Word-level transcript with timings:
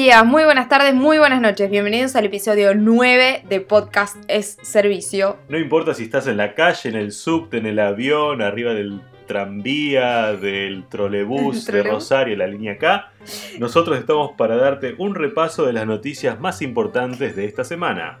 días, 0.00 0.24
muy 0.24 0.44
buenas 0.44 0.70
tardes, 0.70 0.94
muy 0.94 1.18
buenas 1.18 1.42
noches. 1.42 1.68
Bienvenidos 1.68 2.16
al 2.16 2.24
episodio 2.24 2.74
9 2.74 3.42
de 3.46 3.60
Podcast 3.60 4.16
es 4.28 4.56
Servicio. 4.62 5.36
No 5.50 5.58
importa 5.58 5.92
si 5.92 6.04
estás 6.04 6.26
en 6.26 6.38
la 6.38 6.54
calle, 6.54 6.88
en 6.88 6.96
el 6.96 7.12
subte, 7.12 7.58
en 7.58 7.66
el 7.66 7.78
avión, 7.78 8.40
arriba 8.40 8.72
del 8.72 9.02
tranvía, 9.26 10.32
del 10.32 10.88
trolebús 10.88 11.66
de. 11.66 11.82
Rosario, 11.82 12.34
la 12.34 12.46
línea 12.46 12.78
K, 12.78 13.12
nosotros 13.58 13.98
estamos 13.98 14.30
para 14.38 14.56
darte 14.56 14.94
un 14.96 15.14
repaso 15.14 15.66
de 15.66 15.74
las 15.74 15.86
noticias 15.86 16.40
más 16.40 16.62
importantes 16.62 17.36
de 17.36 17.44
esta 17.44 17.62
semana. 17.62 18.20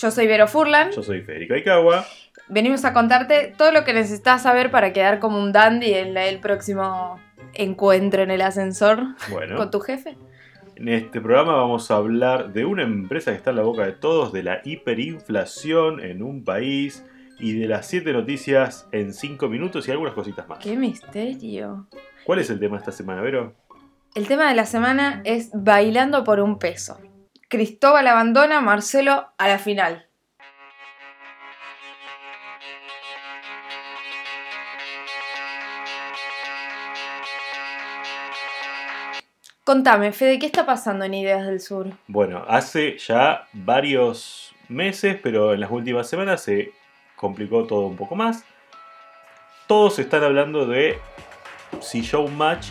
Yo 0.00 0.10
soy 0.10 0.26
Vero 0.26 0.48
Furlan. 0.48 0.90
Yo 0.90 1.04
soy 1.04 1.22
Federico 1.22 1.54
Aikawa. 1.54 2.04
Venimos 2.48 2.84
a 2.84 2.92
contarte 2.92 3.54
todo 3.56 3.70
lo 3.70 3.84
que 3.84 3.92
necesitas 3.92 4.42
saber 4.42 4.72
para 4.72 4.92
quedar 4.92 5.20
como 5.20 5.40
un 5.40 5.52
dandy 5.52 5.94
en 5.94 6.16
el 6.16 6.40
próximo 6.40 7.20
encuentro 7.54 8.22
en 8.22 8.32
el 8.32 8.42
ascensor 8.42 9.14
Bueno, 9.30 9.56
con 9.56 9.70
tu 9.70 9.78
jefe. 9.78 10.16
En 10.78 10.88
este 10.88 11.20
programa 11.20 11.56
vamos 11.56 11.90
a 11.90 11.96
hablar 11.96 12.52
de 12.52 12.64
una 12.64 12.84
empresa 12.84 13.32
que 13.32 13.36
está 13.36 13.50
en 13.50 13.56
la 13.56 13.62
boca 13.62 13.84
de 13.84 13.92
todos, 13.92 14.32
de 14.32 14.44
la 14.44 14.60
hiperinflación 14.64 16.00
en 16.00 16.22
un 16.22 16.44
país 16.44 17.04
y 17.40 17.58
de 17.58 17.66
las 17.66 17.86
7 17.88 18.12
noticias 18.12 18.86
en 18.92 19.12
5 19.12 19.48
minutos 19.48 19.88
y 19.88 19.90
algunas 19.90 20.14
cositas 20.14 20.48
más. 20.48 20.60
¡Qué 20.60 20.76
misterio! 20.76 21.88
¿Cuál 22.24 22.38
es 22.38 22.50
el 22.50 22.60
tema 22.60 22.76
de 22.76 22.82
esta 22.82 22.92
semana, 22.92 23.22
Vero? 23.22 23.54
El 24.14 24.28
tema 24.28 24.48
de 24.48 24.54
la 24.54 24.66
semana 24.66 25.20
es 25.24 25.50
Bailando 25.52 26.22
por 26.22 26.38
un 26.38 26.60
peso. 26.60 26.96
Cristóbal 27.48 28.06
abandona, 28.06 28.60
Marcelo 28.60 29.26
a 29.36 29.48
la 29.48 29.58
final. 29.58 30.07
Contame, 39.68 40.12
Fede, 40.12 40.38
¿qué 40.38 40.46
está 40.46 40.64
pasando 40.64 41.04
en 41.04 41.12
Ideas 41.12 41.46
del 41.46 41.60
Sur? 41.60 41.88
Bueno, 42.06 42.42
hace 42.48 42.96
ya 42.96 43.46
varios 43.52 44.54
meses, 44.66 45.18
pero 45.22 45.52
en 45.52 45.60
las 45.60 45.70
últimas 45.70 46.08
semanas 46.08 46.40
se 46.40 46.72
complicó 47.16 47.66
todo 47.66 47.82
un 47.82 47.94
poco 47.94 48.14
más. 48.14 48.46
Todos 49.66 49.98
están 49.98 50.24
hablando 50.24 50.66
de 50.66 50.98
si 51.82 52.00
Showmatch, 52.00 52.68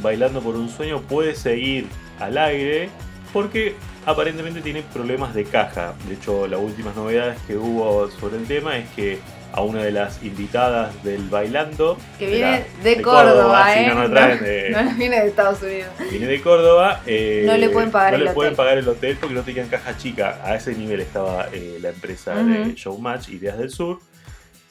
Bailando 0.00 0.40
por 0.40 0.56
un 0.56 0.70
Sueño, 0.70 1.02
puede 1.02 1.34
seguir 1.34 1.86
al 2.18 2.38
aire 2.38 2.88
porque 3.34 3.74
aparentemente 4.06 4.62
tiene 4.62 4.80
problemas 4.80 5.34
de 5.34 5.44
caja. 5.44 5.92
De 6.08 6.14
hecho, 6.14 6.46
las 6.46 6.60
últimas 6.60 6.96
novedades 6.96 7.38
que 7.46 7.58
hubo 7.58 8.10
sobre 8.10 8.38
el 8.38 8.46
tema 8.46 8.78
es 8.78 8.88
que 8.92 9.18
a 9.52 9.60
una 9.62 9.82
de 9.82 9.92
las 9.92 10.22
invitadas 10.22 11.02
del 11.04 11.28
Bailando, 11.28 11.98
Que 12.18 12.26
de 12.26 12.32
viene 12.36 12.50
la- 12.50 12.82
de, 12.82 12.94
de 12.96 13.02
Córdoba, 13.02 13.74
¿eh? 13.76 13.86
no 13.88 13.94
nos 13.94 14.10
traen 14.10 14.42
de- 14.42 14.70
no 14.84 14.94
viene 14.96 15.20
de 15.20 15.26
Estados 15.28 15.62
Unidos. 15.62 15.88
viene 16.10 16.26
de 16.26 16.40
Córdoba, 16.40 17.02
eh, 17.06 17.44
No 17.46 17.56
le 17.56 17.68
pueden 17.68 17.90
pagar 17.90 18.12
no 18.12 18.18
el 18.18 18.24
le 18.24 18.30
pueden 18.32 18.56
pagar 18.56 18.78
el 18.78 18.88
hotel 18.88 19.16
porque 19.20 19.34
no 19.34 19.42
tenían 19.42 19.68
caja 19.68 19.96
chica. 19.96 20.40
A 20.42 20.54
ese 20.56 20.74
nivel 20.74 21.00
estaba 21.00 21.48
eh, 21.52 21.78
la 21.80 21.90
empresa 21.90 22.34
Ujú. 22.34 22.48
de 22.48 22.74
Showmatch, 22.74 23.28
Ideas 23.28 23.58
del 23.58 23.70
Sur. 23.70 23.98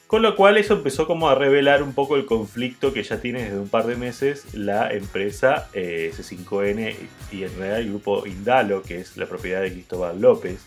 Con 0.06 0.20
lo 0.20 0.36
cual 0.36 0.58
eso 0.58 0.74
empezó 0.74 1.06
como 1.06 1.30
a 1.30 1.34
revelar 1.34 1.82
un 1.82 1.94
poco 1.94 2.16
el 2.16 2.26
conflicto 2.26 2.92
que 2.92 3.02
ya 3.02 3.16
tiene 3.22 3.44
desde 3.44 3.58
un 3.58 3.70
par 3.70 3.86
de 3.86 3.96
meses 3.96 4.44
la 4.52 4.92
empresa 4.92 5.68
eh, 5.72 6.12
C5N 6.14 6.94
y 7.30 7.44
en 7.44 7.56
realidad 7.56 7.78
el 7.78 7.88
grupo 7.88 8.26
Indalo, 8.26 8.82
que 8.82 8.98
es 9.00 9.16
la 9.16 9.24
propiedad 9.24 9.62
de 9.62 9.72
Cristóbal 9.72 10.20
López. 10.20 10.58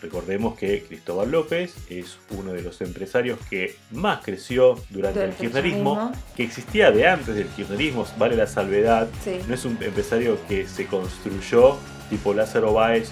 Recordemos 0.00 0.56
que 0.56 0.84
Cristóbal 0.84 1.30
López 1.30 1.74
es 1.90 2.18
uno 2.30 2.52
de 2.52 2.62
los 2.62 2.80
empresarios 2.80 3.38
que 3.50 3.76
más 3.90 4.24
creció 4.24 4.76
durante 4.90 5.24
el 5.24 5.32
kirchnerismo, 5.32 6.12
que 6.36 6.44
existía 6.44 6.90
de 6.92 7.08
antes 7.08 7.34
del 7.34 7.48
kirchnerismo, 7.48 8.06
vale 8.16 8.36
la 8.36 8.46
salvedad, 8.46 9.08
Sí. 9.24 9.38
no 9.48 9.54
es 9.54 9.64
un 9.64 9.76
empresario 9.80 10.38
que 10.48 10.66
se 10.68 10.86
construyó 10.86 11.76
tipo 12.10 12.32
Lázaro 12.32 12.72
Báez 12.72 13.10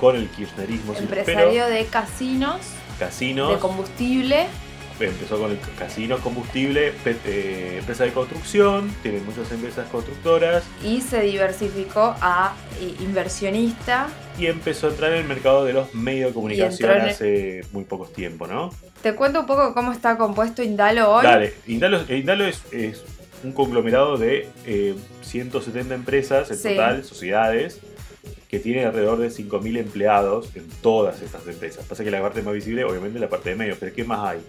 con 0.00 0.14
el 0.16 0.28
kirchnerismo, 0.28 0.94
Empresario 0.94 1.66
de 1.66 1.84
casinos, 1.86 2.60
casinos, 2.98 3.52
de 3.54 3.58
combustible. 3.58 4.46
Empezó 5.06 5.38
con 5.38 5.50
el 5.50 5.58
casinos, 5.78 6.20
combustible, 6.20 6.92
eh, 7.04 7.76
empresa 7.78 8.04
de 8.04 8.12
construcción, 8.12 8.90
tiene 9.02 9.20
muchas 9.20 9.50
empresas 9.52 9.86
constructoras 9.90 10.64
y 10.84 11.00
se 11.00 11.20
diversificó 11.22 12.14
a 12.20 12.54
eh, 12.80 12.94
inversionista. 13.00 14.08
y 14.38 14.46
empezó 14.46 14.86
a 14.86 14.90
entrar 14.90 15.12
en 15.12 15.18
el 15.18 15.24
mercado 15.24 15.64
de 15.64 15.72
los 15.72 15.94
medios 15.94 16.30
de 16.30 16.34
comunicación 16.34 16.90
hace 16.90 17.62
muy 17.72 17.84
poco 17.84 18.06
tiempo, 18.06 18.46
¿no? 18.46 18.70
Te 19.02 19.14
cuento 19.14 19.40
un 19.40 19.46
poco 19.46 19.74
cómo 19.74 19.92
está 19.92 20.16
compuesto 20.16 20.62
Indalo 20.62 21.10
hoy. 21.12 21.24
Dale, 21.24 21.54
Indalo, 21.66 22.00
eh, 22.08 22.18
Indalo 22.18 22.44
es, 22.44 22.62
es 22.72 23.02
un 23.44 23.52
conglomerado 23.52 24.16
de 24.16 24.48
eh, 24.66 24.94
170 25.22 25.94
empresas 25.94 26.50
en 26.50 26.56
Sí. 26.56 26.68
total, 26.70 27.04
sociedades, 27.04 27.80
que 28.48 28.58
tiene 28.58 28.84
alrededor 28.86 29.18
de 29.18 29.28
5.000 29.28 29.78
empleados 29.78 30.48
en 30.56 30.66
todas 30.82 31.20
estas 31.20 31.46
empresas. 31.46 31.84
Pasa 31.84 32.02
que 32.02 32.10
la 32.10 32.20
parte 32.22 32.42
más 32.42 32.54
visible, 32.54 32.84
obviamente, 32.84 33.18
es 33.18 33.20
la 33.20 33.28
parte 33.28 33.50
de 33.50 33.56
medios, 33.56 33.76
pero 33.78 33.94
¿qué 33.94 34.04
más 34.04 34.20
hay? 34.20 34.40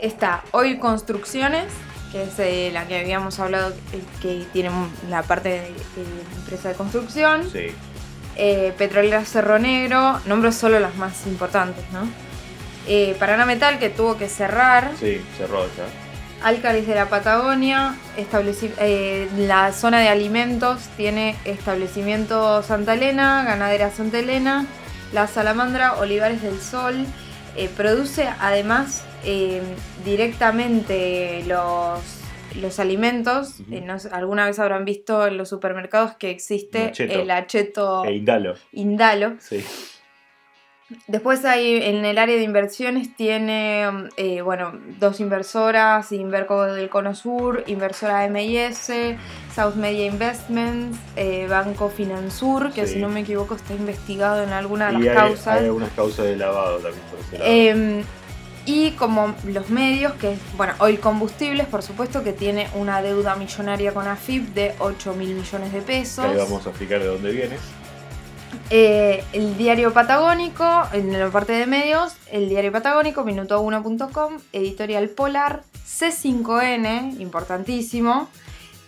Está 0.00 0.44
hoy 0.52 0.78
Construcciones, 0.78 1.66
que 2.12 2.22
es 2.22 2.38
eh, 2.38 2.70
la 2.72 2.86
que 2.86 3.00
habíamos 3.00 3.40
hablado, 3.40 3.70
eh, 3.92 4.00
que 4.22 4.46
tiene 4.52 4.70
la 5.10 5.22
parte 5.24 5.48
de, 5.48 5.60
de 5.62 6.36
empresa 6.36 6.68
de 6.68 6.74
construcción. 6.76 7.48
Sí, 7.50 7.68
Eh, 8.40 8.72
Petrolera 8.78 9.24
Cerro 9.24 9.58
Negro, 9.58 10.20
nombro 10.26 10.52
solo 10.52 10.78
las 10.78 10.94
más 10.94 11.26
importantes, 11.26 11.84
¿no? 11.92 12.08
Eh, 12.86 13.16
Paraná 13.18 13.44
Metal, 13.44 13.80
que 13.80 13.90
tuvo 13.90 14.16
que 14.16 14.28
cerrar. 14.28 14.92
sí, 14.98 15.20
cerró 15.36 15.64
ya. 15.76 16.07
Álcalis 16.42 16.86
de 16.86 16.94
la 16.94 17.08
Patagonia, 17.08 17.96
eh, 18.16 19.28
la 19.36 19.72
zona 19.72 20.00
de 20.00 20.08
alimentos 20.08 20.88
tiene 20.96 21.34
establecimiento 21.44 22.62
Santa 22.62 22.94
Elena, 22.94 23.44
ganadera 23.44 23.90
Santa 23.90 24.20
Elena, 24.20 24.66
la 25.12 25.26
Salamandra, 25.26 25.94
Olivares 25.94 26.42
del 26.42 26.60
Sol, 26.60 27.06
eh, 27.56 27.68
produce 27.76 28.28
además 28.38 29.04
eh, 29.24 29.62
directamente 30.04 31.42
los, 31.46 32.00
los 32.60 32.78
alimentos, 32.78 33.60
Ujú. 33.60 33.80
No 33.84 33.98
sé, 33.98 34.08
alguna 34.12 34.46
vez 34.46 34.60
habrán 34.60 34.84
visto 34.84 35.26
en 35.26 35.38
los 35.38 35.48
supermercados 35.48 36.14
que 36.16 36.30
existe 36.30 36.92
el 36.98 37.30
acheto 37.32 38.04
E 38.04 38.12
Indalo, 38.12 38.54
Indalo, 38.72 39.34
sí. 39.40 39.64
Después 41.06 41.44
hay 41.44 41.82
en 41.82 42.04
el 42.06 42.16
área 42.16 42.36
de 42.36 42.42
inversiones 42.42 43.14
tiene 43.14 43.84
eh, 44.16 44.40
bueno, 44.40 44.72
dos 44.98 45.20
inversoras, 45.20 46.10
Inverco 46.12 46.64
del 46.64 46.88
Cono 46.88 47.14
Sur, 47.14 47.62
Inversora 47.66 48.26
MIS, 48.28 48.90
South 49.54 49.74
Media 49.74 50.06
Investments, 50.06 50.98
eh, 51.16 51.46
Banco 51.46 51.90
Finansur, 51.90 52.72
que 52.72 52.86
Sí. 52.86 52.94
si 52.94 52.98
no 53.00 53.10
me 53.10 53.20
equivoco 53.20 53.54
está 53.54 53.74
investigado 53.74 54.42
en 54.42 54.50
alguna 54.50 54.86
de 54.86 54.92
las 54.94 55.02
hay, 55.02 55.14
causas. 55.14 55.46
hay 55.58 55.64
algunas 55.66 55.90
causas 55.90 56.24
de 56.24 56.36
lavado 56.36 56.78
también 56.78 57.04
por 57.10 57.20
ese 57.20 57.38
lado. 57.38 57.50
Eh, 57.50 58.04
y 58.64 58.90
como 58.92 59.34
los 59.46 59.70
medios, 59.70 60.12
que 60.14 60.32
es, 60.32 60.38
bueno, 60.56 60.74
Oil 60.78 61.00
Combustibles, 61.00 61.66
por 61.66 61.82
supuesto, 61.82 62.22
que 62.22 62.32
tiene 62.32 62.68
una 62.74 63.00
deuda 63.02 63.34
millonaria 63.36 63.92
con 63.92 64.06
AFIP 64.06 64.54
de 64.54 64.74
8 64.78 65.14
mil 65.14 65.34
millones 65.34 65.72
de 65.72 65.80
pesos. 65.80 66.24
ahí 66.24 66.36
vamos 66.36 66.66
a 66.66 66.70
explicar 66.70 67.00
de 67.00 67.06
dónde 67.06 67.30
vienes. 67.32 67.60
Eh, 68.70 69.24
el 69.32 69.56
diario 69.56 69.94
Patagónico, 69.94 70.82
en 70.92 71.18
la 71.18 71.30
parte 71.30 71.52
de 71.52 71.66
medios, 71.66 72.14
el 72.30 72.50
diario 72.50 72.70
Patagónico, 72.70 73.24
minuto1.com, 73.24 74.38
editorial 74.52 75.08
Polar, 75.08 75.62
C5N, 75.86 77.18
importantísimo, 77.18 78.28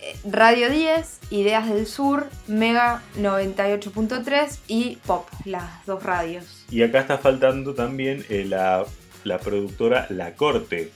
eh, 0.03 0.15
Radio 0.31 0.69
10, 0.69 1.21
Ideas 1.31 1.67
del 1.71 1.87
Sur, 1.87 2.29
Mega 2.47 3.01
98.3 3.19 4.59
y 4.69 4.97
Pop, 5.07 5.27
las 5.47 5.87
dos 5.87 6.03
radios. 6.03 6.67
Y 6.71 6.83
acá 6.83 7.01
está 7.01 7.17
faltando 7.17 7.73
también 7.73 8.27
eh, 8.29 8.45
la, 8.47 8.85
la 9.25 9.39
productora 9.39 10.07
La 10.11 10.35
Corte, 10.35 10.93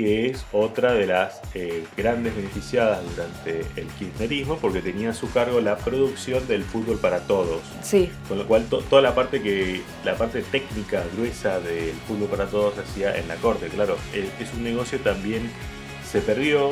que 0.00 0.26
es 0.30 0.46
otra 0.52 0.94
de 0.94 1.06
las 1.06 1.42
eh, 1.54 1.84
grandes 1.94 2.34
beneficiadas 2.34 3.00
durante 3.10 3.60
el 3.78 3.86
kirchnerismo, 3.98 4.56
porque 4.56 4.80
tenía 4.80 5.10
a 5.10 5.14
su 5.14 5.30
cargo 5.30 5.60
la 5.60 5.76
producción 5.76 6.48
del 6.48 6.64
fútbol 6.64 6.98
para 6.98 7.20
todos. 7.26 7.60
Sí, 7.82 8.08
Con 8.26 8.38
lo 8.38 8.46
cual 8.46 8.64
to- 8.70 8.78
toda 8.80 9.02
la 9.02 9.14
parte 9.14 9.42
que 9.42 9.82
la 10.02 10.14
parte 10.14 10.40
técnica 10.40 11.04
gruesa 11.14 11.60
del 11.60 11.92
fútbol 12.08 12.28
para 12.28 12.46
todos 12.46 12.76
se 12.76 12.80
hacía 12.80 13.14
en 13.14 13.28
la 13.28 13.34
corte. 13.36 13.66
Claro, 13.68 13.98
eh, 14.14 14.26
es 14.40 14.54
un 14.54 14.64
negocio 14.64 14.98
también 15.00 15.50
se 16.10 16.22
perdió 16.22 16.70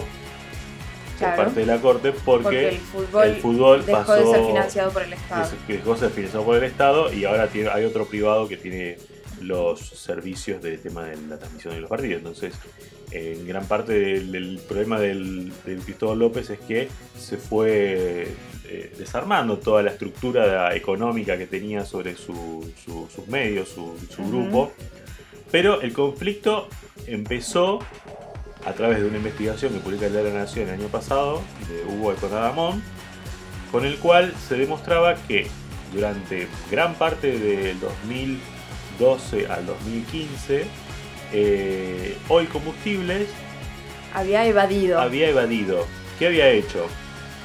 Claro. 1.18 1.36
por 1.36 1.44
parte 1.46 1.60
de 1.60 1.66
la 1.66 1.80
corte 1.82 2.12
porque, 2.24 2.42
porque 2.44 2.68
el 2.70 2.78
fútbol, 2.78 3.24
el 3.26 3.36
fútbol 3.36 3.84
dejó 3.84 3.98
pasó 3.98 4.14
de 4.14 4.24
ser 4.36 4.46
financiado 4.46 4.90
por 4.90 5.02
el 5.02 5.12
Estado. 5.12 5.50
dejó 5.68 5.92
de 5.94 6.00
ser 6.00 6.10
financiado 6.10 6.44
por 6.46 6.56
el 6.56 6.64
Estado 6.64 7.12
y 7.12 7.24
ahora 7.26 7.48
tiene, 7.48 7.68
hay 7.68 7.84
otro 7.84 8.06
privado 8.06 8.48
que 8.48 8.56
tiene 8.56 8.96
los 9.42 9.80
servicios 9.80 10.62
del 10.62 10.80
tema 10.80 11.04
de 11.04 11.16
la 11.28 11.38
transmisión 11.38 11.74
de 11.74 11.80
los 11.82 11.90
partidos. 11.90 12.18
Entonces, 12.18 12.54
en 13.10 13.46
gran 13.46 13.66
parte 13.66 13.92
del, 13.92 14.32
del 14.32 14.58
problema 14.68 14.98
del, 15.00 15.52
del 15.64 15.78
Cristóbal 15.80 16.18
López 16.18 16.50
es 16.50 16.58
que 16.60 16.88
se 17.18 17.36
fue 17.38 18.28
eh, 18.66 18.92
desarmando 18.98 19.58
toda 19.58 19.82
la 19.82 19.90
estructura 19.90 20.74
económica 20.76 21.38
que 21.38 21.46
tenía 21.46 21.84
sobre 21.86 22.16
su- 22.16 22.70
su- 22.84 23.08
sus 23.14 23.26
medios, 23.28 23.68
su, 23.70 23.94
grupo. 24.28 24.72
Pero 25.50 25.80
el 25.80 25.92
conflicto 25.94 26.68
empezó 27.06 27.78
a 28.66 28.72
través 28.74 29.00
de 29.00 29.06
una 29.06 29.16
investigación 29.16 29.72
que 29.72 29.78
publica 29.78 30.06
el 30.06 30.12
de 30.12 30.24
la 30.24 30.30
Nación 30.40 30.68
el 30.68 30.74
año 30.74 30.88
pasado, 30.88 31.40
de 31.68 31.90
Hugo 31.94 32.12
Econadamón, 32.12 32.82
con 33.72 33.86
el 33.86 33.96
cual 33.96 34.34
se 34.46 34.56
demostraba 34.56 35.14
que 35.26 35.46
durante 35.94 36.46
gran 36.70 36.94
parte 36.96 37.38
del 37.38 37.80
2012 37.80 39.46
al 39.46 39.64
2015, 39.66 40.64
eh, 41.32 42.16
Hoy 42.28 42.46
Combustibles 42.46 43.28
Había 44.14 44.44
evadido. 44.46 45.00
había 45.00 45.28
evadido. 45.28 45.86
¿Qué 46.18 46.26
había 46.26 46.48
hecho? 46.50 46.86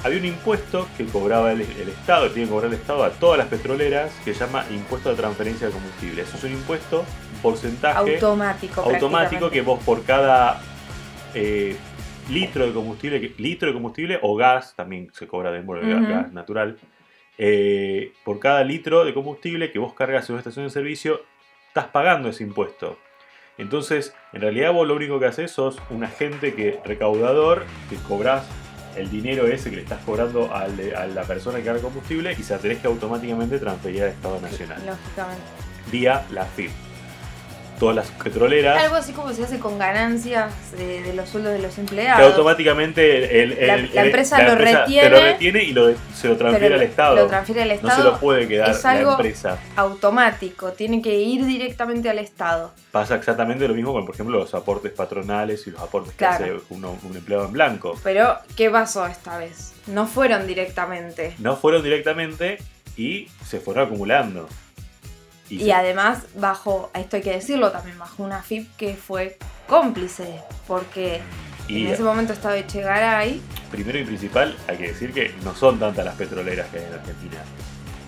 Había 0.03 0.19
un 0.19 0.25
impuesto 0.25 0.87
que 0.97 1.05
cobraba 1.05 1.51
el, 1.53 1.61
el 1.61 1.89
Estado, 1.89 2.27
que 2.27 2.33
tiene 2.33 2.47
que 2.47 2.53
cobrar 2.53 2.71
el 2.71 2.77
Estado 2.77 3.03
a 3.03 3.11
todas 3.11 3.37
las 3.37 3.47
petroleras, 3.47 4.11
que 4.25 4.33
se 4.33 4.45
llama 4.45 4.65
impuesto 4.69 5.09
de 5.09 5.15
transferencia 5.15 5.67
de 5.67 5.73
combustible. 5.73 6.21
Eso 6.23 6.37
es 6.37 6.43
un 6.43 6.51
impuesto, 6.51 7.05
un 7.35 7.41
porcentaje 7.41 8.15
automático. 8.15 8.81
automático 8.81 9.49
que 9.49 9.61
vos 9.61 9.81
por 9.83 10.03
cada 10.03 10.61
eh, 11.33 11.77
litro 12.29 12.65
de 12.65 12.73
combustible, 12.73 13.33
litro 13.37 13.67
de 13.69 13.73
combustible 13.73 14.19
o 14.21 14.35
gas, 14.35 14.75
también 14.75 15.09
se 15.13 15.27
cobra 15.27 15.51
de 15.51 15.61
bueno, 15.61 16.07
gas 16.07 16.33
natural, 16.33 16.77
eh, 17.37 18.11
por 18.23 18.39
cada 18.39 18.63
litro 18.63 19.05
de 19.05 19.13
combustible 19.13 19.71
que 19.71 19.79
vos 19.79 19.93
cargas 19.93 20.27
en 20.29 20.33
una 20.33 20.39
estación 20.39 20.65
de 20.65 20.71
servicio, 20.71 21.21
estás 21.67 21.87
pagando 21.87 22.29
ese 22.29 22.43
impuesto. 22.43 22.97
Entonces, 23.57 24.13
en 24.33 24.41
realidad 24.41 24.73
vos 24.73 24.87
lo 24.87 24.95
único 24.95 25.19
que 25.19 25.27
haces 25.27 25.51
sos 25.51 25.77
un 25.89 26.03
agente 26.03 26.53
que 26.55 26.79
recaudador, 26.83 27.65
que 27.89 27.95
cobras 27.97 28.45
el 28.95 29.09
dinero 29.09 29.47
ese 29.47 29.69
que 29.69 29.77
le 29.77 29.81
estás 29.83 30.03
cobrando 30.03 30.53
al 30.53 30.95
a 30.95 31.07
la 31.07 31.23
persona 31.23 31.57
que 31.59 31.65
carga 31.65 31.81
combustible 31.81 32.35
y 32.37 32.43
se 32.43 32.53
la 32.53 32.59
tenés 32.59 32.79
que 32.79 32.87
automáticamente 32.87 33.57
transferir 33.59 34.03
al 34.03 34.09
Estado 34.09 34.39
Nacional, 34.39 34.81
Lógicamente. 34.85 35.43
vía 35.91 36.25
la 36.31 36.45
FIP. 36.45 36.71
Todas 37.79 37.95
las 37.95 38.07
petroleras... 38.11 38.81
Algo 38.81 38.95
así 38.95 39.11
como 39.13 39.33
se 39.33 39.43
hace 39.43 39.59
con 39.59 39.77
ganancias 39.77 40.53
de, 40.77 41.01
de 41.01 41.13
los 41.13 41.27
sueldos 41.27 41.51
de 41.53 41.59
los 41.59 41.73
que 41.75 41.81
empleados. 41.81 42.31
automáticamente 42.31 43.41
el, 43.43 43.51
el- 43.53 43.67
La- 43.67 43.73
el- 43.75 43.93
la 43.93 44.01
el- 44.01 44.07
empresa 44.07 44.37
la 44.37 44.43
lo 44.45 44.51
empresa 44.51 44.79
retiene, 44.81 45.03
te 45.03 45.09
lo 45.09 45.21
retiene 45.21 45.63
y 45.63 45.73
lo 45.73 45.93
se 46.13 46.27
lo 46.29 46.37
transfiere 46.37 46.75
al 46.75 46.81
Estado. 46.83 47.15
Lo 47.15 47.27
transfiere 47.27 47.61
al 47.63 47.67
no 47.69 47.73
Estado. 47.73 47.95
se 47.97 48.03
lo 48.03 48.19
puede 48.19 48.47
quedar 48.47 48.69
es 48.69 48.83
la 48.83 49.01
empresa. 49.01 49.57
automático, 49.75 50.71
tiene 50.73 51.01
que 51.01 51.15
ir 51.15 51.45
directamente 51.45 52.09
al 52.09 52.19
Estado. 52.19 52.71
Pasa 52.91 53.15
exactamente 53.15 53.67
lo 53.67 53.73
mismo 53.73 53.91
con, 53.93 54.05
por 54.05 54.13
ejemplo, 54.15 54.37
los 54.37 54.53
aportes 54.53 54.91
patronales 54.91 55.65
y 55.67 55.71
los 55.71 55.81
aportes 55.81 56.13
Claro. 56.15 56.37
que 56.45 56.51
hace 56.51 56.63
uno- 56.69 56.97
un 57.03 57.15
empleado 57.17 57.45
en 57.45 57.51
blanco. 57.53 57.99
Pero, 58.03 58.37
¿qué 58.55 58.69
pasó 58.69 59.05
esta 59.07 59.37
vez? 59.37 59.73
No 59.87 60.05
fueron 60.07 60.47
directamente. 60.47 61.35
No 61.39 61.55
fueron 61.57 61.83
directamente 61.83 62.59
y 62.95 63.27
se 63.45 63.59
fueron 63.59 63.87
acumulando. 63.87 64.47
Y, 65.61 65.71
además, 65.71 66.19
bajo, 66.35 66.89
esto 66.93 67.15
hay 67.17 67.21
que 67.21 67.31
decirlo 67.31 67.71
también, 67.71 67.97
bajo 67.99 68.23
una 68.23 68.41
FIP 68.41 68.75
que 68.77 68.95
fue 68.95 69.37
cómplice, 69.67 70.39
porque 70.67 71.21
y 71.67 71.85
en 71.85 71.93
ese 71.93 72.03
momento 72.03 72.33
estaba 72.33 72.57
Echegaray. 72.57 73.41
primero 73.71 73.97
y 73.99 74.03
principal, 74.03 74.55
hay 74.67 74.77
que 74.77 74.87
decir 74.89 75.13
que 75.13 75.33
no 75.43 75.55
son 75.55 75.79
tantas 75.79 76.03
las 76.05 76.15
petroleras 76.15 76.67
que 76.69 76.79
hay 76.79 76.85
en 76.85 76.93
Argentina. 76.93 77.37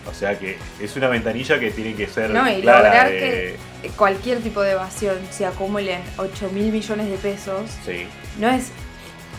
O 0.07 0.13
sea 0.13 0.38
que 0.38 0.57
es 0.80 0.95
una 0.95 1.07
ventanilla 1.07 1.59
que 1.59 1.71
tiene 1.71 1.95
que 1.95 2.06
ser 2.07 2.30
No, 2.30 2.47
y 2.51 2.62
clara 2.62 2.83
lograr 2.89 3.09
de- 3.12 3.57
que 3.81 3.89
cualquier 3.95 4.39
tipo 4.39 4.62
de 4.62 4.71
evasión 4.74 5.18
se 5.31 5.45
acumulen 5.47 6.00
8 6.18 6.50
mil 6.53 6.71
millones 6.71 7.09
de 7.09 7.18
pesos 7.18 7.71
Sí, 7.83 8.06
no 8.39 8.47
es, 8.50 8.68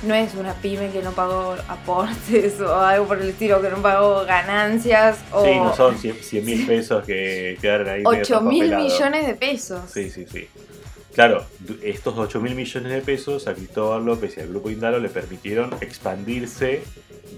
no 0.02 0.14
es 0.14 0.34
una 0.34 0.54
pyme 0.54 0.90
que 0.90 1.02
no 1.02 1.12
pagó 1.12 1.56
aportes 1.69 2.60
o 2.60 2.75
algo 2.75 3.06
por 3.06 3.20
el 3.20 3.31
estilo, 3.31 3.60
que 3.60 3.70
no 3.70 3.78
pagó 3.82 4.25
ganancias 4.25 5.19
o 5.32 5.44
sí, 5.44 5.54
no 5.56 5.75
son 5.75 5.96
100 5.98 6.44
mil 6.44 6.66
pesos 6.69 7.04
que 7.04 7.58
quedaron 7.60 7.88
ahí. 7.88 8.02
medio 8.02 8.20
8 8.22 8.40
mil 8.43 8.76
millones 8.76 9.26
de 9.26 9.34
pesos. 9.34 9.81
Sí, 9.93 10.10
sí, 10.10 10.26
sí. 10.31 10.48
Claro, 11.16 11.46
estos 11.82 12.18
8 12.18 12.40
mil 12.42 12.54
millones 12.54 12.92
de 12.92 13.00
pesos 13.00 13.48
a 13.48 13.54
Cristóbal 13.54 14.04
López 14.04 14.36
y 14.36 14.40
al 14.40 14.48
Grupo 14.48 14.68
Indalo 14.68 14.98
le 14.98 15.08
permitieron 15.08 15.72
expandirse 15.80 16.82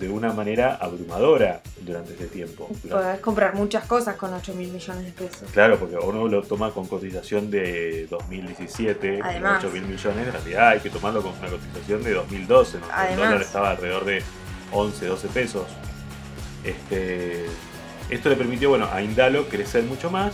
de 0.01 0.09
una 0.09 0.33
manera 0.33 0.75
abrumadora 0.75 1.61
durante 1.83 2.15
ese 2.15 2.27
tiempo. 2.27 2.69
Podés 2.91 3.21
comprar 3.21 3.55
muchas 3.55 3.85
cosas 3.85 4.17
con 4.17 4.35
8 4.35 4.53
mil 4.55 4.73
millones 4.73 5.05
de 5.05 5.13
pesos. 5.13 5.49
Claro, 5.53 5.79
porque 5.79 5.97
uno 5.97 6.27
lo 6.27 6.43
toma 6.43 6.73
con 6.73 6.89
cotización 6.89 7.53
de 7.53 8.09
2017, 8.11 9.21
Además. 9.23 9.65
8 9.65 9.73
mil 9.73 9.83
millones, 9.83 10.27
en 10.27 10.33
realidad 10.33 10.69
hay 10.71 10.81
que 10.81 10.91
tomarlo 10.91 11.23
con 11.23 11.39
una 11.39 11.49
cotización 11.49 12.03
de 12.03 12.15
2012, 12.15 12.79
¿no? 12.81 12.85
el 12.87 12.93
Además. 12.93 13.29
dólar 13.29 13.43
estaba 13.43 13.71
alrededor 13.71 14.05
de 14.05 14.23
11, 14.73 15.07
12 15.07 15.29
pesos. 15.29 15.67
Este, 16.65 17.47
esto 18.11 18.29
le 18.29 18.35
permitió 18.35 18.71
bueno, 18.71 18.89
a 18.93 19.03
Indalo 19.03 19.47
crecer 19.49 19.85
mucho 19.85 20.11
más, 20.11 20.33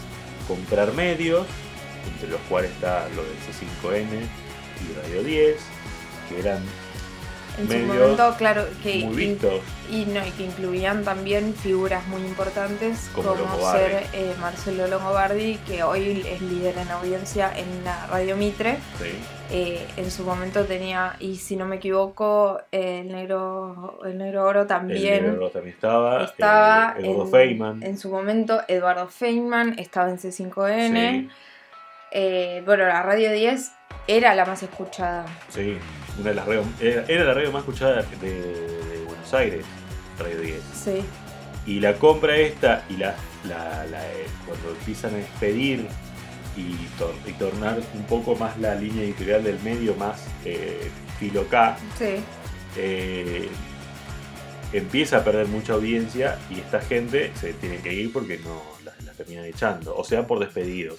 comprar 0.48 0.94
medios, 0.94 1.46
entre 2.12 2.28
los 2.28 2.40
cuales 2.48 2.70
está 2.72 3.08
lo 3.16 3.22
del 3.22 3.34
C5N 3.38 4.06
y 4.80 5.00
Radio 5.00 5.22
10, 5.22 5.56
que 6.28 6.38
eran 6.40 6.62
En 7.58 7.68
su 7.70 7.78
momento, 7.86 8.34
claro, 8.36 8.64
que 8.82 9.04
muy 9.04 9.24
in- 9.24 9.30
vistos. 9.32 9.60
y, 9.90 10.04
no, 10.06 10.26
y 10.26 10.30
que 10.32 10.42
incluían 10.44 11.04
también 11.04 11.54
figuras 11.54 12.04
muy 12.08 12.20
importantes 12.22 13.08
Como 13.14 13.36
ser 13.70 14.06
eh, 14.12 14.34
Marcelo 14.40 14.88
Longobardi, 14.88 15.58
que 15.66 15.84
hoy 15.84 16.24
es 16.28 16.40
líder 16.42 16.76
en 16.78 16.88
audiencia 16.90 17.52
en 17.56 17.84
la 17.84 18.06
Radio 18.08 18.36
Mitre. 18.36 18.78
¿sí? 18.98 19.10
Eh, 19.50 19.86
en 19.98 20.10
su 20.10 20.24
momento 20.24 20.64
tenía, 20.64 21.14
y 21.20 21.36
si 21.36 21.54
no 21.54 21.64
me 21.66 21.76
equivoco, 21.76 22.58
eh, 22.72 23.02
el 23.02 23.12
negro, 23.12 24.00
el 24.04 24.18
negro 24.18 24.46
oro 24.46 24.62
El 24.62 24.66
también. 24.66 25.22
negro 25.24 25.50
también 25.50 25.74
estaba, 25.76 26.24
estaba 26.24 26.96
Eduardo 26.98 27.22
en, 27.24 27.30
Feynman. 27.30 27.82
en 27.84 27.98
su 27.98 28.08
momento 28.10 28.62
Eduardo 28.66 29.06
Feynman, 29.06 29.78
estaba 29.78 30.10
en 30.10 30.18
C5N. 30.18 31.20
Sí, 31.20 31.28
Eh, 32.14 32.62
bueno, 32.64 32.84
la 32.86 33.02
Radio 33.02 33.32
10 33.32 33.72
era 34.06 34.34
la 34.34 34.44
más 34.44 34.62
escuchada. 34.62 35.26
sí, 35.48 35.76
una 36.20 36.28
de 36.30 36.34
las 36.36 36.46
radios, 36.46 36.66
era, 36.80 37.04
era 37.08 37.24
la 37.24 37.34
radio 37.34 37.50
más 37.52 37.60
escuchada 37.62 38.02
de, 38.20 38.30
de 38.30 39.04
Buenos 39.04 39.34
Aires, 39.34 39.64
Radio 40.18 40.40
10. 40.40 40.60
Sí. 40.84 41.02
Y 41.66 41.80
la 41.80 41.94
compra 41.94 42.36
esta 42.36 42.84
y 42.88 42.96
la, 42.98 43.14
la- 43.48 43.84
la, 43.86 44.06
eh, 44.12 44.26
cuando 44.46 44.70
empiezan 44.70 45.14
a 45.14 45.16
despedir 45.16 45.88
y, 46.56 46.74
tor- 46.98 47.14
y 47.26 47.32
tornar 47.32 47.80
un 47.94 48.02
poco 48.04 48.36
más 48.36 48.56
la 48.58 48.74
línea 48.76 49.02
editorial 49.02 49.42
del 49.42 49.58
medio 49.60 49.94
más 49.96 50.24
eh, 50.44 50.88
filo 51.18 51.48
K, 51.48 51.76
Sí. 51.98 52.16
eh, 52.76 53.48
empieza 54.72 55.18
a 55.18 55.24
perder 55.24 55.46
mucha 55.48 55.72
audiencia 55.72 56.38
y 56.50 56.60
esta 56.60 56.80
gente 56.80 57.32
se 57.34 57.54
tiene 57.54 57.78
que 57.78 57.92
ir 57.92 58.12
porque 58.12 58.38
no 58.38 58.62
las, 58.84 59.02
las 59.02 59.16
terminan 59.16 59.46
echando, 59.46 59.96
o 59.96 60.04
sea 60.04 60.26
por 60.28 60.38
despedidos. 60.38 60.98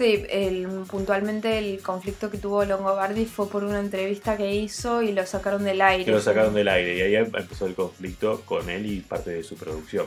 Sí, 0.00 0.24
el- 0.30 0.66
puntualmente 0.88 1.58
el 1.58 1.82
conflicto 1.82 2.30
que 2.30 2.38
tuvo 2.38 2.64
Longobardi 2.64 3.26
fue 3.26 3.50
por 3.50 3.64
una 3.64 3.80
entrevista 3.80 4.34
que 4.38 4.50
hizo 4.54 5.02
y 5.02 5.12
lo 5.12 5.26
sacaron 5.26 5.62
del 5.62 5.82
aire. 5.82 6.06
Que 6.06 6.10
lo 6.10 6.22
sacaron 6.22 6.54
del 6.54 6.68
aire 6.68 6.96
y 6.96 7.00
ahí 7.02 7.16
empezó 7.16 7.66
el 7.66 7.74
conflicto 7.74 8.40
con 8.46 8.70
él 8.70 8.86
y 8.90 9.00
parte 9.00 9.28
de 9.28 9.42
su 9.42 9.56
producción. 9.56 10.06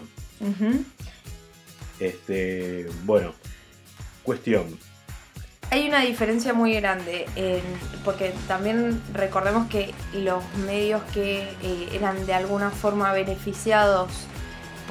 Este, 2.00 2.88
bueno, 3.04 3.36
cuestión. 4.24 4.80
Hay 5.70 5.88
una 5.88 6.02
diferencia 6.02 6.56
muy 6.56 6.74
grande, 6.74 7.28
porque 8.04 8.34
también 8.48 9.00
recordemos 9.14 9.68
que 9.70 9.94
los 10.14 10.44
medios 10.66 11.04
que 11.14 11.44
eh, 11.62 11.90
eran 11.94 12.26
de 12.26 12.34
alguna 12.34 12.72
forma 12.72 13.14
beneficiados 13.14 14.10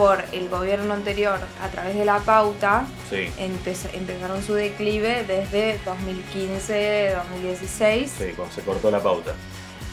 por 0.03 0.25
el 0.33 0.49
gobierno 0.49 0.95
anterior 0.95 1.39
a 1.63 1.69
través 1.69 1.95
de 1.95 2.05
la 2.05 2.19
pauta, 2.19 2.87
Sí, 3.09 3.29
empez- 3.39 3.89
empezaron 3.95 4.43
su 4.43 4.55
declive 4.55 5.23
desde 5.29 5.79
2015, 5.85 7.15
2016. 7.31 8.11
sí, 8.19 8.25
cuando 8.35 8.53
se 8.53 8.63
cortó 8.63 8.91
la 8.91 9.01
pauta. 9.01 9.33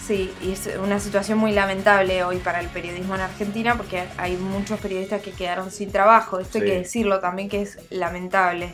Sí, 0.03 0.33
y 0.41 0.53
es 0.53 0.67
una 0.83 0.99
situación 0.99 1.37
muy 1.37 1.51
lamentable 1.51 2.23
hoy 2.23 2.37
para 2.37 2.59
el 2.59 2.69
periodismo 2.69 3.13
en 3.13 3.21
Argentina 3.21 3.75
porque 3.77 4.05
hay 4.17 4.35
muchos 4.35 4.79
periodistas 4.79 5.21
que 5.21 5.29
quedaron 5.31 5.69
sin 5.69 5.91
trabajo. 5.91 6.39
Esto 6.39 6.57
hay 6.57 6.63
Sí. 6.63 6.69
que 6.71 6.77
decirlo 6.79 7.19
también 7.19 7.47
que 7.47 7.61
es 7.61 7.77
lamentable. 7.91 8.73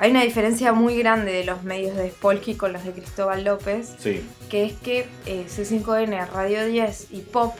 Hay 0.00 0.10
una 0.10 0.22
diferencia 0.24 0.72
muy 0.72 0.98
grande 0.98 1.30
de 1.32 1.44
los 1.44 1.62
medios 1.62 1.96
de 1.96 2.10
Spolsky 2.10 2.54
con 2.56 2.72
los 2.72 2.82
de 2.84 2.90
Cristóbal 2.90 3.44
López, 3.44 3.94
Sí, 4.00 4.28
que 4.50 4.64
es 4.64 4.72
que 4.72 5.08
eh, 5.26 5.46
C5N, 5.48 6.26
Radio 6.32 6.66
10 6.66 7.06
y 7.12 7.20
Pop 7.20 7.54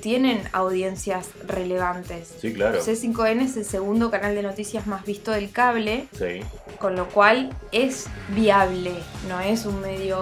tienen 0.00 0.42
audiencias 0.52 1.30
relevantes. 1.46 2.34
sí, 2.40 2.52
claro. 2.52 2.80
C5N 2.80 3.42
es 3.44 3.56
el 3.56 3.64
segundo 3.64 4.10
canal 4.10 4.34
de 4.34 4.42
noticias 4.42 4.86
más 4.86 5.04
visto 5.04 5.30
del 5.32 5.50
cable, 5.50 6.06
Sí. 6.16 6.40
con 6.78 6.94
lo 6.96 7.08
cual 7.08 7.50
es 7.72 8.06
viable, 8.28 8.92
no 9.28 9.40
es 9.40 9.64
un 9.66 9.80
medio 9.80 10.16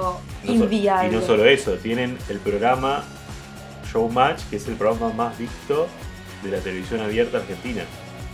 No 0.44 0.46
so- 0.46 0.52
inviable. 0.52 1.08
y 1.12 1.20
no 1.20 1.22
solo 1.26 1.44
eso, 1.44 1.74
tienen 1.74 2.16
el 2.30 2.38
programa 2.38 3.04
Showmatch, 3.92 4.42
que 4.50 4.56
es 4.56 4.66
el 4.68 4.74
programa 4.76 5.12
más 5.12 5.38
visto 5.38 5.86
de 6.42 6.50
la 6.50 6.58
televisión 6.58 7.00
abierta 7.00 7.38
argentina. 7.38 7.82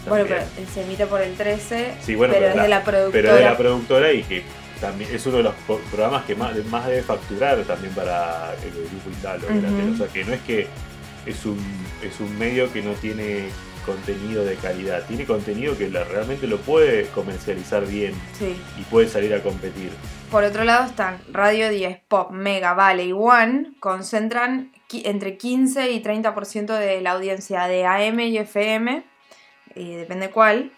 Bueno, 0.09 0.25
También. 0.27 0.49
pero 0.57 0.69
se 0.73 0.83
emite 0.83 1.07
por 1.07 1.21
el 1.21 1.35
13, 1.37 1.95
Sí, 2.03 2.15
bueno, 2.15 2.35
pero, 2.35 2.47
pero 2.47 2.51
es 2.51 2.57
la- 2.57 2.63
de 2.63 2.69
la 2.69 2.85
productora. 2.85 3.13
pero 3.23 3.35
de 3.37 3.43
la 3.45 3.57
productora 3.57 4.13
y 4.13 4.23
que 4.25 4.43
también 4.81 5.15
es 5.15 5.25
uno 5.27 5.37
de 5.37 5.43
los 5.45 5.55
programas 5.91 6.25
que 6.25 6.35
más, 6.35 6.53
más 6.67 6.87
debe 6.87 7.03
facturar 7.03 7.59
también 7.63 7.95
para 7.95 8.53
el 8.65 8.71
grupo 8.73 9.11
la 9.23 9.37
Ujú. 9.37 9.47
tele. 9.47 9.93
O 9.93 9.97
sea 9.97 10.09
que 10.09 10.25
no 10.25 10.33
es 10.33 10.41
que 10.43 10.67
es 11.27 11.45
un, 11.47 11.59
es 12.03 12.19
un 12.21 12.37
medio 12.39 12.73
que 12.73 12.83
no 12.83 12.93
tiene 12.93 13.49
contenido 13.87 14.45
de 14.45 14.55
calidad, 14.57 15.05
tiene 15.07 15.25
contenido 15.25 15.77
que 15.77 15.91
la- 15.91 16.05
realmente 16.05 16.47
lo 16.47 16.59
puede 16.59 17.07
comercializar 17.09 17.85
bien 17.87 18.15
Sí. 18.39 18.55
y 18.79 18.83
puede 18.85 19.09
salir 19.09 19.35
a 19.35 19.43
competir. 19.43 19.91
Por 20.31 20.45
otro 20.45 20.63
lado 20.65 20.87
están 20.87 21.19
Radio 21.33 21.69
10, 21.69 21.99
Pop, 22.09 22.31
Mega, 22.31 22.75
Vale 22.75 23.05
y 23.07 23.13
One, 23.13 23.73
concentran 23.81 24.71
entre 24.93 25.37
15 25.37 25.91
y 25.91 26.01
30% 26.03 26.75
de 26.79 27.01
la 27.01 27.13
audiencia 27.13 27.67
de 27.67 27.85
AM 27.87 28.21
y 28.21 28.39
FM, 28.39 29.03
eh, 29.75 29.97
depende 29.97 30.31
cuál. 30.31 30.71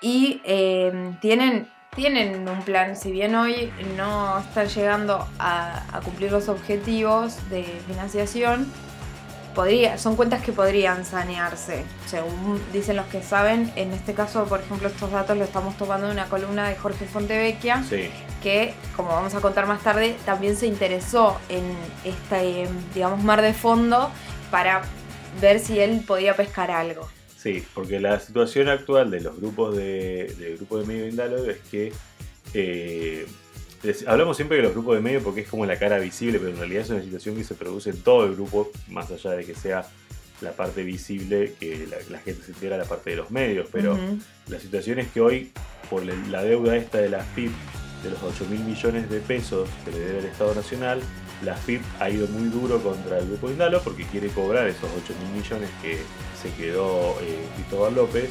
Y 0.00 0.40
eh, 0.44 0.92
tienen, 1.20 1.68
tienen 1.94 2.48
un 2.48 2.62
plan, 2.62 2.96
si 2.96 3.10
bien 3.10 3.34
hoy 3.34 3.72
no 3.96 4.38
están 4.38 4.68
llegando 4.68 5.26
a, 5.38 5.96
a 5.96 6.00
cumplir 6.00 6.30
los 6.32 6.48
objetivos 6.48 7.48
de 7.50 7.64
financiación, 7.88 8.66
podría, 9.56 9.96
son 9.96 10.16
cuentas 10.16 10.42
que 10.42 10.52
podrían 10.52 11.06
sanearse, 11.06 11.82
según 12.06 12.60
dicen 12.74 12.94
los 12.94 13.06
que 13.06 13.22
saben. 13.22 13.72
En 13.74 13.92
este 13.92 14.12
caso, 14.12 14.44
por 14.44 14.60
ejemplo, 14.60 14.86
estos 14.86 15.10
datos 15.10 15.36
los 15.36 15.48
estamos 15.48 15.76
tomando 15.78 16.06
de 16.08 16.12
una 16.12 16.26
columna 16.26 16.68
de 16.68 16.76
Jorge 16.76 17.06
Fontevecchia 17.06 17.82
Sí, 17.82 18.10
que, 18.42 18.74
como 18.94 19.08
vamos 19.08 19.34
a 19.34 19.40
contar 19.40 19.66
más 19.66 19.82
tarde, 19.82 20.14
también 20.26 20.56
se 20.56 20.66
interesó 20.66 21.40
en 21.48 21.64
este, 22.04 22.68
digamos, 22.94 23.24
mar 23.24 23.40
de 23.40 23.54
fondo 23.54 24.10
para 24.50 24.82
ver 25.40 25.58
si 25.58 25.80
él 25.80 26.04
podía 26.06 26.36
pescar 26.36 26.70
algo. 26.70 27.08
sí, 27.36 27.64
porque 27.74 27.98
la 27.98 28.20
situación 28.20 28.68
actual 28.68 29.10
de 29.10 29.20
los 29.22 29.36
grupos 29.40 29.74
de, 29.76 30.34
del 30.38 30.58
grupo 30.58 30.78
de 30.78 30.86
medio 30.86 31.08
Indalo 31.08 31.44
es 31.50 31.58
que 31.70 31.92
eh, 32.54 33.26
hablamos 34.06 34.36
siempre 34.36 34.58
de 34.58 34.62
los 34.64 34.72
grupos 34.72 34.96
de 34.96 35.02
medio 35.02 35.22
porque 35.22 35.42
es 35.42 35.48
como 35.48 35.66
la 35.66 35.78
cara 35.78 35.98
visible, 35.98 36.38
pero 36.38 36.50
en 36.50 36.58
realidad 36.58 36.82
es 36.82 36.90
una 36.90 37.02
situación 37.02 37.36
que 37.36 37.44
se 37.44 37.54
produce 37.54 37.90
en 37.90 38.00
todo 38.02 38.26
el 38.26 38.34
grupo, 38.34 38.70
más 38.88 39.10
allá 39.10 39.32
de 39.32 39.44
que 39.44 39.54
sea 39.54 39.86
la 40.40 40.52
parte 40.52 40.82
visible, 40.82 41.54
que 41.58 41.86
la, 41.86 41.96
la 42.10 42.18
gente 42.18 42.44
se 42.44 42.52
entera 42.52 42.76
la 42.76 42.84
parte 42.84 43.10
de 43.10 43.16
los 43.16 43.30
medios, 43.30 43.68
pero 43.72 43.94
Ujú. 43.94 44.18
La 44.48 44.60
situación 44.60 45.00
es 45.00 45.08
que 45.08 45.20
hoy, 45.20 45.50
por 45.90 46.04
la 46.04 46.42
deuda 46.42 46.76
esta 46.76 46.98
de 46.98 47.08
la 47.08 47.24
FIP, 47.24 47.50
de 48.04 48.10
los 48.10 48.22
8 48.22 48.46
mil 48.48 48.60
millones 48.60 49.10
de 49.10 49.18
pesos 49.18 49.68
que 49.84 49.90
le 49.90 49.98
debe 49.98 50.18
el 50.20 50.26
Estado 50.26 50.54
Nacional, 50.54 51.00
la 51.42 51.56
FIP 51.56 51.82
ha 51.98 52.08
ido 52.08 52.28
muy 52.28 52.48
duro 52.48 52.80
contra 52.80 53.18
el 53.18 53.26
Grupo 53.26 53.50
Indalo 53.50 53.82
porque 53.82 54.04
quiere 54.04 54.28
cobrar 54.28 54.68
esos 54.68 54.88
8 55.04 55.14
mil 55.20 55.42
millones 55.42 55.68
que 55.82 55.98
se 56.40 56.50
quedó 56.54 57.18
eh, 57.20 57.44
Cristóbal 57.56 57.96
López 57.96 58.30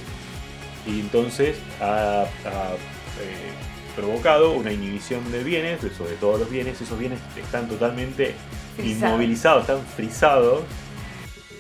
y 0.88 1.02
entonces 1.02 1.58
ha, 1.82 2.22
ha, 2.46 2.74
eh, 3.22 3.52
provocado 3.96 4.52
una 4.52 4.72
inhibición 4.72 5.32
de 5.32 5.44
bienes, 5.44 5.80
sobre 5.98 6.14
todo 6.16 6.38
los 6.38 6.50
bienes, 6.50 6.82
esos 6.82 6.98
bienes 7.00 7.20
están 7.38 7.68
totalmente 7.68 8.34
Frisados. 8.76 9.02
inmovilizados, 9.14 9.62
están 9.62 9.86
frisados. 9.86 10.64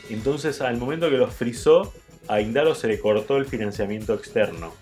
Entonces, 0.09 0.61
al 0.61 0.77
momento 0.77 1.09
que 1.09 1.17
los 1.17 1.33
frizó, 1.33 1.93
a 2.27 2.41
Indalo 2.41 2.75
se 2.75 2.87
le 2.87 2.99
cortó 2.99 3.37
el 3.37 3.45
financiamiento 3.45 4.13
externo. 4.13 4.73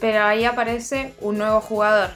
Pero 0.00 0.22
ahí 0.24 0.44
aparece 0.44 1.12
un 1.20 1.38
nuevo 1.38 1.60
jugador, 1.60 2.10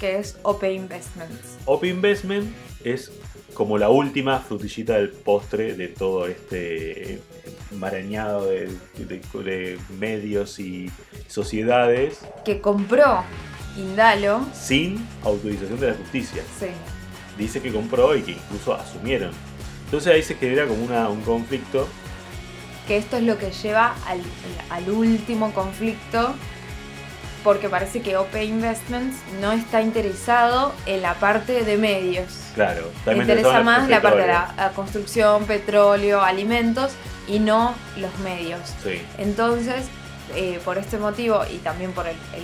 que 0.00 0.18
es 0.18 0.36
OP 0.42 0.64
Investments. 0.64 1.56
OP 1.64 1.84
Investment 1.84 2.52
es 2.84 3.10
como 3.54 3.76
la 3.78 3.88
última 3.88 4.38
frutillita 4.38 4.94
del 4.94 5.10
postre 5.10 5.74
de 5.74 5.88
todo 5.88 6.26
este 6.28 7.20
marañado 7.72 8.46
de, 8.46 8.68
de- 8.96 9.20
de 9.42 9.78
medios 9.98 10.58
y 10.60 10.90
sociedades 11.26 12.20
que 12.44 12.60
compró 12.60 13.24
Indalo. 13.78 14.40
sin 14.52 15.06
autorización 15.24 15.78
de 15.80 15.88
la 15.88 15.94
justicia. 15.94 16.42
Sí. 16.58 16.66
Dice 17.38 17.62
que 17.62 17.72
compró 17.72 18.16
y 18.16 18.22
que 18.22 18.32
incluso 18.32 18.74
asumieron. 18.74 19.30
Entonces 19.84 20.12
ahí 20.12 20.22
se 20.22 20.34
genera 20.34 20.66
como 20.66 20.82
una- 20.84 21.08
un 21.08 21.22
conflicto 21.22 21.88
Que 22.86 22.96
esto 22.96 23.16
es 23.18 23.22
lo 23.22 23.36
que 23.38 23.50
lleva 23.50 23.94
al, 24.06 24.20
al 24.70 24.90
último 24.90 25.52
conflicto. 25.52 26.34
Porque 27.44 27.68
parece 27.68 28.00
que 28.02 28.16
OP 28.16 28.34
Investments 28.44 29.16
no 29.40 29.52
está 29.52 29.80
interesado 29.80 30.72
en 30.86 31.02
la 31.02 31.14
parte 31.14 31.64
de 31.64 31.76
medios. 31.76 32.26
Claro, 32.54 32.90
está 32.98 33.14
interesa 33.14 33.62
más 33.62 33.88
la 33.88 34.02
parte 34.02 34.22
de 34.22 34.26
la, 34.26 34.52
la 34.56 34.70
construcción, 34.70 35.44
petróleo, 35.44 36.20
alimentos 36.22 36.92
y 37.28 37.38
no 37.38 37.74
los 37.96 38.10
medios. 38.18 38.60
Sí, 38.82 39.00
Entonces, 39.18 39.84
eh, 40.34 40.58
por 40.64 40.78
este 40.78 40.98
motivo 40.98 41.42
y 41.50 41.58
también 41.58 41.92
por 41.92 42.06
el, 42.08 42.16
el 42.34 42.42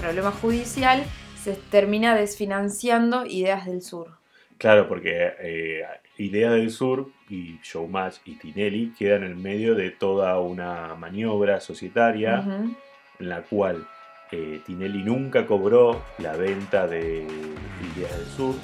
problema 0.00 0.30
judicial, 0.30 1.04
se 1.42 1.54
termina 1.54 2.14
desfinanciando 2.14 3.26
Ideas 3.26 3.66
del 3.66 3.82
Sur. 3.82 4.18
claro, 4.58 4.88
porque 4.88 5.32
eh, 5.40 5.84
Idea 6.18 6.50
del 6.50 6.70
Sur 6.70 7.10
y 7.28 7.58
Showmatch 7.62 8.16
y 8.24 8.34
Tinelli 8.34 8.92
quedan 8.98 9.22
en 9.22 9.40
medio 9.40 9.74
de 9.74 9.90
toda 9.90 10.38
una 10.40 10.94
maniobra 10.96 11.60
societaria 11.60 12.44
en 13.20 13.28
la 13.28 13.42
cual 13.42 13.86
eh, 14.32 14.60
Tinelli 14.66 15.02
nunca 15.04 15.46
cobró 15.46 16.02
la 16.18 16.32
venta 16.36 16.86
de 16.86 17.26
Ideas 17.96 18.18
del 18.18 18.26
Sur 18.36 18.54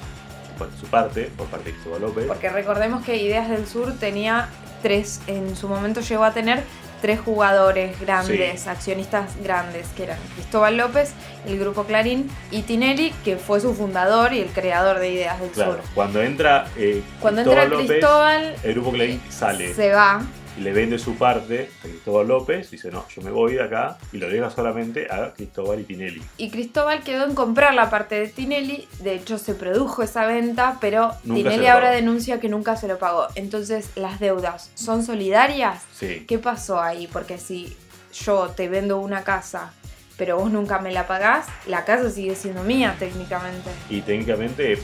por 0.57 0.71
su 0.73 0.85
parte, 0.87 1.29
por 1.37 1.47
parte 1.47 1.69
de 1.69 1.71
Cristóbal 1.71 2.01
López. 2.01 2.25
Porque 2.25 2.49
recordemos 2.49 3.03
que 3.05 3.17
Ideas 3.17 3.49
del 3.49 3.65
Sur 3.65 3.97
tenía 3.97 4.49
tres, 4.81 5.21
en 5.27 5.55
su 5.55 5.67
momento 5.67 6.01
llegó 6.01 6.23
a 6.23 6.33
tener 6.33 6.63
tres 7.05 7.19
jugadores 7.19 7.99
grandes, 7.99 8.61
Sí. 8.61 8.67
accionistas 8.69 9.29
grandes, 9.43 9.85
que 9.95 10.05
eran 10.05 10.17
Cristóbal 10.33 10.75
López, 10.75 11.13
el 11.45 11.59
grupo 11.59 11.83
Clarín 11.83 12.31
y 12.49 12.63
Tinelli, 12.63 13.11
que 13.23 13.37
fue 13.37 13.59
su 13.61 13.75
fundador 13.75 14.33
y 14.33 14.39
el 14.39 14.47
creador 14.49 14.97
de 14.97 15.11
Ideas 15.11 15.39
del 15.39 15.51
Claro, 15.51 15.73
Sur. 15.73 15.81
cuando 15.93 16.23
entra 16.23 16.65
eh, 16.75 17.03
Cuando 17.19 17.43
Cristóbal 17.43 17.63
entra 17.63 17.77
López, 17.77 17.87
Cristóbal, 17.91 18.55
el 18.63 18.73
grupo 18.73 18.91
Clarín 18.91 19.21
sale 19.29 19.71
se 19.75 19.91
va. 19.91 20.23
Y 20.57 20.61
le 20.61 20.71
vende 20.73 20.97
su 20.99 21.15
parte 21.15 21.69
a 21.79 21.83
Cristóbal 21.83 22.27
López. 22.27 22.71
Dice, 22.71 22.91
no, 22.91 23.05
yo 23.09 23.21
me 23.21 23.31
voy 23.31 23.53
de 23.53 23.63
acá 23.63 23.97
y 24.11 24.17
lo 24.17 24.29
deja 24.29 24.49
solamente 24.49 25.07
a 25.11 25.33
Cristóbal 25.33 25.81
y 25.81 25.83
Tinelli. 25.83 26.21
Y 26.37 26.49
Cristóbal 26.49 27.03
quedó 27.03 27.25
en 27.25 27.35
comprar 27.35 27.73
la 27.73 27.89
parte 27.89 28.15
de 28.15 28.27
Tinelli. 28.27 28.87
De 28.99 29.15
hecho, 29.15 29.37
se 29.37 29.53
produjo 29.55 30.03
esa 30.03 30.25
venta, 30.25 30.77
pero 30.79 31.11
Nunca 31.23 31.49
Tinelli 31.49 31.67
ahora 31.67 31.91
denuncia 31.91 32.39
que 32.39 32.49
nunca 32.49 32.77
se 32.77 32.87
lo 32.87 32.97
pagó. 32.97 33.27
Entonces, 33.35 33.89
¿las 33.95 34.19
deudas 34.19 34.71
son 34.75 35.03
solidarias? 35.03 35.83
Sí, 35.93 36.25
¿Qué 36.27 36.39
pasó 36.39 36.81
ahí? 36.81 37.07
Porque 37.11 37.37
si 37.37 37.75
yo 38.13 38.47
te 38.55 38.69
vendo 38.69 38.99
una 38.99 39.23
casa, 39.23 39.73
pero 40.17 40.37
vos 40.37 40.49
nunca 40.49 40.79
me 40.79 40.91
la 40.93 41.07
pagás, 41.07 41.47
la 41.67 41.83
casa 41.83 42.09
sigue 42.09 42.35
siendo 42.35 42.63
mía 42.63 42.95
técnicamente. 42.97 43.69
y 43.89 43.99
técnicamente 44.01 44.77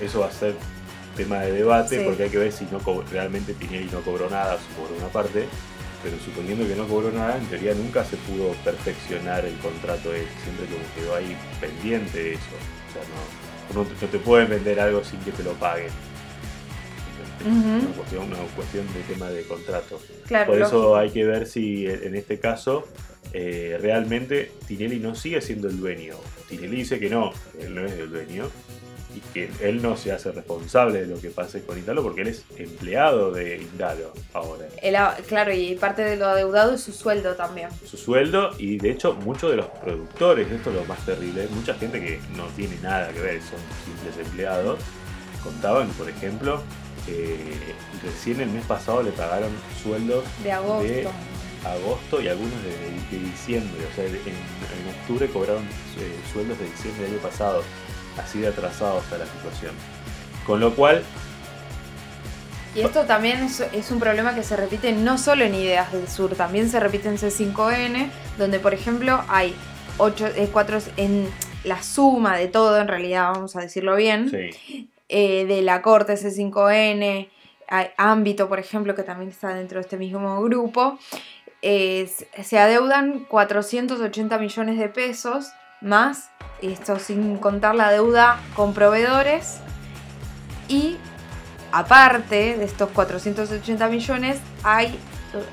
eso 0.00 0.20
va 0.20 0.26
a 0.26 0.30
ser 0.30 0.54
tema 1.18 1.40
de 1.40 1.52
debate 1.52 1.98
Sí. 1.98 2.04
porque 2.06 2.22
hay 2.24 2.30
que 2.30 2.38
ver 2.38 2.52
si 2.52 2.64
no 2.72 2.80
realmente 3.12 3.52
Tinelli 3.52 3.90
no 3.92 4.00
cobró 4.00 4.30
nada 4.30 4.56
cobró 4.76 4.96
una 4.96 5.08
parte. 5.08 5.44
Pero 6.02 6.16
suponiendo 6.24 6.64
que 6.66 6.76
no 6.76 6.86
cobró 6.86 7.10
nada, 7.10 7.36
en 7.36 7.44
teoría 7.46 7.74
nunca 7.74 8.04
se 8.04 8.16
pudo 8.18 8.52
perfeccionar 8.64 9.44
el 9.44 9.54
contrato. 9.58 10.10
Siempre 10.12 10.66
como 10.66 10.84
quedó 10.94 11.16
ahí 11.16 11.36
pendiente 11.60 12.16
de 12.22 12.32
eso. 12.34 12.54
O 12.88 12.92
sea, 12.92 13.02
no, 13.74 13.82
no, 13.82 13.88
te- 13.88 14.06
no 14.06 14.10
te 14.12 14.18
pueden 14.20 14.48
vender 14.48 14.78
algo 14.80 15.02
sin 15.04 15.18
que 15.20 15.32
te 15.32 15.42
lo 15.42 15.52
paguen. 15.54 15.90
Una, 17.44 17.94
cuestión, 17.96 18.24
una 18.26 18.36
cuestión 18.56 18.86
de 18.94 19.00
tema 19.12 19.28
de 19.30 19.42
contrato. 19.44 20.00
Claro, 20.26 20.52
Por 20.52 20.62
eso 20.62 20.96
hay 20.96 21.10
que 21.10 21.24
ver 21.24 21.46
si 21.46 21.86
en 21.86 22.14
este 22.16 22.38
caso 22.38 22.86
eh, 23.32 23.76
realmente 23.80 24.52
Tinelli 24.66 24.98
no 24.98 25.14
sigue 25.14 25.40
siendo 25.40 25.68
el 25.68 25.78
dueño. 25.80 26.14
Tinelli 26.48 26.76
dice 26.76 26.98
que 26.98 27.08
no, 27.10 27.32
él 27.60 27.74
no 27.74 27.84
es 27.84 27.92
el 27.92 28.10
dueño 28.10 28.50
y 29.18 29.20
que 29.32 29.50
él 29.60 29.82
no 29.82 29.96
se 29.96 30.12
hace 30.12 30.30
responsable 30.32 31.00
de 31.00 31.06
lo 31.06 31.20
que 31.20 31.30
pase 31.30 31.62
con 31.64 31.76
Indalo 31.78 32.02
porque 32.02 32.22
él 32.22 32.28
es 32.28 32.44
empleado 32.56 33.32
de 33.32 33.56
Indalo 33.58 34.12
ahora. 34.32 34.66
El 34.82 34.96
claro, 35.26 35.52
y 35.52 35.74
parte 35.76 36.02
de 36.02 36.16
lo 36.16 36.26
adeudado 36.26 36.74
es 36.74 36.82
su 36.82 36.92
sueldo 36.92 37.34
también. 37.34 37.68
Su 37.84 37.96
sueldo 37.96 38.50
y 38.58 38.78
de 38.78 38.90
hecho 38.90 39.14
muchos 39.14 39.50
de 39.50 39.56
los 39.56 39.66
productores, 39.66 40.50
esto 40.50 40.70
es 40.70 40.76
lo 40.76 40.84
más 40.84 41.04
terrible, 41.04 41.48
mucha 41.50 41.74
gente 41.74 42.00
que 42.00 42.20
no 42.36 42.44
tiene 42.56 42.76
nada 42.82 43.08
que 43.12 43.20
ver, 43.20 43.40
son 43.42 43.58
simples 43.84 44.26
empleados, 44.26 44.78
contaban, 45.42 45.88
por 45.90 46.08
ejemplo, 46.08 46.62
que 47.06 47.36
recién 48.04 48.40
el 48.40 48.50
mes 48.50 48.64
pasado 48.66 49.02
le 49.02 49.10
pagaron 49.12 49.50
sueldos 49.82 50.24
De 50.42 50.52
agosto. 50.52 50.84
de 50.86 51.08
agosto 51.64 52.20
y 52.20 52.28
algunos 52.28 52.54
de, 52.62 53.16
de 53.18 53.24
diciembre. 53.24 53.80
O 53.90 53.94
sea, 53.94 54.04
en, 54.04 54.14
en 54.14 54.94
octubre 55.00 55.26
cobraron 55.28 55.62
eh, 55.64 56.16
sueldos 56.32 56.58
de 56.58 56.66
diciembre 56.66 57.04
del 57.04 57.12
año 57.14 57.22
pasado. 57.22 57.62
Así 58.22 58.40
de 58.40 58.48
atrasado 58.48 58.98
está 58.98 59.18
la 59.18 59.26
situación. 59.26 59.72
Con 60.46 60.60
lo 60.60 60.74
cual, 60.74 61.02
Y 62.74 62.80
esto 62.80 63.04
también 63.04 63.42
es, 63.42 63.60
es 63.60 63.90
un 63.90 63.98
problema 63.98 64.34
que 64.34 64.42
se 64.42 64.56
repite 64.56 64.92
no 64.92 65.18
solo 65.18 65.44
en 65.44 65.54
Ideas 65.54 65.92
del 65.92 66.08
Sur, 66.08 66.34
también 66.34 66.68
se 66.68 66.80
repite 66.80 67.08
en 67.08 67.16
C5N, 67.16 68.10
donde 68.38 68.58
por 68.60 68.72
ejemplo 68.72 69.22
hay 69.28 69.54
ocho, 69.98 70.26
eh, 70.26 70.48
cuatro, 70.52 70.78
en 70.96 71.28
la 71.64 71.82
suma 71.82 72.36
de 72.36 72.48
todo, 72.48 72.78
en 72.78 72.88
realidad, 72.88 73.32
vamos 73.32 73.56
a 73.56 73.60
decirlo 73.60 73.96
bien, 73.96 74.30
sí, 74.30 74.88
eh, 75.08 75.44
de 75.46 75.62
la 75.62 75.82
corte 75.82 76.14
C5N, 76.14 77.28
hay 77.68 77.86
ámbito, 77.96 78.48
por 78.48 78.58
ejemplo, 78.58 78.94
que 78.94 79.02
también 79.02 79.30
está 79.30 79.54
dentro 79.54 79.78
de 79.78 79.82
este 79.82 79.96
mismo 79.96 80.40
grupo, 80.42 80.98
eh, 81.60 82.08
se 82.42 82.58
adeudan 82.58 83.24
480 83.24 84.38
millones 84.38 84.78
de 84.78 84.88
pesos 84.88 85.50
más, 85.80 86.30
esto 86.62 86.98
sin 86.98 87.36
contar 87.36 87.74
la 87.74 87.90
deuda 87.90 88.40
con 88.54 88.74
proveedores, 88.74 89.58
y 90.68 90.96
aparte 91.72 92.56
de 92.56 92.64
estos 92.64 92.90
480 92.90 93.88
millones, 93.88 94.38
hay 94.62 94.98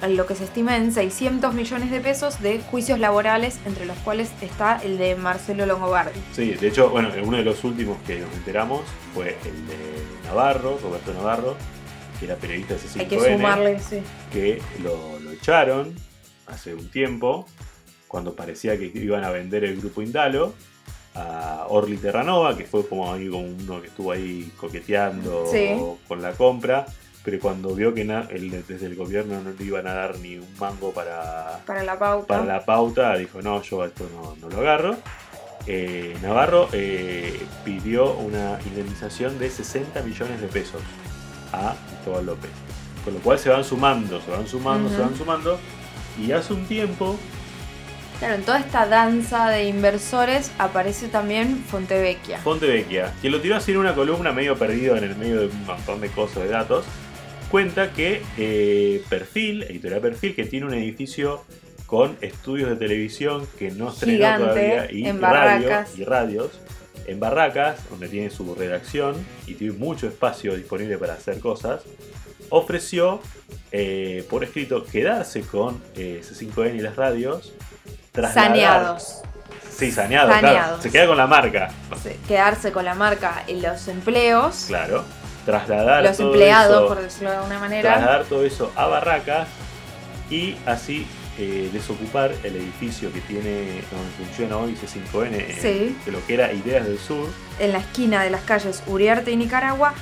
lo 0.08 0.26
que 0.26 0.36
se 0.36 0.46
estima 0.46 0.78
en 0.78 0.94
600 0.94 1.54
millones 1.54 1.92
de 1.92 2.00
pesos 2.00 2.42
de 2.42 2.60
juicios 2.60 3.00
laborales, 3.00 3.60
entre 3.66 3.86
los 3.86 3.98
cuales 4.00 4.32
está 4.42 4.78
el 4.78 4.98
de 4.98 5.16
Marcelo 5.16 5.66
Longobardi. 5.66 6.20
sí. 6.34 6.54
De 6.54 6.68
hecho, 6.68 6.90
bueno, 6.90 7.10
uno 7.24 7.38
de 7.38 7.44
los 7.44 7.64
últimos 7.64 7.98
que 8.08 8.20
nos 8.20 8.34
enteramos 8.34 8.82
fue 9.14 9.38
el 9.44 9.68
de 9.68 9.78
Navarro, 10.26 10.80
Roberto 10.82 11.14
Navarro, 11.14 11.56
que 12.20 12.26
era 12.26 12.36
periodista 12.36 12.76
de 12.76 12.80
C5N, 12.80 13.00
Hay 13.02 13.08
que 13.08 13.20
sumarle, 13.20 13.80
sí. 13.80 14.02
que 14.32 14.62
lo, 14.82 15.20
lo 15.20 15.32
echaron 15.32 15.94
hace 16.48 16.74
un 16.74 16.90
tiempo, 16.90 17.46
cuando 18.08 18.34
parecía 18.36 18.78
que 18.78 18.92
iban 18.94 19.24
a 19.24 19.30
vender 19.32 19.64
el 19.64 19.78
grupo 19.78 20.02
Indalo 20.02 20.54
a 21.16 21.66
Orly 21.70 21.98
Terranova, 21.98 22.58
que 22.58 22.66
fue 22.66 22.86
como 22.88 23.12
ahí 23.12 23.30
como 23.30 23.46
uno 23.48 23.82
que 23.82 23.88
estuvo 23.88 24.12
ahí 24.12 24.52
coqueteando 24.58 25.46
Sí. 25.52 25.70
con 26.08 26.22
la 26.22 26.34
compra, 26.34 26.86
pero 27.24 27.40
cuando 27.40 27.74
vio 27.74 27.94
que 27.94 28.04
na- 28.04 28.28
el- 28.30 28.52
desde 28.68 28.86
el 28.86 28.96
gobierno 28.96 29.42
no 29.42 29.52
le 29.58 29.64
iban 29.66 29.88
a 29.88 29.94
dar 29.94 30.20
ni 30.20 30.36
un 30.38 30.48
mango 30.60 30.92
para, 30.92 31.62
Para 31.66 31.84
la 31.84 31.98
pauta. 31.98 32.28
para 32.28 32.46
la 32.46 32.66
pauta, 32.66 33.16
dijo 33.18 33.42
no, 33.42 33.62
yo 33.62 33.86
esto 33.86 34.06
no, 34.14 34.36
no 34.42 34.50
lo 34.54 34.60
agarro. 34.62 34.96
Eh, 35.68 36.16
Navarro 36.22 36.70
eh, 36.74 37.40
pidió 37.64 38.14
una 38.18 38.60
indemnización 38.68 39.40
de 39.40 39.50
60 39.50 40.02
millones 40.04 40.40
de 40.40 40.48
pesos 40.48 40.82
a 41.52 41.76
Cristóbal 41.88 42.26
López. 42.28 42.52
Con 43.04 43.14
lo 43.16 43.20
cual 43.22 43.40
se 43.40 43.50
van 43.50 43.64
sumando, 43.64 44.22
se 44.22 44.30
van 44.32 44.48
sumando, 44.48 44.90
se 44.90 44.98
van 45.00 45.16
sumando. 45.18 45.58
Y 46.22 46.32
hace 46.34 46.54
un 46.54 46.66
tiempo, 46.68 47.16
Claro, 48.20 48.36
en 48.36 48.44
toda 48.44 48.60
esta 48.60 48.86
danza 48.86 49.50
de 49.50 49.66
inversores 49.66 50.52
aparece 50.58 51.08
también 51.10 51.58
Fontevecchia. 51.70 52.38
Fontevecchia, 52.40 53.14
quien 53.20 53.34
lo 53.34 53.42
tiró 53.42 53.56
así 53.58 53.72
en 53.72 53.78
una 53.78 53.94
columna 53.94 54.32
medio 54.32 54.56
perdido 54.58 54.96
en 54.96 55.04
el 55.04 55.16
medio 55.18 55.42
de 55.42 55.48
un 55.48 55.66
montón 55.66 56.00
de 56.00 56.08
cosas, 56.10 56.44
de 56.44 56.50
datos, 56.50 56.86
cuenta 57.52 57.92
que 57.92 58.22
eh, 58.38 59.04
Perfil, 59.10 59.64
Editorial 59.64 60.00
Perfil, 60.02 60.34
que 60.34 60.46
tiene 60.46 60.66
un 60.66 60.74
edificio 60.74 61.44
con 61.88 62.18
estudios 62.22 62.70
de 62.70 62.78
televisión 62.78 63.46
que 63.60 63.70
no 63.72 63.90
estrenó 63.90 64.16
Gigante, 64.18 64.44
todavía 64.46 64.92
y, 64.92 65.08
en 65.08 65.22
radio- 65.22 65.70
y 65.98 66.04
radios 66.04 66.52
en 67.08 67.20
Barracas, 67.20 67.88
donde 67.90 68.08
tiene 68.08 68.30
su 68.32 68.56
redacción 68.56 69.16
y 69.46 69.54
tiene 69.56 69.74
mucho 69.74 70.08
espacio 70.08 70.56
disponible 70.56 70.98
para 70.98 71.14
hacer 71.14 71.40
cosas, 71.40 71.84
ofreció 72.50 73.20
eh, 73.72 74.26
por 74.30 74.44
escrito 74.44 74.84
quedarse 74.86 75.42
con 75.42 75.80
eh, 75.98 76.22
C5N 76.24 76.76
y 76.78 76.80
las 76.80 76.96
radios. 76.96 77.54
Trasladar- 78.16 78.34
Saneados. 78.34 79.22
Sí, 79.78 79.92
saneado, 79.92 80.28
claro. 80.30 80.48
Saneados. 80.48 80.84
Se 80.84 80.90
queda 80.92 81.06
con 81.08 81.18
la 81.18 81.28
marca. 81.28 81.70
Quedarse 82.28 82.72
con 82.72 82.86
la 82.86 82.94
marca 82.96 83.44
en 83.48 83.62
los 83.62 83.88
empleos, 83.90 84.66
Claro. 84.68 85.04
Trasladar 85.46 86.02
los 86.04 86.18
todo 86.18 86.28
empleados, 86.32 86.78
eso, 86.78 86.88
por 86.88 87.02
decirlo 87.04 87.30
de 87.32 87.38
alguna 87.38 87.60
manera. 87.60 87.94
trasladar 87.94 88.24
todo 88.26 88.46
eso 88.46 88.72
a 88.76 88.86
Barracas 88.88 89.48
y 90.30 90.56
así 90.66 91.06
eh, 91.38 91.70
desocupar 91.74 92.32
el 92.44 92.56
edificio 92.56 93.12
que 93.12 93.20
tiene 93.20 93.82
donde 93.92 94.10
funciona 94.18 94.56
hoy 94.58 94.74
C5N, 94.78 95.34
eh, 95.38 95.58
Sí. 95.62 95.98
de 96.06 96.12
lo 96.14 96.26
que 96.26 96.34
era 96.36 96.54
Ideas 96.54 96.86
del 96.88 96.98
Sur. 96.98 97.28
en 97.60 97.74
la 97.74 97.80
esquina 97.80 98.24
de 98.24 98.30
las 98.30 98.42
calles 98.44 98.82
Uriarte 98.88 99.32
y 99.32 99.36
Nicaragua, 99.36 99.94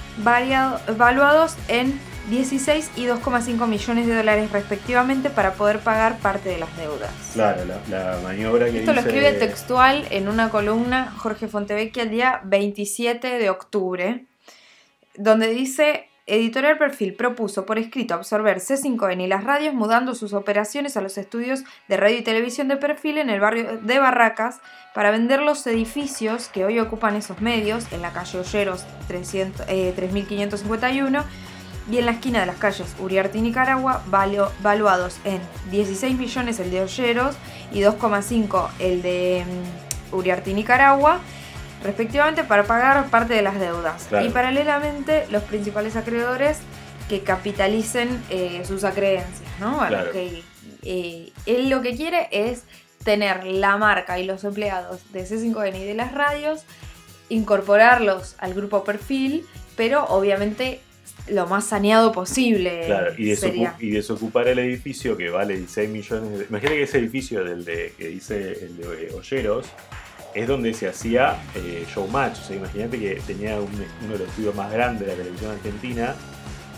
valuados 0.96 1.56
en 1.68 2.00
16 2.30 2.92
y 2.96 3.06
2,5 3.06 3.68
millones 3.68 4.08
de 4.08 4.16
dólares 4.16 4.52
respectivamente 4.52 5.30
para 5.30 5.54
poder 5.54 5.80
pagar 5.80 6.18
parte 6.20 6.50
de 6.50 6.58
las 6.58 6.76
deudas. 6.78 7.12
Claro, 7.34 7.64
la, 7.66 7.80
la 7.90 8.20
maniobra 8.22 8.70
que 8.70 8.80
Esto 8.80 8.94
lo 8.94 9.02
escribe 9.02 9.34
textual 9.34 10.08
en 10.10 10.28
una 10.28 10.50
columna 10.50 11.12
Jorge 11.18 11.48
Fontevecchia 11.48 12.04
el 12.04 12.10
día 12.10 12.42
27 12.46 13.40
de 13.40 13.50
octubre, 13.50 14.26
donde 15.16 15.50
dice, 15.50 16.10
Editorial 16.26 16.78
Perfil 16.78 17.16
propuso 17.16 17.66
por 17.66 17.78
escrito 17.78 18.14
absorber 18.14 18.60
C5N 18.60 19.26
y 19.26 19.28
las 19.28 19.44
radios 19.44 19.74
mudando 19.74 20.16
sus 20.16 20.32
operaciones 20.32 20.96
a 20.96 21.02
los 21.02 21.18
estudios 21.18 21.64
de 21.90 21.98
radio 21.98 22.18
y 22.18 22.22
televisión 22.22 22.70
de 22.70 22.78
Perfil 22.78 23.18
en 23.18 23.30
el 23.30 23.42
barrio 23.42 23.80
de 23.82 24.00
Barracas 24.00 24.62
para 24.94 25.12
vender 25.12 25.42
los 25.42 25.68
edificios 25.68 26.48
que 26.48 26.64
hoy 26.64 26.80
ocupan 26.80 27.18
esos 27.18 27.42
medios 27.42 27.92
en 27.92 28.02
la 28.02 28.14
calle 28.14 28.40
Olleros 28.40 28.86
300, 29.10 29.66
eh, 29.68 29.92
3551 29.94 31.26
y 31.92 31.98
en 31.98 32.06
la 32.06 32.14
esquina 32.14 32.40
de 32.40 32.46
las 32.46 32.58
calles 32.58 32.96
Uriarte 33.00 33.38
y 33.38 33.42
Nicaragua, 33.42 34.04
valuados 34.08 35.18
en 35.24 35.42
16 35.72 36.18
millones 36.18 36.60
el 36.60 36.72
de 36.72 36.82
Olleros 36.82 37.36
y 37.72 37.82
2,5 37.82 38.70
el 38.80 39.02
de 39.02 39.46
mm, 39.46 40.16
Uriarte 40.16 40.52
y 40.52 40.54
Nicaragua, 40.54 41.20
respectivamente 41.84 42.44
para 42.44 42.64
pagar 42.64 43.06
parte 43.10 43.34
de 43.34 43.42
las 43.42 43.60
deudas. 43.60 44.06
Claro. 44.10 44.26
Y 44.26 44.30
paralelamente 44.30 45.26
los 45.30 45.44
principales 45.44 45.96
acreedores 45.96 46.60
que 47.10 47.22
capitalicen 47.22 48.24
eh, 48.30 48.64
sus 48.66 48.84
acreencias, 48.84 49.42
¿no? 49.60 49.80
Claro. 49.86 50.12
que, 50.12 50.44
eh, 50.84 51.32
él 51.46 51.70
lo 51.70 51.82
que 51.82 51.96
quiere 51.96 52.30
es 52.32 52.64
tener 53.04 53.44
la 53.46 53.78
marca 53.78 54.20
y 54.20 54.26
los 54.26 54.44
empleados 54.46 55.02
de 55.12 55.28
C5N 55.28 55.76
y 55.78 55.84
de 55.84 55.94
las 55.94 56.14
radios, 56.14 56.64
incorporarlos 57.28 58.36
al 58.40 58.54
grupo 58.54 58.86
perfil, 58.86 59.46
pero 59.76 60.06
obviamente 60.06 60.82
lo 61.28 61.48
más 61.48 61.66
saneado 61.66 62.12
posible. 62.12 62.84
Claro, 62.86 63.14
y, 63.18 63.26
desocu- 63.32 63.36
sería. 63.40 63.76
y 63.80 63.90
desocupar 63.92 64.48
el 64.48 64.60
edificio 64.60 65.16
que 65.16 65.30
vale 65.30 65.56
16 65.58 65.90
millones 65.90 66.40
de... 66.40 66.46
Imagínate 66.50 66.78
que 66.78 66.84
ese 66.84 66.98
edificio 67.00 67.44
del 67.44 67.64
de, 67.66 67.94
que 67.98 68.08
dice 68.10 68.52
el 68.66 68.78
de 68.78 69.12
Olleros 69.16 69.68
es 70.36 70.48
donde 70.48 70.74
se 70.74 70.88
hacía 70.88 71.38
eh, 71.56 71.86
Showmatch. 71.94 72.40
O 72.40 72.44
sea, 72.44 72.56
imagínate 72.58 73.00
que 73.00 73.22
tenía 73.26 73.56
un- 73.60 73.86
uno 74.04 74.14
de 74.14 74.20
los 74.20 74.28
estudios 74.30 74.54
más 74.56 74.72
grandes 74.72 75.08
de 75.08 75.14
la 75.14 75.16
televisión 75.24 75.52
argentina 75.52 76.16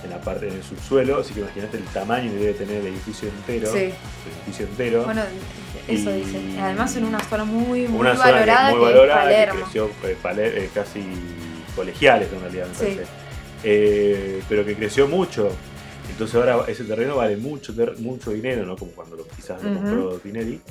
en 0.04 0.10
la 0.12 0.22
parte 0.22 0.46
del 0.46 0.62
subsuelo, 0.62 1.20
así 1.22 1.34
que 1.34 1.40
imagínate 1.40 1.78
el 1.78 1.84
tamaño 1.86 2.30
que 2.32 2.38
debe 2.38 2.54
tener 2.54 2.82
el 2.82 2.88
edificio 2.88 3.28
entero. 3.30 3.72
Sí. 3.74 3.80
El 3.80 3.92
edificio 4.44 4.68
entero. 4.68 5.04
Bueno, 5.06 5.24
eso 5.88 6.16
Y-. 6.16 6.58
Además 6.62 6.96
en 6.96 7.06
una 7.06 7.20
zona 7.22 7.44
muy, 7.46 7.88
muy 7.88 8.02
una 8.02 8.14
valorada 8.14 8.70
que, 8.70 8.76
muy 8.76 8.86
valorada, 8.86 9.46
que 9.52 9.58
creció 9.58 9.90
eh, 10.04 10.16
Paler- 10.22 10.56
eh, 10.58 10.70
casi 10.72 11.04
colegiales 11.76 12.32
en 12.32 12.42
realidad, 12.42 12.68
me 12.68 12.74
Sí. 12.76 12.84
parece. 12.96 13.25
Eh, 13.68 14.44
pero 14.48 14.64
que 14.64 14.76
creció 14.76 15.08
mucho. 15.08 15.50
Entonces 16.08 16.36
ahora 16.36 16.66
ese 16.68 16.84
terreno 16.84 17.16
vale 17.16 17.36
mucho, 17.36 17.74
mucho 17.98 18.30
dinero, 18.30 18.64
¿no? 18.64 18.78
Como 18.78 18.92
cuando 18.92 19.16
lo, 19.16 19.28
quizás 19.28 19.62
lo 19.64 19.72
Ujú. 19.72 19.80
compró 19.80 20.20
Tinelli. 20.20 20.62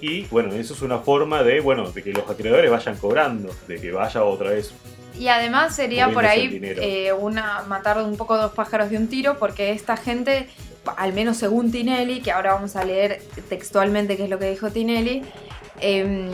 Y 0.00 0.22
bueno, 0.26 0.54
eso 0.54 0.74
es 0.74 0.82
una 0.82 0.98
forma 1.00 1.42
de, 1.42 1.58
bueno, 1.58 1.90
de 1.90 2.00
que 2.04 2.12
los 2.12 2.30
acreedores 2.30 2.70
vayan 2.70 2.96
cobrando, 2.96 3.52
de 3.66 3.80
que 3.80 3.90
vaya 3.90 4.22
otra 4.22 4.50
vez. 4.50 4.72
Y 5.18 5.26
además 5.26 5.74
sería 5.74 6.12
por 6.12 6.24
ahí 6.24 6.60
eh, 6.62 7.12
una 7.12 7.64
matar 7.66 8.00
un 8.00 8.16
poco 8.16 8.36
dos 8.36 8.52
pájaros 8.52 8.90
de 8.90 8.98
un 8.98 9.08
tiro, 9.08 9.36
porque 9.40 9.72
esta 9.72 9.96
gente, 9.96 10.46
al 10.96 11.12
menos 11.12 11.38
según 11.38 11.72
Tinelli, 11.72 12.20
que 12.20 12.30
ahora 12.30 12.52
vamos 12.54 12.76
a 12.76 12.84
leer 12.84 13.20
textualmente 13.48 14.16
qué 14.16 14.24
es 14.24 14.30
lo 14.30 14.38
que 14.38 14.48
dijo 14.48 14.70
Tinelli, 14.70 15.24
eh, 15.80 16.30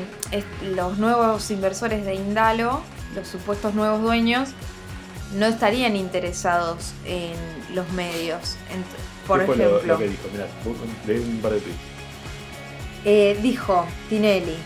los 0.76 0.98
nuevos 0.98 1.50
inversores 1.50 2.04
de 2.04 2.14
Indalo, 2.14 2.82
los 3.14 3.26
supuestos 3.26 3.74
nuevos 3.74 4.02
dueños, 4.02 4.50
no 5.34 5.46
estarían 5.46 5.96
interesados 5.96 6.92
en 7.04 7.34
los 7.74 7.90
medios. 7.92 8.56
Ent- 8.72 9.26
por 9.26 9.40
¿Qué 9.40 9.46
fue 9.46 9.56
lo- 9.56 9.64
ejemplo, 9.64 9.92
Lo, 9.94 9.98
que 9.98 10.08
dijo, 10.08 10.22
mirá, 10.32 10.46
leí 11.06 11.18
un 11.18 11.38
par 11.40 11.52
de 11.52 11.60
tweets. 11.60 11.78
Eh, 13.06 13.38
dijo 13.42 13.86
Tinelli, 14.08 14.56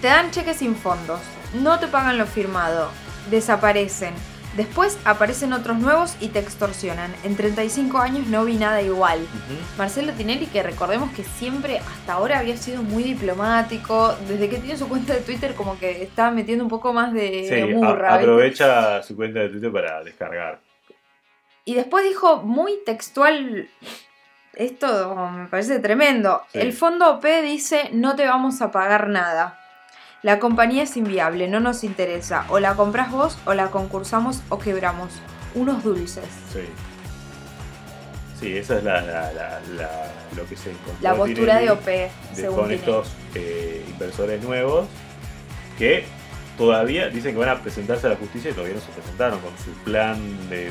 te 0.00 0.08
dan 0.08 0.30
cheques 0.30 0.56
sin 0.58 0.74
fondos, 0.76 1.20
no 1.54 1.78
te 1.78 1.86
pagan 1.88 2.18
lo 2.18 2.26
firmado, 2.26 2.88
desaparecen, 3.30 4.14
después 4.56 4.98
aparecen 5.04 5.52
otros 5.52 5.78
nuevos 5.78 6.16
y 6.20 6.28
te 6.28 6.38
extorsionan. 6.38 7.12
En 7.24 7.36
35 7.36 7.98
años 7.98 8.26
no 8.26 8.44
vi 8.44 8.56
nada 8.56 8.82
igual. 8.82 9.26
Marcelo 9.78 10.12
Tinelli, 10.12 10.46
que 10.46 10.62
recordemos 10.62 11.10
que 11.12 11.24
siempre 11.24 11.78
hasta 11.78 12.14
ahora 12.14 12.38
había 12.38 12.56
sido 12.56 12.82
muy 12.82 13.02
diplomático, 13.02 14.14
desde 14.28 14.48
que 14.48 14.58
tiene 14.58 14.76
su 14.76 14.88
cuenta 14.88 15.14
de 15.14 15.20
Twitter 15.20 15.54
como 15.54 15.78
que 15.78 16.02
estaba 16.02 16.30
metiendo 16.30 16.64
un 16.64 16.70
poco 16.70 16.92
más 16.92 17.12
de, 17.12 17.46
Sí, 17.48 17.74
murra. 17.74 18.10
¿viste? 18.18 18.22
aprovecha 18.24 19.02
su 19.02 19.16
cuenta 19.16 19.40
de 19.40 19.48
Twitter 19.48 19.72
para 19.72 20.02
descargar. 20.04 20.60
Y 21.64 21.74
después 21.74 22.04
dijo 22.04 22.42
muy 22.42 22.78
textual, 22.84 23.68
esto 24.54 25.14
me 25.30 25.46
parece 25.46 25.78
tremendo. 25.78 26.42
Sí. 26.52 26.58
El 26.58 26.72
fondo 26.72 27.08
OP 27.12 27.24
dice 27.42 27.90
no 27.92 28.16
te 28.16 28.26
vamos 28.26 28.60
a 28.62 28.70
pagar 28.70 29.08
nada. 29.08 29.58
La 30.22 30.38
compañía 30.38 30.84
es 30.84 30.96
inviable, 30.96 31.48
no 31.48 31.58
nos 31.60 31.82
interesa. 31.82 32.46
O 32.48 32.60
la 32.60 32.74
compras 32.74 33.10
vos 33.10 33.38
o 33.44 33.54
la 33.54 33.70
concursamos 33.70 34.40
o 34.50 34.58
quebramos. 34.58 35.10
Unos 35.54 35.82
dulces. 35.82 36.24
Sí. 36.52 36.60
Sí, 38.38 38.56
esa 38.56 38.78
es 38.78 38.84
la, 38.84 39.00
la- 39.02 39.32
la- 39.32 39.60
la- 39.76 40.10
lo 40.36 40.44
que 40.46 40.56
se 40.56 40.70
encontró. 40.70 40.94
La 41.00 41.14
postura 41.14 41.58
Tinelli. 41.58 41.64
de 41.66 41.70
OP, 41.72 41.86
de- 41.86 42.10
según 42.34 42.54
con 42.56 42.64
Tinelli. 42.68 42.80
estos 42.80 43.12
eh, 43.34 43.84
inversores 43.88 44.42
nuevos 44.42 44.86
que 45.78 46.04
todavía 46.58 47.08
dicen 47.08 47.32
que 47.32 47.38
van 47.38 47.48
a 47.50 47.60
presentarse 47.62 48.06
a 48.06 48.10
la 48.10 48.16
justicia 48.16 48.50
y 48.50 48.54
todavía 48.54 48.74
no 48.76 48.80
se 48.80 48.90
presentaron 48.92 49.40
con 49.40 49.50
su 49.58 49.70
plan 49.84 50.18
de, 50.48 50.70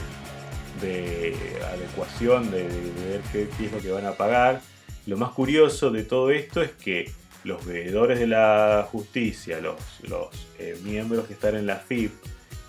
de 0.81 1.35
adecuación, 1.73 2.51
de, 2.51 2.67
de 2.67 3.09
ver 3.09 3.21
qué, 3.31 3.49
qué 3.57 3.65
es 3.67 3.71
lo 3.71 3.79
que 3.79 3.91
van 3.91 4.05
a 4.05 4.13
pagar. 4.13 4.61
Lo 5.05 5.17
más 5.17 5.29
curioso 5.31 5.91
de 5.91 6.03
todo 6.03 6.29
esto 6.29 6.61
es 6.61 6.71
que 6.71 7.11
los 7.43 7.65
veedores 7.65 8.19
de 8.19 8.27
la 8.27 8.87
justicia, 8.91 9.59
los, 9.61 9.75
los 10.07 10.27
eh, 10.59 10.77
miembros 10.83 11.25
que 11.25 11.33
están 11.33 11.55
en 11.55 11.65
la 11.65 11.77
FIP, 11.77 12.11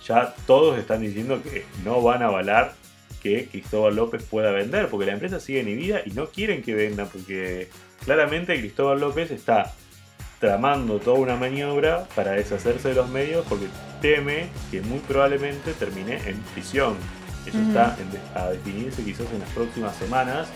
ya 0.07 0.35
todos 0.47 0.79
están 0.79 1.01
diciendo 1.01 1.43
que 1.43 1.65
no 1.85 2.01
van 2.03 2.23
a 2.23 2.27
avalar 2.27 2.75
que 3.23 3.47
Cristóbal 3.47 3.95
López 3.97 4.23
pueda 4.25 4.51
vender, 4.51 4.89
porque 4.89 5.07
la 5.07 5.13
empresa 5.13 5.39
sigue 5.39 5.61
en 5.61 5.67
vida 5.79 6.01
y 6.05 6.11
no 6.11 6.27
quieren 6.27 6.63
que 6.63 6.75
venda, 6.75 7.05
porque 7.05 7.69
claramente 8.05 8.59
Cristóbal 8.59 8.99
López 9.01 9.31
está 9.31 9.73
tramando 10.41 10.99
toda 10.99 11.21
una 11.21 11.37
maniobra 11.37 12.09
para 12.17 12.33
deshacerse 12.33 12.89
de 12.89 12.95
los 12.97 13.09
medios 13.09 13.47
porque 13.49 13.67
teme 14.01 14.49
que 14.73 14.81
muy 14.81 14.99
probablemente 15.01 15.73
termine 15.75 16.17
en 16.29 16.37
prisión. 16.55 16.97
Eso 17.47 17.59
está 17.61 17.97
de- 17.97 18.41
a 18.41 18.51
definirse 18.51 19.05
quizás 19.05 19.27
en 19.33 19.39
las 19.41 19.49
próximas 19.51 19.95
semanas 19.97 20.49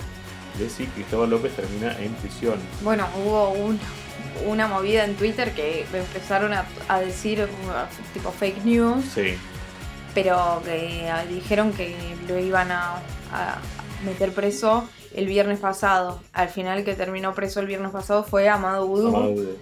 de 0.58 0.68
si 0.68 0.86
Cristóbal 0.86 1.30
López 1.30 1.52
termina 1.54 1.96
en 2.00 2.12
prisión. 2.14 2.58
Bueno, 2.82 3.06
hubo 3.16 3.50
un- 3.52 3.78
una 4.46 4.66
movida 4.66 5.04
en 5.04 5.14
Twitter 5.16 5.52
que 5.52 5.86
empezaron 5.92 6.52
a, 6.52 6.64
a 6.88 7.00
decir 7.00 7.46
tipo 8.12 8.30
fake 8.30 8.64
news, 8.64 9.04
Sí, 9.14 9.34
pero 10.14 10.62
que 10.64 11.10
dijeron 11.28 11.72
que 11.72 11.94
lo 12.28 12.38
iban 12.38 12.70
a, 12.70 12.96
a 13.32 13.58
meter 14.04 14.32
preso 14.32 14.88
el 15.14 15.26
viernes 15.26 15.58
pasado. 15.58 16.20
Al 16.32 16.48
final 16.48 16.84
que 16.84 16.94
terminó 16.94 17.34
preso 17.34 17.60
el 17.60 17.66
viernes 17.66 17.90
pasado 17.92 18.22
fue 18.24 18.48
Amado 18.48 18.86
Vudú, 18.86 19.08
Amado 19.08 19.32
Vudú. 19.32 19.56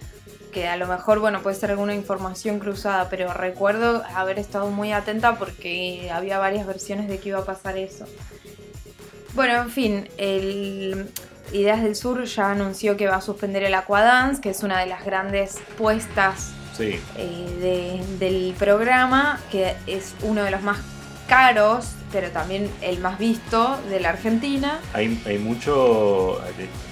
que 0.52 0.66
a 0.68 0.76
lo 0.76 0.86
mejor 0.86 1.18
bueno 1.20 1.40
puede 1.42 1.56
ser 1.56 1.70
alguna 1.70 1.94
información 1.94 2.58
cruzada, 2.58 3.08
pero 3.08 3.32
recuerdo 3.32 4.02
haber 4.14 4.38
estado 4.38 4.70
muy 4.70 4.92
atenta 4.92 5.36
porque 5.38 6.10
había 6.12 6.38
varias 6.38 6.66
versiones 6.66 7.08
de 7.08 7.18
que 7.18 7.30
iba 7.30 7.38
a 7.40 7.44
pasar 7.44 7.76
eso. 7.78 8.06
Bueno, 9.34 9.62
en 9.62 9.70
fin, 9.70 10.08
el 10.16 11.08
Ideas 11.52 11.82
del 11.82 11.94
Sur 11.94 12.24
ya 12.24 12.50
anunció 12.50 12.96
que 12.96 13.06
va 13.06 13.16
a 13.16 13.20
suspender 13.20 13.62
el 13.64 13.74
Aquadance, 13.74 14.40
que 14.40 14.50
es 14.50 14.62
una 14.62 14.80
de 14.80 14.86
las 14.86 15.04
grandes 15.04 15.58
puestas 15.78 16.52
Sí, 16.76 16.98
eh, 17.16 18.02
de- 18.18 18.26
del 18.26 18.54
programa, 18.58 19.38
que 19.52 19.74
es 19.86 20.14
uno 20.22 20.42
de 20.42 20.50
los 20.50 20.62
más 20.62 20.78
caros, 21.28 21.90
pero 22.12 22.30
también 22.30 22.68
el 22.82 22.98
más 22.98 23.18
visto 23.18 23.78
de 23.88 24.00
la 24.00 24.08
Argentina. 24.10 24.80
hay, 24.92 25.22
hay 25.26 25.38
mucho. 25.38 26.40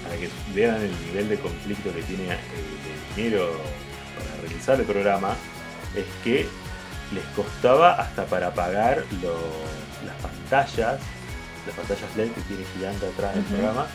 Para 0.03 0.15
que 0.17 0.29
vean 0.53 0.75
el 0.81 0.91
nivel 1.07 1.29
de 1.29 1.37
conflicto 1.39 1.93
que 1.93 2.01
tiene 2.03 2.23
eh, 2.33 2.37
de 3.15 3.21
dinero 3.23 3.49
para 4.17 4.41
realizar 4.47 4.79
el 4.79 4.85
programa, 4.85 5.35
es 5.95 6.05
que 6.23 6.47
les 7.13 7.23
costaba 7.35 7.93
hasta 7.95 8.25
para 8.25 8.53
pagar 8.53 9.03
lo- 9.21 10.05
las 10.05 10.15
pantallas, 10.21 10.99
las 11.67 11.75
pantallas 11.75 12.15
LED 12.15 12.31
que 12.31 12.41
tiene 12.41 12.63
gigante 12.75 13.05
atrás 13.05 13.35
del 13.35 13.43
programa, 13.43 13.85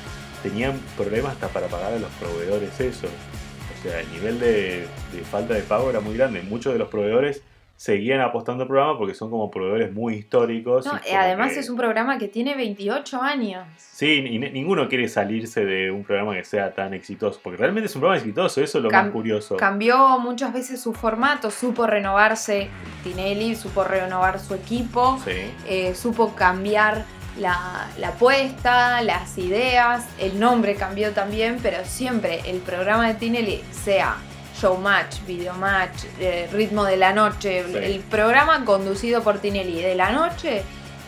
tenían 0.43 0.79
problemas 0.97 1.33
hasta 1.33 1.49
para 1.49 1.67
pagar 1.69 1.93
a 1.95 1.99
los 1.99 2.11
proveedores 2.13 2.79
eso. 2.81 3.07
O 3.07 3.83
sea, 3.83 4.01
el 4.01 4.11
nivel 4.13 4.41
de, 4.41 4.87
de 5.13 5.21
falta 5.31 5.55
de 5.55 5.61
pago 5.63 5.91
era 5.91 6.01
muy 6.01 6.17
grande. 6.17 6.43
Muchos 6.43 6.73
de 6.73 6.79
los 6.79 6.89
proveedores 6.89 7.43
seguían 7.77 8.21
apostando 8.21 8.63
al 8.65 8.69
programa 8.69 8.99
porque 8.99 9.15
son 9.15 9.31
como 9.31 9.53
proveedores 9.53 9.93
muy 9.93 10.15
históricos. 10.17 10.85
No, 10.85 10.95
y 11.07 11.11
eh, 11.13 11.17
además 11.17 11.53
que- 11.53 11.61
es 11.61 11.71
un 11.71 11.77
programa 11.77 12.19
que 12.19 12.27
tiene 12.27 12.57
28 12.57 13.23
años. 13.23 13.65
Sí, 13.77 14.15
y 14.29 14.39
ni- 14.41 14.51
ninguno 14.51 14.89
quiere 14.89 15.07
salirse 15.09 15.65
de 15.65 15.93
un 15.93 16.03
programa 16.03 16.35
que 16.35 16.43
sea 16.45 16.75
tan 16.75 16.93
exitoso, 16.93 17.39
porque 17.41 17.57
realmente 17.57 17.87
es 17.87 17.95
un 17.95 18.01
programa 18.01 18.19
exitoso, 18.19 18.61
eso 18.63 18.79
es 18.79 18.85
lo 18.85 18.91
Cam- 18.91 19.05
más 19.05 19.13
curioso. 19.13 19.57
Cambió 19.57 20.19
muchas 20.19 20.53
veces 20.53 20.81
su 20.81 20.93
formato, 20.93 21.53
supo 21.53 21.87
renovarse 21.87 22.69
Tinelli, 23.05 23.55
supo 23.55 23.85
renovar 23.85 24.41
su 24.41 24.55
equipo, 24.55 25.21
Sí, 25.25 25.31
eh, 25.69 25.95
supo 25.95 26.35
cambiar 26.35 27.05
la, 27.39 27.89
la 27.99 28.09
apuesta, 28.09 29.03
las 29.03 29.37
ideas, 29.39 30.05
el 30.19 30.39
nombre 30.41 30.75
cambió 30.75 31.13
también, 31.13 31.59
pero 31.63 31.79
siempre 31.85 32.41
el 32.47 32.59
programa 32.59 33.09
de 33.09 33.15
Tinelli, 33.15 33.63
sea 33.85 34.17
Showmatch, 34.61 35.25
Videomatch, 35.27 36.05
eh, 36.21 36.49
Ritmo 36.53 36.85
de 36.85 36.97
la 36.97 37.13
Noche, 37.13 37.65
Sí. 37.67 37.77
el 37.77 38.01
programa 38.01 38.65
conducido 38.65 39.23
por 39.23 39.39
Tinelli 39.39 39.81
de 39.83 39.95
la 39.95 40.11
noche 40.11 40.63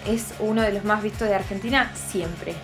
es 0.08 0.32
uno 0.38 0.62
de 0.62 0.72
los 0.72 0.84
más 0.84 1.02
vistos 1.02 1.28
de 1.28 1.34
Argentina 1.34 1.92
siempre. 1.94 2.54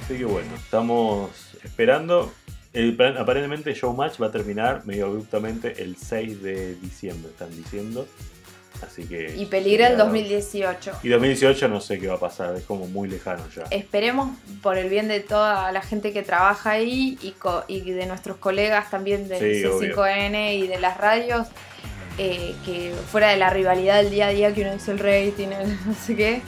así 0.00 0.18
que 0.18 0.24
bueno, 0.24 0.54
estamos 0.56 1.30
esperando. 1.64 2.32
El 2.72 2.94
plan- 2.96 3.16
aparentemente 3.18 3.74
Showmatch 3.74 4.22
va 4.22 4.26
a 4.26 4.30
terminar 4.30 4.82
medio 4.86 5.06
abruptamente 5.06 5.82
el 5.82 5.96
6 5.96 6.40
de 6.42 6.74
diciembre, 6.76 7.30
están 7.32 7.50
diciendo. 7.50 8.06
Así 8.82 9.04
que. 9.04 9.34
Y 9.36 9.46
peligra 9.46 9.86
el 9.88 9.92
cuidado. 9.94 10.10
2018. 10.10 10.92
Y 11.02 11.08
2018 11.08 11.68
no 11.68 11.80
sé 11.80 11.98
qué 11.98 12.08
va 12.08 12.14
a 12.14 12.20
pasar, 12.20 12.54
es 12.56 12.64
como 12.64 12.86
muy 12.86 13.08
lejano 13.08 13.42
ya. 13.54 13.64
Esperemos 13.70 14.30
por 14.62 14.78
el 14.78 14.88
bien 14.88 15.08
de 15.08 15.20
toda 15.20 15.70
la 15.72 15.82
gente 15.82 16.12
que 16.12 16.22
trabaja 16.22 16.70
ahí 16.72 17.18
y, 17.22 17.32
co- 17.32 17.64
y 17.68 17.80
de 17.90 18.06
nuestros 18.06 18.36
colegas 18.38 18.90
también 18.90 19.28
del 19.28 19.38
Sí, 19.40 19.62
C5N 19.64 20.54
y 20.58 20.66
de 20.66 20.78
las 20.80 20.96
radios, 20.98 21.46
eh, 22.18 22.54
que 22.64 22.92
fuera 23.10 23.28
de 23.30 23.36
la 23.36 23.50
rivalidad 23.50 23.96
del 24.02 24.10
día 24.10 24.26
a 24.28 24.30
día 24.30 24.52
que 24.54 24.62
uno 24.62 24.72
dice 24.72 24.90
el 24.92 24.98
rating, 24.98 25.48
el 25.48 25.78
no 25.86 25.94
sé 25.94 26.16
qué, 26.16 26.42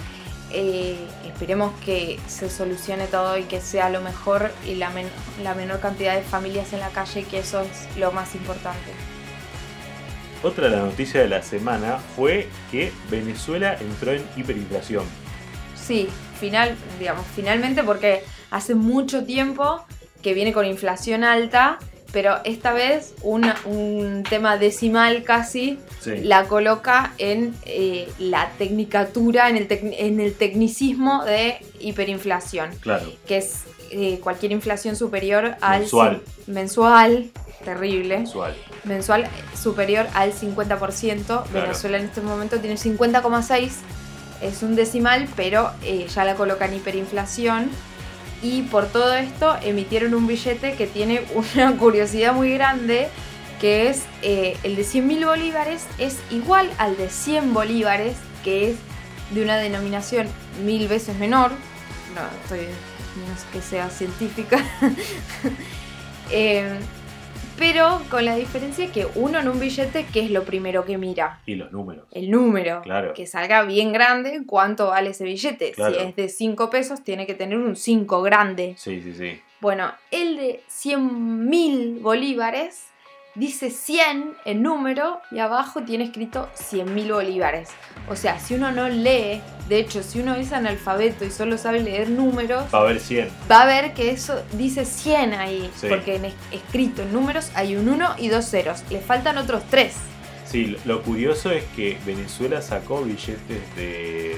eh, 0.52 0.96
esperemos 1.26 1.72
que 1.84 2.18
se 2.26 2.50
solucione 2.50 3.06
todo 3.06 3.38
y 3.38 3.44
que 3.44 3.60
sea 3.60 3.88
lo 3.88 4.00
mejor 4.02 4.50
y 4.66 4.74
la, 4.74 4.90
men- 4.90 5.08
la 5.42 5.54
menor 5.54 5.80
cantidad 5.80 6.14
de 6.14 6.22
familias 6.22 6.72
en 6.72 6.80
la 6.80 6.90
calle, 6.90 7.24
que 7.24 7.38
eso 7.38 7.60
es 7.62 7.96
lo 7.96 8.12
más 8.12 8.34
importante. 8.34 8.90
Otra 10.42 10.64
de 10.64 10.70
las 10.76 10.85
noticias 10.85 11.22
de 11.22 11.28
la 11.28 11.42
semana 11.42 11.98
fue 12.16 12.48
que 12.70 12.90
Venezuela 13.11 13.76
entró 13.81 14.12
en 14.12 14.24
hiperinflación. 14.37 15.05
Sí, 15.76 16.09
final, 16.40 16.74
digamos, 16.98 17.24
finalmente 17.35 17.83
porque 17.85 18.22
hace 18.50 18.74
mucho 18.74 19.24
tiempo 19.24 19.85
que 20.22 20.35
viene 20.35 20.52
con 20.52 20.66
inflación 20.66 21.22
alta, 21.24 21.78
pero 22.12 22.38
esta 22.44 22.72
vez 22.72 23.14
una- 23.22 23.57
un 23.64 24.22
tema 24.28 24.57
decimal 24.59 25.22
casi 25.22 25.78
Sí. 26.00 26.18
la 26.18 26.44
coloca 26.44 27.14
en 27.18 27.55
eh, 27.64 28.09
la 28.18 28.50
tecnicatura, 28.59 29.48
en 29.48 29.57
el, 29.57 29.68
tec- 29.68 29.94
en 29.96 30.20
el 30.20 30.35
tecnicismo 30.35 31.24
de 31.24 31.57
hiperinflación, 31.81 32.70
Claro. 32.81 33.11
que 33.26 33.38
es 33.38 33.62
eh, 33.92 34.18
cualquier 34.22 34.52
inflación 34.52 34.96
superior 34.96 35.57
al... 35.61 35.81
Mensual. 35.81 36.22
Mensual, 36.46 37.31
terrible 37.64 38.18
Mensual. 38.18 38.57
mensual 38.85 39.28
superior 39.61 40.07
al 40.14 40.33
50%. 40.33 41.44
Venezuela 41.52 41.98
en 41.98 42.05
este 42.05 42.22
momento 42.22 42.59
tiene 42.59 42.76
50,6. 42.76 43.70
Es 44.40 44.62
un 44.62 44.74
decimal, 44.74 45.28
pero 45.37 45.70
eh, 45.85 46.07
ya 46.09 46.24
la 46.24 46.35
colocan 46.35 46.74
hiperinflación. 46.74 47.70
Y 48.42 48.62
por 48.62 48.87
todo 48.87 49.14
esto 49.14 49.57
emitieron 49.62 50.14
un 50.14 50.26
billete 50.26 50.74
que 50.74 50.87
tiene 50.87 51.22
una 51.55 51.76
curiosidad 51.76 52.33
muy 52.33 52.52
grande, 52.55 53.09
que 53.61 53.90
es 53.90 54.05
eh, 54.22 54.57
el 54.62 54.74
de 54.74 54.83
100.000 54.83 55.26
bolívares, 55.26 55.85
es 55.98 56.18
igual 56.31 56.70
al 56.78 56.96
de 56.96 57.11
100 57.11 57.52
bolívares, 57.52 58.16
que 58.42 58.70
es 58.70 58.76
de 59.33 59.42
una 59.42 59.57
denominación 59.59 60.28
mil 60.64 60.88
veces 60.88 61.16
menor. 61.18 61.50
No, 62.14 62.22
estoy, 62.42 62.66
no 63.16 63.33
es 63.33 63.44
que 63.53 63.61
sea 63.61 63.90
científica. 63.90 64.59
Eh, 66.35 66.79
pero 67.59 68.01
con 68.11 68.25
la 68.25 68.37
diferencia 68.37 68.90
que 68.90 69.07
uno 69.14 69.38
en 69.38 69.48
un 69.48 69.61
billete, 69.61 70.07
¿qué 70.12 70.20
es 70.20 70.31
lo 70.31 70.44
primero 70.44 70.85
que 70.85 70.96
mira? 70.98 71.40
Y 71.46 71.57
los 71.57 71.70
números. 71.72 72.07
El 72.11 72.31
número. 72.31 72.81
Claro. 72.83 73.12
Que 73.12 73.27
salga 73.27 73.62
bien 73.62 73.92
grande, 73.92 74.42
¿cuánto 74.46 74.88
vale 74.88 75.11
ese 75.11 75.25
billete? 75.25 75.72
Claro. 75.72 75.94
Si 75.94 76.01
es 76.01 76.16
de 76.16 76.29
5 76.29 76.70
pesos, 76.70 77.05
tiene 77.05 77.27
que 77.27 77.35
tener 77.35 77.59
un 77.59 77.77
5 77.77 78.22
grande. 78.22 78.75
Sí, 78.79 79.03
sí, 79.03 79.12
sí. 79.14 79.40
Bueno, 79.61 79.92
el 80.11 80.37
de 80.37 80.62
100 80.68 81.48
mil 81.48 81.98
bolívares 82.01 82.87
dice 83.34 83.70
100 83.70 84.34
en 84.44 84.62
número 84.62 85.20
y 85.30 85.38
abajo 85.38 85.82
tiene 85.82 86.04
escrito 86.04 86.48
100 86.54 86.94
mil 86.94 87.12
bolívares. 87.12 87.70
O 88.08 88.16
sea, 88.16 88.38
si 88.38 88.54
uno 88.54 88.72
no 88.72 88.88
lee, 88.88 89.40
de 89.68 89.78
hecho, 89.78 90.02
si 90.02 90.20
uno 90.20 90.34
es 90.34 90.52
analfabeto 90.52 91.24
y 91.24 91.30
solo 91.30 91.56
sabe 91.56 91.80
leer 91.80 92.10
números, 92.10 92.64
Va 92.74 92.78
a 92.78 92.82
haber 92.82 93.00
100. 93.00 93.28
va 93.50 93.62
a 93.62 93.66
ver 93.66 93.94
que 93.94 94.10
eso 94.10 94.42
dice 94.52 94.84
100 94.84 95.32
ahí, 95.34 95.70
Sí. 95.76 95.86
porque 95.88 96.16
en 96.16 96.26
es- 96.26 96.34
escrito 96.50 97.02
en 97.02 97.12
números 97.12 97.50
hay 97.54 97.76
un 97.76 97.88
1 97.88 98.14
y 98.18 98.28
dos 98.28 98.44
ceros. 98.50 98.82
Le 98.90 99.00
faltan 99.00 99.38
otros 99.38 99.62
3. 99.70 99.94
Sí, 100.44 100.76
lo- 100.84 101.02
curioso 101.02 101.50
es 101.50 101.64
que 101.76 101.96
Venezuela 102.04 102.60
sacó 102.60 103.02
billetes 103.02 103.76
de. 103.76 104.36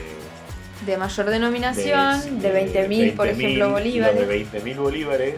De 0.86 0.96
mayor 0.98 1.26
denominación, 1.30 2.40
de, 2.42 2.52
20.000, 2.52 3.12
por 3.16 3.26
20.000, 3.26 3.30
ejemplo, 3.30 3.48
y 3.50 3.56
Los 3.56 3.72
bolívares. 3.72 4.18
de 4.20 4.26
20.000 4.26 4.76
bolívares 4.78 5.34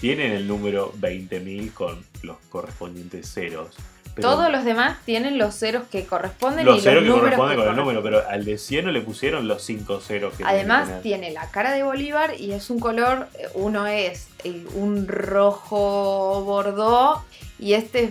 tienen 0.00 0.32
el 0.32 0.46
número 0.46 0.92
20.000 1.00 1.72
con 1.72 2.04
los 2.22 2.36
correspondientes 2.50 3.32
ceros. 3.32 3.74
Pero 4.14 4.30
Todos 4.30 4.50
los 4.50 4.64
demás 4.64 4.96
tienen 5.04 5.36
los 5.36 5.54
ceros 5.54 5.86
que 5.88 6.06
corresponden 6.06 6.64
los 6.64 6.78
y 6.78 6.80
ceros 6.80 7.04
los 7.04 7.16
que 7.16 7.20
corresponden 7.20 7.58
que 7.58 7.62
con 7.64 7.70
el 7.70 7.76
número, 7.76 8.02
pero 8.02 8.26
al 8.26 8.46
de 8.46 8.56
100 8.56 8.86
no 8.86 8.90
le 8.90 9.02
pusieron 9.02 9.46
los 9.46 9.62
5 9.62 10.00
ceros 10.00 10.30
que 10.30 10.38
tiene 10.38 10.52
que 10.52 10.58
Además 10.58 11.02
tiene 11.02 11.32
la 11.32 11.50
cara 11.50 11.72
de 11.72 11.82
Bolívar 11.82 12.32
y 12.38 12.52
es 12.52 12.70
un 12.70 12.80
color, 12.80 13.28
eh, 13.34 13.48
uno 13.52 13.86
es 13.86 14.28
eh, 14.44 14.64
un 14.74 15.06
rojo 15.06 16.42
bordó 16.46 17.22
y 17.58 17.74
este 17.74 18.04
es 18.04 18.10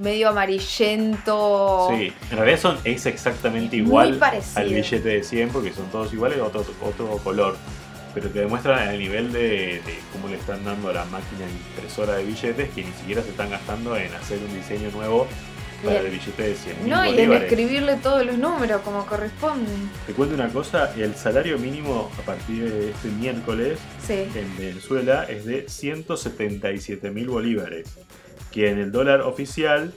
medio 0.00 0.30
amarillento. 0.30 1.90
Sí, 1.90 2.12
en 2.32 2.36
realidad 2.36 2.58
son, 2.58 2.78
es 2.82 3.06
exactamente 3.06 3.76
igual 3.76 4.18
al 4.56 4.68
billete 4.68 5.08
de 5.08 5.22
100 5.22 5.50
porque 5.50 5.72
son 5.72 5.86
todos 5.92 6.12
iguales, 6.12 6.40
otro, 6.40 6.64
otro 6.82 7.06
color. 7.18 7.56
Pero 8.14 8.28
te 8.30 8.40
demuestran 8.40 8.88
el 8.90 8.98
nivel 9.00 9.32
de, 9.32 9.40
de 9.84 9.98
cómo 10.12 10.28
le 10.28 10.36
están 10.36 10.64
dando 10.64 10.90
a 10.90 10.92
la 10.92 11.04
máquina 11.06 11.44
impresora 11.74 12.14
de 12.16 12.24
billetes 12.24 12.70
que 12.70 12.84
ni 12.84 12.92
siquiera 12.92 13.22
se 13.22 13.30
están 13.30 13.50
gastando 13.50 13.96
en 13.96 14.12
hacer 14.14 14.38
un 14.38 14.54
diseño 14.54 14.90
nuevo 14.92 15.26
para 15.84 16.00
el 16.00 16.10
billete 16.10 16.42
de 16.42 16.54
100 16.54 16.88
No, 16.88 17.04
y 17.04 17.18
en 17.18 17.32
escribirle 17.32 17.96
todos 17.96 18.24
los 18.24 18.38
números 18.38 18.80
como 18.82 19.04
corresponden. 19.04 19.90
Te 20.06 20.12
cuento 20.14 20.34
una 20.34 20.48
cosa, 20.48 20.92
el 20.96 21.14
salario 21.14 21.58
mínimo 21.58 22.10
a 22.18 22.22
partir 22.22 22.72
de 22.72 22.90
este 22.90 23.08
miércoles 23.08 23.78
Sí. 24.06 24.26
en 24.34 24.56
Venezuela 24.56 25.24
es 25.24 25.44
de 25.44 25.68
177 25.68 27.10
mil 27.10 27.28
bolívares, 27.28 27.88
que 28.50 28.70
en 28.70 28.78
el 28.78 28.92
dólar 28.92 29.22
oficial, 29.22 29.92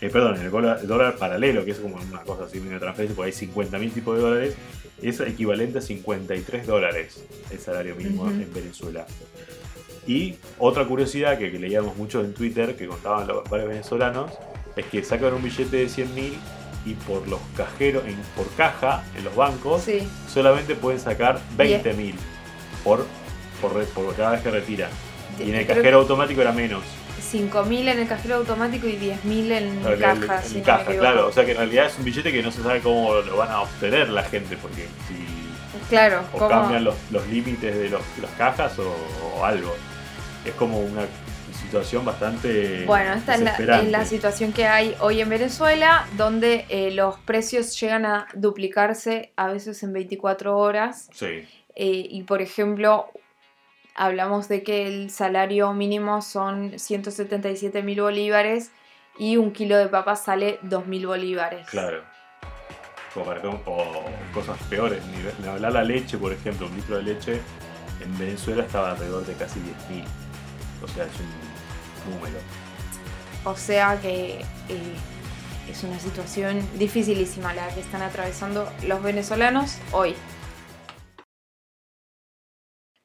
eh, 0.00 0.10
perdón, 0.10 0.36
en 0.36 0.42
el 0.42 0.50
dólar, 0.50 0.78
el 0.82 0.88
dólar 0.88 1.16
paralelo, 1.16 1.64
que 1.64 1.70
es 1.70 1.78
como 1.78 1.96
una 1.96 2.22
cosa 2.22 2.44
así, 2.44 2.58
una 2.58 2.78
transferencia, 2.78 3.16
porque 3.16 3.28
hay 3.30 3.32
50 3.36 3.78
mil 3.78 3.90
tipos 3.92 4.16
de 4.16 4.22
dólares, 4.22 4.54
es 5.02 5.20
equivalente 5.20 5.78
a 5.78 5.80
53 5.82 6.66
dólares 6.66 7.24
el 7.50 7.58
salario 7.58 7.94
mínimo 7.96 8.28
en 8.28 8.52
Venezuela. 8.52 9.06
Y 10.06 10.36
otra 10.58 10.86
curiosidad 10.86 11.38
que, 11.38 11.50
que 11.52 11.58
leíamos 11.58 11.96
mucho 11.96 12.20
en 12.24 12.32
Twitter, 12.32 12.76
que 12.76 12.86
contaban 12.86 13.26
los 13.28 13.48
varios 13.48 13.68
venezolanos, 13.68 14.32
es 14.76 14.86
que 14.86 15.04
sacan 15.04 15.34
un 15.34 15.42
billete 15.42 15.76
de 15.76 15.88
100 15.88 16.14
mil 16.14 16.38
y 16.86 16.94
por 16.94 17.28
los 17.28 17.40
cajeros, 17.56 18.04
en- 18.06 18.16
por 18.36 18.48
caja 18.56 19.04
en 19.16 19.24
los 19.24 19.34
bancos, 19.36 19.82
Sí. 19.82 20.08
solamente 20.32 20.74
pueden 20.74 20.98
sacar 21.00 21.40
20 21.56 21.92
mil 21.92 22.14
por, 22.84 23.04
por, 23.60 23.84
por 23.86 24.14
cada 24.16 24.32
vez 24.32 24.40
que 24.42 24.50
retiran. 24.50 24.90
Y 25.38 25.50
en 25.50 25.56
el 25.56 25.66
cajero 25.66 25.98
automático 25.98 26.40
era 26.40 26.52
menos. 26.52 26.82
5.000 27.20 27.88
en 27.88 27.98
el 28.00 28.08
cajero 28.08 28.36
automático 28.36 28.86
y 28.88 28.96
10.000 28.96 29.52
en 29.52 29.80
Claro, 29.80 29.98
caja. 30.26 30.42
en 30.46 30.54
me 30.54 30.62
caja, 30.62 30.96
claro. 30.96 31.26
O 31.28 31.32
sea 31.32 31.44
que 31.44 31.52
en 31.52 31.58
realidad 31.58 31.86
es 31.86 31.98
un 31.98 32.04
billete 32.04 32.32
que 32.32 32.42
no 32.42 32.50
se 32.50 32.62
sabe 32.62 32.80
cómo 32.80 33.14
lo 33.14 33.36
van 33.36 33.50
a 33.50 33.60
obtener 33.62 34.08
la 34.08 34.22
gente, 34.24 34.56
porque 34.56 34.86
si 35.06 35.26
Claro, 35.88 36.22
o 36.32 36.48
cambian 36.48 36.84
los, 36.84 36.96
los 37.10 37.26
límites 37.28 37.74
de 37.74 37.88
los, 37.88 38.02
las 38.20 38.30
cajas 38.32 38.78
o, 38.78 38.94
o 39.38 39.44
algo. 39.44 39.74
Es 40.44 40.52
como 40.54 40.80
una 40.80 41.02
situación 41.62 42.04
bastante 42.04 42.84
Bueno, 42.86 43.14
esta 43.14 43.34
es 43.34 43.40
la, 43.40 43.50
desesperante. 43.52 43.86
es 43.86 43.92
la 43.92 44.04
situación 44.04 44.52
que 44.52 44.66
hay 44.66 44.94
hoy 45.00 45.20
en 45.20 45.28
Venezuela, 45.28 46.06
donde 46.16 46.66
eh, 46.68 46.90
los 46.92 47.18
precios 47.20 47.78
llegan 47.80 48.06
a 48.06 48.26
duplicarse 48.34 49.32
a 49.36 49.48
veces 49.48 49.82
en 49.82 49.92
24 49.92 50.56
horas. 50.56 51.08
Sí, 51.12 51.46
Eh, 51.74 52.06
y 52.10 52.22
por 52.24 52.42
ejemplo, 52.42 53.06
hablamos 53.98 54.48
de 54.48 54.62
que 54.62 54.86
el 54.86 55.10
salario 55.10 55.74
mínimo 55.74 56.22
son 56.22 56.78
177 56.78 57.82
mil 57.82 58.00
bolívares 58.00 58.70
y 59.18 59.36
un 59.36 59.52
kilo 59.52 59.76
de 59.76 59.88
papas 59.88 60.22
sale 60.24 60.58
2 60.62 60.86
mil 60.86 61.06
bolívares. 61.06 61.68
claro. 61.68 62.02
O, 63.16 63.24
para 63.24 63.40
o 63.48 64.04
cosas 64.32 64.56
peores, 64.70 65.02
ni, 65.06 65.48
hablar 65.48 65.72
la 65.72 65.82
leche, 65.82 66.16
por 66.18 66.32
ejemplo, 66.32 66.68
un 66.68 66.76
litro 66.76 66.98
de 66.98 67.02
leche 67.02 67.40
en 68.00 68.16
Venezuela 68.16 68.62
estaba 68.62 68.92
alrededor 68.92 69.26
de 69.26 69.34
casi 69.34 69.58
10.000. 69.58 70.04
O 70.84 70.86
sea, 70.86 71.04
es 71.04 71.10
un 71.18 72.12
número. 72.14 72.38
O 73.44 73.56
sea 73.56 73.98
que 74.00 74.40
eh, 74.68 74.94
es 75.68 75.82
una 75.82 75.98
situación 75.98 76.64
dificilísima 76.78 77.54
la 77.54 77.66
que 77.74 77.80
están 77.80 78.02
atravesando 78.02 78.70
los 78.86 79.02
venezolanos 79.02 79.78
hoy. 79.90 80.14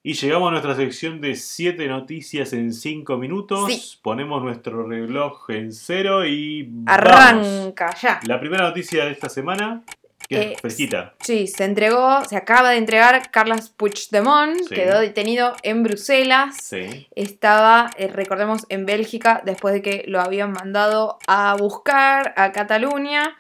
Y 0.06 0.14
llegamos 0.16 0.50
a 0.50 0.52
nuestra 0.52 0.76
sección 0.76 1.22
de 1.22 1.36
7 1.36 1.88
noticias 1.88 2.52
en 2.52 2.74
5 2.74 3.18
minutos. 3.18 3.72
Sí. 3.72 3.98
Ponemos 4.02 4.44
nuestro 4.44 4.86
reloj 4.86 5.50
en 5.50 5.72
cero 5.72 6.26
y. 6.26 6.68
¡vamos! 6.70 7.48
Arranca 7.48 7.96
ya. 8.02 8.20
La 8.28 8.38
primera 8.38 8.64
noticia 8.68 9.06
de 9.06 9.12
esta 9.12 9.30
semana, 9.30 9.84
que 10.28 10.36
Eh, 10.36 10.54
es 10.56 10.62
fresquita. 10.62 11.14
Sí, 11.22 11.48
se 11.48 11.64
entregó, 11.64 12.22
se 12.26 12.36
acaba 12.36 12.72
de 12.72 12.78
entregar 12.78 13.32
Carlos 13.32 13.70
Puigdemont, 13.70 14.58
Sí. 14.68 14.76
quedó 14.76 15.00
detenido 15.00 15.54
en 15.64 15.84
Bruselas. 15.84 16.58
Sí. 16.62 17.08
Estaba, 17.16 17.90
eh, 17.98 18.08
recordemos, 18.10 18.66
en 18.68 18.86
Bélgica 18.86 19.42
después 19.46 19.74
de 19.74 19.82
que 19.82 20.04
lo 20.08 20.20
habían 20.20 20.52
mandado 20.52 21.18
a 21.28 21.56
buscar 21.58 22.34
a 22.36 22.52
Cataluña 22.52 23.38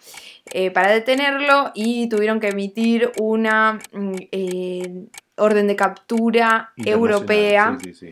eh, 0.54 0.72
para 0.72 0.92
detenerlo 0.92 1.72
y 1.74 2.08
tuvieron 2.10 2.40
que 2.40 2.50
emitir 2.50 3.12
una 3.20 3.80
mm, 3.94 4.14
eh, 4.32 5.06
orden 5.38 5.68
de 5.68 5.76
captura 5.76 6.72
europea. 6.78 7.78
Sí, 7.82 7.94
sí, 7.94 8.12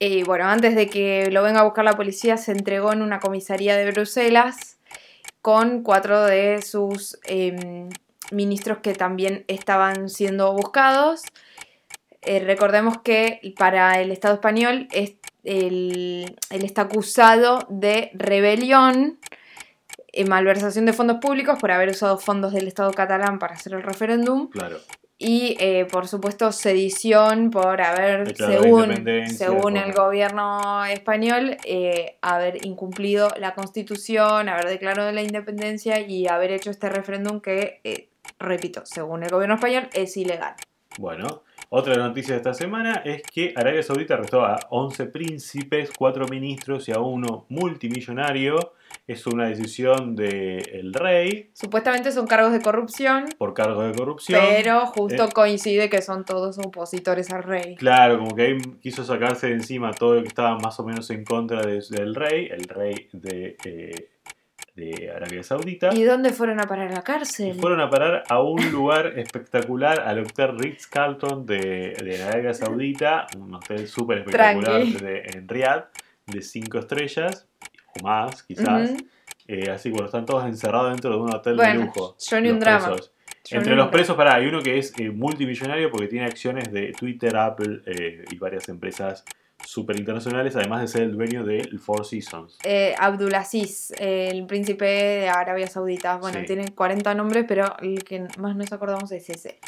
Eh, 0.00 0.22
bueno, 0.24 0.44
antes 0.44 0.76
de 0.76 0.86
que 0.88 1.28
lo 1.32 1.42
venga 1.42 1.60
a 1.60 1.64
buscar 1.64 1.84
la 1.84 1.94
policía, 1.96 2.36
se 2.36 2.52
entregó 2.52 2.92
en 2.92 3.02
una 3.02 3.18
comisaría 3.18 3.76
de 3.76 3.90
Bruselas 3.90 4.78
con 5.42 5.82
cuatro 5.82 6.22
de 6.24 6.62
sus 6.62 7.18
eh, 7.24 7.88
ministros 8.30 8.78
que 8.78 8.92
también 8.94 9.44
estaban 9.48 10.08
siendo 10.08 10.52
buscados. 10.52 11.22
Eh, 12.22 12.40
recordemos 12.40 12.98
que 13.02 13.40
para 13.58 14.00
el 14.00 14.10
Estado 14.12 14.34
español 14.34 14.86
es- 14.92 15.14
él, 15.44 16.36
él 16.50 16.64
está 16.64 16.82
acusado 16.82 17.66
de 17.68 18.10
rebelión, 18.14 19.18
eh, 20.12 20.24
malversación 20.26 20.84
de 20.86 20.92
fondos 20.92 21.18
públicos 21.20 21.58
por 21.58 21.70
haber 21.72 21.88
usado 21.88 22.18
fondos 22.18 22.52
del 22.52 22.68
Estado 22.68 22.90
catalán 22.92 23.38
para 23.38 23.54
hacer 23.54 23.72
el 23.74 23.82
referéndum 23.82 24.48
Claro. 24.50 24.78
Y 25.18 25.56
eh, 25.58 25.84
por 25.90 26.06
supuesto 26.06 26.52
sedición 26.52 27.50
por 27.50 27.80
haber, 27.82 28.38
la 28.40 28.46
según, 28.46 29.04
según 29.26 29.74
por- 29.74 29.76
el 29.82 29.92
gobierno 29.92 30.84
español, 30.84 31.56
eh, 31.64 32.16
haber 32.22 32.64
incumplido 32.64 33.28
la 33.38 33.54
constitución, 33.54 34.48
haber 34.48 34.66
declarado 34.66 35.10
la 35.10 35.22
independencia 35.22 36.00
y 36.00 36.28
haber 36.28 36.52
hecho 36.52 36.70
este 36.70 36.88
referéndum 36.88 37.40
que, 37.40 37.80
eh, 37.82 38.08
repito, 38.38 38.82
según 38.86 39.24
el 39.24 39.30
gobierno 39.30 39.56
español 39.56 39.88
es 39.92 40.16
ilegal. 40.16 40.54
Bueno, 40.98 41.42
otra 41.70 41.96
noticia 41.96 42.34
de 42.34 42.38
esta 42.38 42.54
semana 42.54 43.02
es 43.04 43.22
que 43.22 43.52
Arabia 43.56 43.82
Saudita 43.82 44.14
arrestó 44.14 44.42
a 44.44 44.58
11 44.70 45.06
príncipes, 45.06 45.90
4 45.96 46.26
ministros 46.28 46.88
y 46.88 46.92
a 46.92 47.00
uno 47.00 47.44
multimillonario. 47.48 48.56
Es 49.08 49.26
una 49.26 49.48
decisión 49.48 50.14
del 50.14 50.92
rey 50.92 51.50
Supuestamente 51.54 52.12
son 52.12 52.26
cargos 52.26 52.52
de 52.52 52.60
corrupción, 52.60 53.24
por 53.38 53.54
cargos 53.54 53.86
de 53.90 53.94
corrupción. 53.98 54.38
pero 54.48 54.86
justo 54.86 55.24
Eh. 55.24 55.28
coincide 55.34 55.88
que 55.88 56.02
son 56.02 56.24
todos 56.26 56.58
opositores 56.58 57.30
al 57.32 57.42
rey. 57.42 57.74
Claro, 57.76 58.18
como 58.18 58.36
que 58.36 58.42
ahí 58.42 58.58
quiso 58.82 59.02
sacarse 59.04 59.46
de 59.48 59.54
encima 59.54 59.92
todo 59.92 60.14
lo 60.16 60.22
que 60.22 60.28
estaba 60.28 60.58
más 60.58 60.78
o 60.78 60.84
menos 60.84 61.10
en 61.10 61.24
contra 61.24 61.62
de- 61.62 61.82
del 61.90 62.14
rey, 62.14 62.48
el 62.50 62.64
rey 62.64 63.08
de, 63.12 63.56
eh, 63.64 64.08
de 64.76 65.10
Arabia 65.10 65.42
Saudita. 65.42 65.88
¿Y 65.94 66.02
dónde 66.04 66.30
fueron 66.34 66.60
a 66.60 66.64
parar 66.64 66.88
a 66.88 66.92
la 66.92 67.00
Y 67.00 67.02
cárcel? 67.02 67.54
fueron 67.58 67.80
a 67.80 67.88
parar 67.90 68.24
a 68.28 68.42
un 68.42 68.70
lugar 68.70 69.18
espectacular, 69.18 70.00
al 70.00 70.20
Hotel 70.20 70.56
Ritz-Carlton 70.58 71.46
de, 71.46 71.94
de 72.00 72.22
Arabia 72.22 72.52
Saudita, 72.54 73.26
un 73.38 73.54
hotel 73.54 73.88
súper 73.88 74.18
espectacular 74.18 74.84
de- 74.84 75.22
en 75.34 75.48
Riyadh, 75.48 75.86
de 76.26 76.42
5 76.42 76.78
estrellas, 76.78 77.47
más 78.02 78.42
quizás. 78.42 78.90
Ujú. 78.90 79.06
Eh, 79.46 79.70
así 79.70 79.88
que 79.88 79.92
bueno, 79.94 80.06
están 80.06 80.26
todos 80.26 80.44
encerrados 80.44 80.90
dentro 80.90 81.10
de 81.10 81.16
un 81.16 81.34
hotel 81.34 81.56
Bueno, 81.56 81.80
de 81.80 81.86
lujo. 81.86 82.16
yo 82.18 82.40
ni 82.40 82.50
un 82.50 82.60
drama. 82.60 82.86
presos. 82.88 83.12
Yo 83.44 83.56
Entre 83.56 83.70
no 83.74 83.82
los 83.84 83.88
presos, 83.88 84.14
pará, 84.14 84.34
hay 84.34 84.46
uno 84.46 84.60
que 84.60 84.78
es 84.78 84.92
eh, 84.98 85.08
multimillonario 85.10 85.90
porque 85.90 86.06
tiene 86.08 86.26
acciones 86.26 86.70
de 86.70 86.92
Twitter, 86.92 87.34
Apple 87.34 87.80
eh, 87.86 88.24
y 88.30 88.36
varias 88.36 88.68
empresas 88.68 89.24
súper 89.64 89.98
internacionales, 89.98 90.54
además 90.54 90.82
de 90.82 90.88
ser 90.88 91.02
el 91.04 91.12
dueño 91.16 91.44
del 91.44 91.78
Four 91.78 92.04
Seasons. 92.04 92.58
eh, 92.64 92.94
Abdulaziz, 92.98 93.90
el 93.98 94.44
príncipe 94.46 94.84
de 94.84 95.28
Arabia 95.30 95.66
Saudita. 95.66 96.16
Bueno, 96.18 96.40
Sí. 96.40 96.46
tiene 96.46 96.74
40 96.74 97.14
nombres, 97.14 97.46
pero 97.48 97.74
el 97.80 98.04
que 98.04 98.26
más 98.38 98.54
nos 98.54 98.70
acordamos 98.72 99.10
es 99.12 99.30
ese. 99.30 99.58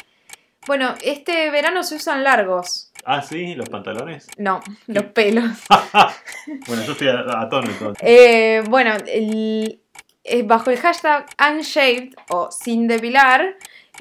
Bueno, 0.67 0.93
este 1.03 1.49
verano 1.49 1.81
se 1.81 1.95
usan 1.95 2.23
largos. 2.23 2.90
Ah, 3.05 3.21
sí, 3.21 3.55
los 3.55 3.69
pantalones. 3.69 4.27
No, 4.37 4.61
los 4.87 5.05
pelos. 5.05 5.45
Bueno, 6.67 6.83
yo 6.83 6.91
estoy 6.93 7.07
a, 7.09 7.41
a 7.41 7.49
tono 7.49 7.69
entonces. 7.69 8.03
Eh, 8.07 8.63
bueno, 8.69 8.93
el- 9.07 9.79
eh, 10.23 10.43
bajo 10.43 10.69
el 10.69 10.77
hashtag 10.77 11.25
unshaved 11.39 12.13
o 12.29 12.51
sin 12.51 12.87
depilar, 12.87 13.55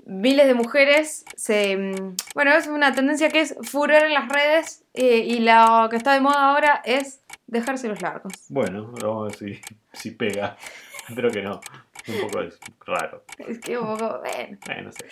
miles 0.06 0.46
de 0.46 0.54
mujeres 0.54 1.24
se... 1.36 1.76
mm, 1.76 2.16
Bueno, 2.34 2.52
es 2.52 2.66
una 2.66 2.94
tendencia 2.94 3.28
que 3.30 3.40
es 3.40 3.54
furor 3.62 4.02
en 4.04 4.14
las 4.14 4.28
redes 4.28 4.84
eh, 4.94 5.18
y 5.18 5.40
lo 5.40 5.88
que 5.90 5.96
está 5.96 6.12
de 6.14 6.20
moda 6.20 6.50
ahora 6.50 6.82
es 6.84 7.20
dejárselos 7.46 8.00
largos. 8.02 8.32
Bueno, 8.48 8.92
vamos 9.00 9.22
a 9.22 9.24
ver 9.42 9.54
si, 9.54 9.60
si 9.92 10.10
pega. 10.12 10.56
Espero 11.08 11.30
que 11.30 11.42
no. 11.42 11.60
Un 12.08 12.20
poco 12.22 12.40
es 12.42 12.58
raro. 12.86 13.24
Es 13.38 13.58
que 13.60 13.76
un 13.78 13.96
poco... 13.96 14.20
bueno. 14.20 14.58
Eh, 14.68 14.82
no 14.82 14.92
sé. 14.92 15.06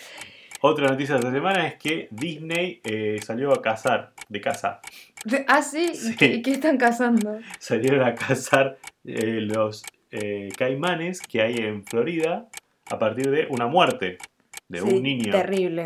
Otra 0.61 0.87
noticia 0.87 1.15
de 1.15 1.19
esta 1.19 1.31
semana 1.31 1.67
es 1.67 1.75
que 1.75 2.07
Disney 2.11 2.81
eh, 2.83 3.19
salió 3.23 3.53
a 3.53 3.61
cazar, 3.61 4.13
de 4.27 4.41
casa. 4.41 4.81
Ah, 5.47 5.61
sí, 5.61 5.93
Sí. 5.95 6.15
¿Y 6.19 6.41
qué, 6.41 6.51
están 6.51 6.77
cazando? 6.77 7.39
Salieron 7.59 8.03
a 8.03 8.15
cazar 8.15 8.77
eh, 9.05 9.41
los 9.41 9.83
eh, 10.11 10.49
caimanes 10.57 11.21
que 11.21 11.41
hay 11.41 11.55
en 11.55 11.85
Florida 11.85 12.47
a 12.89 12.99
partir 12.99 13.29
de 13.29 13.47
una 13.49 13.67
muerte 13.67 14.17
de 14.67 14.81
Sí, 14.81 14.85
un 14.85 15.03
niño 15.03 15.31
Terrible. 15.31 15.85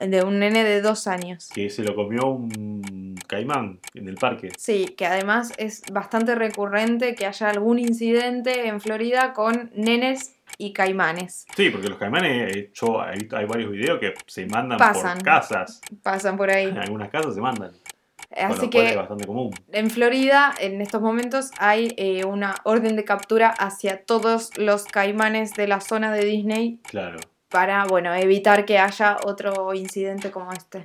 De 0.00 0.22
un 0.22 0.38
nene 0.38 0.64
de 0.64 0.80
dos 0.80 1.06
años. 1.06 1.50
que 1.54 1.68
se 1.68 1.82
lo 1.82 1.94
comió 1.94 2.28
un 2.28 2.82
caimán 3.30 3.78
en 3.94 4.08
el 4.08 4.16
parque. 4.16 4.50
Sí, 4.58 4.86
que 4.96 5.06
además 5.06 5.52
es 5.56 5.82
bastante 5.92 6.34
recurrente 6.34 7.14
que 7.14 7.26
haya 7.26 7.48
algún 7.48 7.78
incidente 7.78 8.66
en 8.66 8.80
Florida 8.80 9.32
con 9.32 9.70
nenes 9.74 10.34
y 10.58 10.72
caimanes. 10.72 11.46
Sí, 11.56 11.70
porque 11.70 11.88
los 11.88 11.96
caimanes, 11.98 12.56
eh, 12.56 12.70
yo, 12.74 13.00
hay, 13.00 13.18
hay 13.32 13.44
varios 13.46 13.70
videos 13.70 14.00
que 14.00 14.14
se 14.26 14.46
mandan 14.46 14.78
Pasan. 14.78 15.18
por 15.18 15.24
casas. 15.24 15.80
Pasan 16.02 16.36
por 16.36 16.50
ahí. 16.50 16.66
En 16.66 16.78
algunas 16.78 17.08
casas 17.08 17.34
se 17.34 17.40
mandan. 17.40 17.70
con 17.70 18.52
Así 18.52 18.68
cual 18.70 18.84
es 18.86 18.90
que 18.92 18.96
bastante 18.96 19.26
común. 19.26 19.50
en 19.72 19.90
Florida, 19.90 20.52
en 20.60 20.80
estos 20.80 21.00
momentos, 21.00 21.50
hay 21.58 21.94
eh, 21.96 22.24
una 22.24 22.56
orden 22.64 22.96
de 22.96 23.04
captura 23.04 23.48
hacia 23.50 24.04
todos 24.04 24.50
los 24.58 24.84
caimanes 24.84 25.52
de 25.54 25.66
la 25.68 25.80
zona 25.80 26.12
de 26.12 26.24
Disney 26.24 26.80
Claro. 26.82 27.18
Para, 27.50 27.84
bueno, 27.84 28.14
evitar 28.14 28.64
que 28.64 28.78
haya 28.78 29.18
otro 29.24 29.74
incidente 29.74 30.30
como 30.30 30.52
este. 30.52 30.82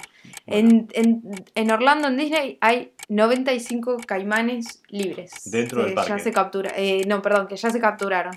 Bueno, 0.47 0.69
En, 0.69 0.87
en- 0.93 1.45
en 1.53 1.71
Orlando, 1.71 2.07
en 2.07 2.17
Disney, 2.17 2.57
hay 2.61 2.91
95 3.09 3.97
caimanes 4.05 4.81
libres. 4.89 5.49
Dentro 5.51 5.81
del 5.81 5.89
que 5.89 5.95
parque. 5.95 6.09
Ya 6.09 6.19
se 6.19 6.31
captura, 6.31 6.71
eh, 6.75 7.03
no, 7.07 7.21
perdón, 7.21 7.47
que 7.47 7.55
ya 7.55 7.69
se 7.69 7.79
capturaron. 7.79 8.33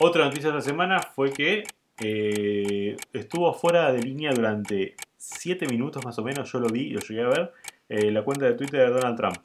Otra 0.00 0.24
noticia 0.24 0.48
de 0.50 0.54
la 0.56 0.60
semana 0.62 1.00
fue 1.02 1.32
que 1.32 1.64
eh, 2.00 2.96
estuvo 3.12 3.52
fuera 3.52 3.92
de 3.92 4.00
línea 4.02 4.32
durante 4.32 4.94
7 5.16 5.66
minutos 5.66 6.04
más 6.04 6.18
o 6.18 6.22
menos, 6.22 6.50
yo 6.50 6.60
lo 6.60 6.68
vi, 6.68 6.90
lo 6.90 7.00
llegué 7.00 7.22
a 7.22 7.28
ver, 7.28 7.52
eh, 7.88 8.10
la 8.10 8.22
cuenta 8.22 8.46
de 8.46 8.54
Twitter 8.54 8.80
de 8.80 8.90
Donald 8.90 9.16
Trump. 9.16 9.38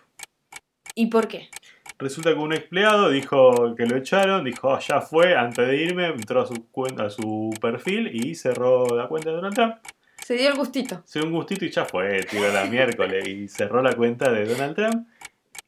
¿Y 0.95 1.07
por 1.07 1.27
qué? 1.27 1.49
Resulta 2.03 2.33
que 2.33 2.39
un 2.39 2.51
empleado 2.51 3.09
dijo 3.09 3.75
que 3.75 3.85
lo 3.85 3.95
echaron, 3.95 4.43
dijo, 4.43 4.73
"Ah, 4.73 4.79
ya 4.79 4.99
fue, 4.99 5.37
antes 5.37 5.65
de 5.65 5.77
irme, 5.77 6.07
entró 6.07 6.41
a 6.41 6.45
su, 6.45 6.67
cuenta, 6.69 7.05
a 7.05 7.09
su 7.09 7.49
perfil 7.61 8.09
y 8.13 8.35
cerró 8.35 8.87
la 8.93 9.07
cuenta 9.07 9.29
de 9.29 9.37
Donald 9.37 9.55
Trump. 9.55 9.75
Se 10.21 10.35
dio 10.35 10.49
el 10.49 10.55
gustito. 10.55 11.01
Se 11.05 11.19
dio 11.19 11.29
un 11.29 11.33
gustito 11.33 11.63
y 11.63 11.71
ya 11.71 11.85
fue, 11.85 12.19
tiró 12.29 12.51
la 12.51 12.65
miércoles 12.65 13.25
y 13.25 13.47
cerró 13.47 13.81
la 13.81 13.93
cuenta 13.93 14.29
de 14.33 14.45
Donald 14.45 14.75
Trump. 14.75 15.07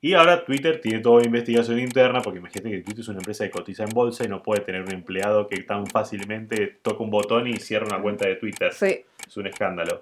Y 0.02 0.14
ahora 0.14 0.44
Twitter 0.44 0.82
tiene 0.82 1.00
toda 1.00 1.24
investigación 1.24 1.80
interna, 1.80 2.22
porque 2.22 2.40
imagínate 2.40 2.70
que 2.70 2.82
Twitter 2.82 3.00
es 3.00 3.08
una 3.08 3.20
empresa 3.20 3.46
que 3.46 3.52
cotiza 3.52 3.84
en 3.86 3.90
bolsa 3.92 4.26
y 4.26 4.28
no 4.28 4.44
puede 4.44 4.60
tener 4.60 4.82
un 4.82 4.92
empleado 4.92 5.48
que 5.48 5.64
tan 5.64 5.88
fácilmente 5.88 6.80
toca 6.82 7.02
un 7.02 7.12
botón 7.12 7.48
y 7.48 7.56
cierra 7.58 7.88
una 7.88 8.02
cuenta 8.02 8.28
de 8.28 8.36
Twitter. 8.36 8.74
Sí. 8.74 9.06
Es 9.26 9.38
un 9.38 9.48
escándalo. 9.48 10.02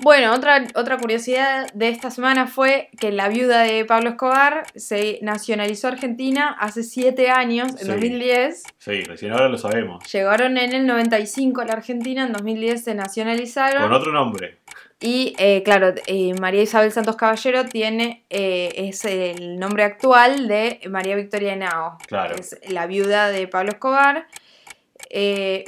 Bueno, 0.00 0.32
otra, 0.32 0.64
otra 0.76 0.96
curiosidad 0.96 1.66
de 1.74 1.88
esta 1.88 2.10
semana 2.12 2.46
fue 2.46 2.88
que 3.00 3.10
la 3.10 3.28
viuda 3.28 3.62
de 3.62 3.84
Pablo 3.84 4.10
Escobar 4.10 4.64
se 4.76 5.18
nacionalizó 5.22 5.88
Argentina 5.88 6.56
hace 6.60 6.84
siete 6.84 7.30
años, 7.30 7.72
en 7.72 7.78
Sí. 7.78 7.86
2010. 7.88 8.62
Sí, 8.78 9.02
recién 9.02 9.32
ahora 9.32 9.48
lo 9.48 9.58
sabemos. 9.58 10.04
Llegaron 10.12 10.56
en 10.56 10.72
el 10.72 10.86
95 10.86 11.60
a 11.62 11.64
la 11.64 11.72
Argentina, 11.72 12.24
en 12.24 12.32
2010 12.32 12.84
se 12.84 12.94
nacionalizaron. 12.94 13.82
Con 13.82 13.92
otro 13.92 14.12
nombre. 14.12 14.58
Y 15.00 15.34
eh, 15.38 15.62
claro, 15.64 15.94
eh, 16.06 16.32
María 16.40 16.62
Isabel 16.62 16.92
Santos 16.92 17.16
Caballero 17.16 17.64
tiene, 17.66 18.24
eh, 18.30 18.72
es 18.76 19.04
el 19.04 19.58
nombre 19.58 19.82
actual 19.84 20.46
de 20.48 20.80
María 20.88 21.16
Victoria 21.16 21.54
Henao. 21.54 21.98
Claro. 22.06 22.36
Es 22.36 22.56
la 22.68 22.86
viuda 22.86 23.30
de 23.30 23.48
Pablo 23.48 23.70
Escobar. 23.72 24.26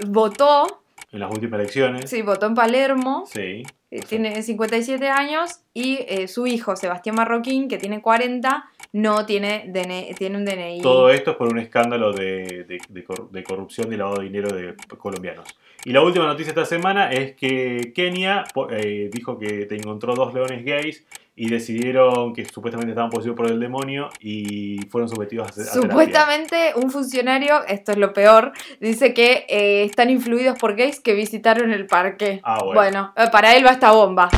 Votó, 0.07 0.83
En 1.13 1.19
las 1.21 1.31
últimas 1.33 1.59
elecciones. 1.61 2.09
sí, 2.11 2.23
votó 2.23 2.47
en 2.47 2.55
Palermo. 2.55 3.25
Sí. 3.27 3.65
Eh, 3.91 4.01
Tiene 4.09 4.43
57 4.43 5.09
años 5.09 5.61
y 5.75 5.99
eh, 6.09 6.29
su 6.29 6.47
hijo 6.47 6.77
Sebastián 6.77 7.17
Marroquín, 7.17 7.69
que 7.69 7.79
tiene 7.79 8.01
40, 8.03 8.65
no 8.93 9.25
tiene, 9.27 9.65
DNI, 9.69 10.15
tiene 10.15 10.37
un 10.37 10.45
DNI. 10.45 10.81
Todo 10.83 11.11
esto 11.11 11.33
es 11.33 11.37
por 11.37 11.49
un 11.49 11.59
escándalo 11.59 12.13
de, 12.13 12.65
de- 12.65 12.79
de 12.89 13.05
cor- 13.05 13.31
de 13.31 13.43
corrupción 13.43 13.93
y 13.93 13.97
lavado 13.97 14.19
de 14.19 14.25
dinero 14.25 14.49
de 14.55 14.75
colombianos. 14.99 15.47
Y 15.85 15.93
la 15.93 16.03
última 16.03 16.27
noticia 16.27 16.51
esta 16.51 16.65
semana 16.67 17.11
es 17.11 17.35
que 17.37 17.93
Kenia 17.95 18.45
eh, 18.71 19.09
dijo 19.13 19.39
que 19.39 19.65
te 19.67 19.77
encontró 19.77 20.15
dos 20.15 20.35
leones 20.35 20.65
gays 20.65 21.07
y 21.41 21.49
decidieron 21.49 22.35
que 22.35 22.45
supuestamente 22.45 22.91
estaban 22.91 23.09
poseídos 23.09 23.35
por 23.35 23.51
el 23.51 23.59
demonio 23.59 24.11
y 24.21 24.79
fueron 24.91 25.09
sometidos 25.09 25.49
a, 25.49 25.51
terapia. 25.51 25.81
Supuestamente 25.81 26.73
un 26.77 26.91
funcionario, 26.91 27.65
esto 27.67 27.93
es 27.93 27.99
lo 27.99 28.13
peor, 28.13 28.53
dice 28.79 29.15
que 29.15 29.47
eh, 29.49 29.85
están 29.85 30.11
influidos 30.11 30.59
por 30.59 30.77
gays 30.77 31.01
que 31.01 31.15
visitaron 31.15 31.73
el 31.73 31.87
parque. 31.87 32.43
Ah, 32.45 32.59
bueno. 32.63 32.75
Bueno, 32.75 33.13
eh, 33.17 33.31
para 33.33 33.57
él 33.57 33.65
va 33.65 33.71
esta 33.71 33.91
bomba. 33.91 34.29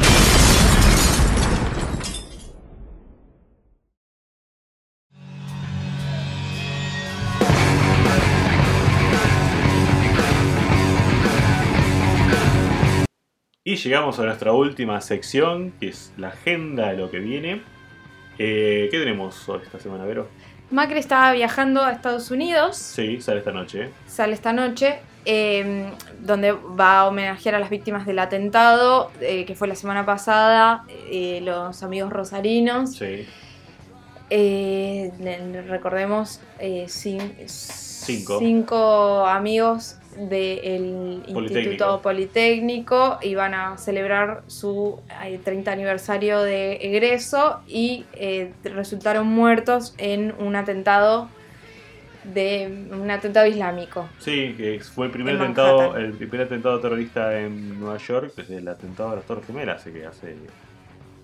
Y 13.72 13.76
llegamos 13.76 14.18
a 14.18 14.24
nuestra 14.24 14.52
última 14.52 15.00
sección, 15.00 15.72
que 15.80 15.88
es 15.88 16.12
la 16.18 16.28
agenda 16.28 16.90
de 16.90 16.98
lo 16.98 17.10
que 17.10 17.20
viene. 17.20 17.62
Eh, 18.38 18.88
¿Qué 18.90 18.98
tenemos 18.98 19.48
hoy 19.48 19.60
esta 19.64 19.78
semana, 19.80 20.04
Vero? 20.04 20.28
Macri 20.70 20.98
estaba 20.98 21.32
viajando 21.32 21.80
a 21.82 21.90
Estados 21.90 22.30
Unidos, 22.30 22.76
Sí, 22.76 23.22
sale 23.22 23.38
esta 23.38 23.50
noche. 23.52 23.88
sale 24.06 24.34
esta 24.34 24.52
noche, 24.52 24.98
eh, 25.24 25.90
donde 26.20 26.52
va 26.52 26.98
a 27.00 27.06
homenajear 27.08 27.54
a 27.54 27.58
las 27.60 27.70
víctimas 27.70 28.04
del 28.04 28.18
atentado, 28.18 29.10
eh, 29.22 29.46
que 29.46 29.54
fue 29.54 29.68
la 29.68 29.74
semana 29.74 30.04
pasada, 30.04 30.84
eh, 31.10 31.40
los 31.42 31.82
amigos 31.82 32.12
rosarinos. 32.12 32.92
Sí. 32.94 33.26
Recordemos 35.66 36.40
cin- 36.60 37.32
Cinco. 37.46 38.38
cinco 38.38 39.26
amigos 39.26 39.96
del 40.16 41.22
Politécnico. 41.32 41.40
Instituto 41.40 42.02
Politécnico 42.02 43.18
y 43.22 43.34
van 43.34 43.54
a 43.54 43.78
celebrar 43.78 44.42
su 44.46 45.00
eh, 45.24 45.40
30 45.42 45.72
aniversario 45.72 46.40
de 46.42 46.74
egreso 46.76 47.60
y 47.66 48.04
eh, 48.14 48.52
resultaron 48.64 49.26
muertos 49.26 49.94
en 49.98 50.34
un 50.38 50.56
atentado 50.56 51.28
de 52.24 52.86
un 52.92 53.10
atentado 53.10 53.46
islámico. 53.46 54.08
Sí, 54.18 54.54
que 54.56 54.80
fue 54.80 55.06
el 55.06 55.12
primer 55.12 55.34
En 55.34 55.42
atentado, 55.42 55.96
el 55.96 56.12
primer 56.12 56.42
atentado 56.42 56.78
terrorista 56.80 57.38
en 57.38 57.80
Nueva 57.80 57.96
York, 57.96 58.32
desde 58.36 58.58
el 58.58 58.68
atentado 58.68 59.10
de 59.10 59.16
las 59.16 59.24
Torres 59.24 59.46
Gemelas, 59.46 59.80
así 59.80 59.90
que 59.90 60.06
hace 60.06 60.36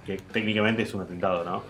que 0.04 0.16
técnicamente 0.32 0.82
es 0.82 0.94
un 0.94 1.02
atentado, 1.02 1.44
¿no? 1.44 1.62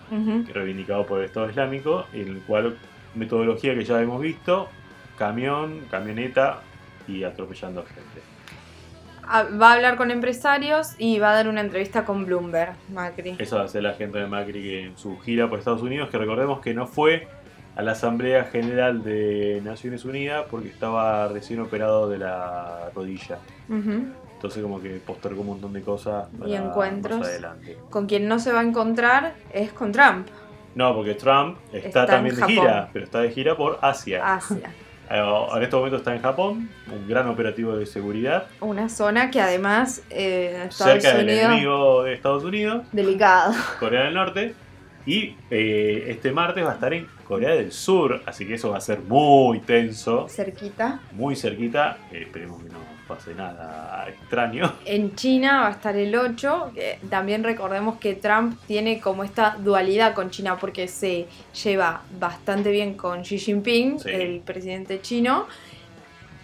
Reivindicado 0.53 1.05
por 1.05 1.19
el 1.19 1.25
Estado 1.25 1.49
Islámico, 1.49 2.05
en 2.13 2.29
el 2.29 2.41
cual 2.41 2.77
metodología 3.13 3.75
que 3.75 3.83
ya 3.83 4.01
hemos 4.01 4.21
visto, 4.21 4.69
camión, 5.17 5.81
camioneta 5.91 6.61
y 7.09 7.23
atropellando 7.23 7.83
gente. 7.83 8.21
Ah, 9.31 9.43
Va 9.43 9.71
a 9.71 9.73
hablar 9.75 9.95
con 9.95 10.09
empresarios 10.11 10.95
y 10.97 11.19
va 11.19 11.31
a 11.31 11.33
dar 11.35 11.47
una 11.47 11.61
entrevista 11.61 12.03
con 12.05 12.25
Bloomberg, 12.25 12.73
Macri. 12.91 13.35
Eso 13.37 13.57
va 13.57 13.63
a 13.63 13.67
ser 13.67 13.83
la 13.83 13.93
gente 13.93 14.17
de 14.17 14.25
Macri 14.27 14.61
que 14.61 14.85
en 14.85 14.97
su 14.97 15.19
gira 15.19 15.47
por 15.49 15.59
Estados 15.59 15.81
Unidos, 15.83 16.09
que 16.09 16.17
recordemos 16.17 16.61
que 16.61 16.73
no 16.73 16.87
fue 16.87 17.27
a 17.75 17.81
la 17.83 17.91
Asamblea 17.91 18.45
General 18.45 19.03
de 19.03 19.61
Naciones 19.63 20.03
Unidas 20.03 20.45
porque 20.49 20.69
estaba 20.69 21.27
recién 21.27 21.59
operado 21.59 22.09
de 22.09 22.17
la 22.17 22.89
rodilla. 22.95 23.37
Entonces 23.69 24.63
como 24.63 24.81
que 24.81 24.95
postergó 25.05 25.41
un 25.41 25.47
montón 25.47 25.73
de 25.73 25.81
cosas 25.81 26.27
para 26.37 26.49
Y 26.49 26.55
encuentros. 26.55 27.19
más 27.19 27.27
adelante. 27.27 27.77
Con 27.89 28.07
quien 28.07 28.27
no 28.27 28.39
se 28.39 28.51
va 28.51 28.61
a 28.61 28.63
encontrar 28.63 29.35
es 29.53 29.71
con 29.73 29.91
Trump, 29.91 30.27
No, 30.75 30.95
porque 30.95 31.13
Trump 31.13 31.57
está, 31.73 31.87
Está 31.87 32.05
también 32.05 32.35
de 32.35 32.45
gira, 32.47 32.89
pero 32.91 33.05
está 33.05 33.19
de 33.21 33.29
gira 33.31 33.55
por 33.55 33.77
Asia. 33.81 34.35
Asia. 34.35 34.73
Eh, 35.09 35.47
en 35.55 35.63
este 35.63 35.75
momento 35.75 35.97
está 35.97 36.15
en 36.15 36.21
Japón, 36.21 36.69
un 36.91 37.07
gran 37.07 37.27
operativo 37.27 37.75
de 37.75 37.85
seguridad, 37.85 38.45
Una 38.61 38.89
zona 38.89 39.31
que 39.31 39.41
además 39.41 40.03
eh, 40.11 40.65
Estados 40.69 41.01
cerca 41.01 41.17
del 41.17 41.27
Unidos 41.27 41.45
enemigo 41.45 42.03
de 42.03 42.13
Estados 42.13 42.43
Unidos, 42.43 42.83
delicado. 42.91 43.53
Corea 43.79 44.03
del 44.03 44.13
Norte. 44.13 44.53
Y 45.09 45.35
eh, 45.49 46.05
este 46.09 46.31
martes 46.31 46.63
va 46.63 46.69
a 46.69 46.73
estar 46.75 46.93
en 46.93 47.07
Corea 47.27 47.55
del 47.55 47.71
Sur, 47.71 48.21
así 48.27 48.45
que 48.45 48.53
eso 48.53 48.69
va 48.69 48.77
a 48.77 48.81
ser 48.81 48.99
muy 48.99 49.59
tenso, 49.61 50.27
Cerquita. 50.29 50.99
muy 51.13 51.35
cerquita. 51.35 51.97
Eh, 52.11 52.23
esperemos 52.27 52.61
que 52.61 52.69
no 52.69 52.77
pase 53.07 53.33
nada 53.33 54.05
extraño. 54.07 54.71
En 54.85 55.15
China 55.15 55.61
va 55.61 55.67
a 55.69 55.71
estar 55.71 55.95
el 55.95 56.15
8. 56.15 56.71
que 56.75 56.99
también 57.09 57.43
recordemos 57.43 57.97
que 57.97 58.13
Trump 58.13 58.59
tiene 58.67 58.99
como 59.01 59.23
esta 59.23 59.55
dualidad 59.59 60.13
con 60.13 60.29
China 60.29 60.57
porque 60.59 60.87
se 60.87 61.25
lleva 61.63 62.03
bastante 62.19 62.69
bien 62.71 62.93
con 62.93 63.23
Xi 63.23 63.39
Jinping, 63.39 63.99
Sí. 63.99 64.09
el 64.11 64.41
presidente 64.41 65.01
chino, 65.01 65.47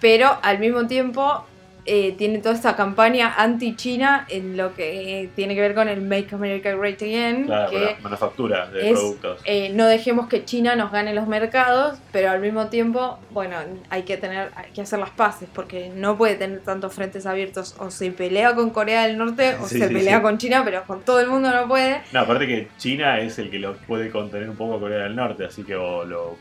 pero 0.01 0.39
al 0.41 0.57
mismo 0.57 0.87
tiempo 0.87 1.45
eh, 1.85 2.13
tiene 2.17 2.39
toda 2.39 2.55
esta 2.55 2.75
campaña 2.75 3.33
anti-China 3.37 4.25
en 4.29 4.57
lo 4.57 4.73
que 4.73 5.29
tiene 5.35 5.53
que 5.55 5.61
ver 5.61 5.75
con 5.75 5.87
el 5.87 6.01
Make 6.01 6.33
America 6.33 6.73
Great 6.75 7.01
Again, 7.01 7.45
Claro, 7.45 7.69
que 7.71 7.79
la 7.79 7.95
manufactura 8.01 8.67
de 8.71 8.89
es, 8.89 8.99
productos. 8.99 9.41
eh, 9.45 9.69
no 9.73 9.85
dejemos 9.85 10.27
que 10.27 10.45
China 10.45 10.75
nos 10.75 10.91
gane 10.91 11.13
los 11.13 11.27
mercados, 11.27 11.97
pero 12.11 12.31
al 12.31 12.39
mismo 12.41 12.67
tiempo, 12.67 13.19
bueno, 13.31 13.57
hay 13.89 14.03
que 14.03 14.17
tener, 14.17 14.51
hay 14.55 14.71
que 14.71 14.81
hacer 14.81 14.99
las 14.99 15.11
paces, 15.11 15.47
porque 15.53 15.89
no 15.95 16.17
puede 16.17 16.35
tener 16.35 16.59
tantos 16.61 16.93
frentes 16.93 17.25
abiertos. 17.25 17.75
O 17.79 17.91
se 17.91 18.11
pelea 18.11 18.55
con 18.55 18.69
Corea 18.71 19.05
del 19.07 19.17
Norte 19.17 19.55
o 19.61 19.67
Sí, 19.67 19.77
se 19.79 19.87
sí, 19.87 19.93
pelea 19.93 20.17
sí. 20.17 20.21
con 20.23 20.37
China, 20.37 20.63
pero 20.65 20.83
con 20.85 21.01
todo 21.01 21.19
el 21.19 21.27
mundo 21.27 21.51
no 21.51 21.67
puede. 21.67 22.01
No, 22.13 22.21
aparte 22.21 22.47
que 22.47 22.67
China 22.77 23.19
es 23.19 23.37
el 23.39 23.49
que 23.51 23.59
lo 23.59 23.75
puede 23.77 24.09
contener 24.09 24.49
un 24.49 24.55
poco 24.55 24.75
a 24.75 24.79
Corea 24.79 25.03
del 25.03 25.15
Norte, 25.15 25.45
así 25.45 25.63
que 25.63 25.75
o 25.75 26.03
lo, 26.03 26.37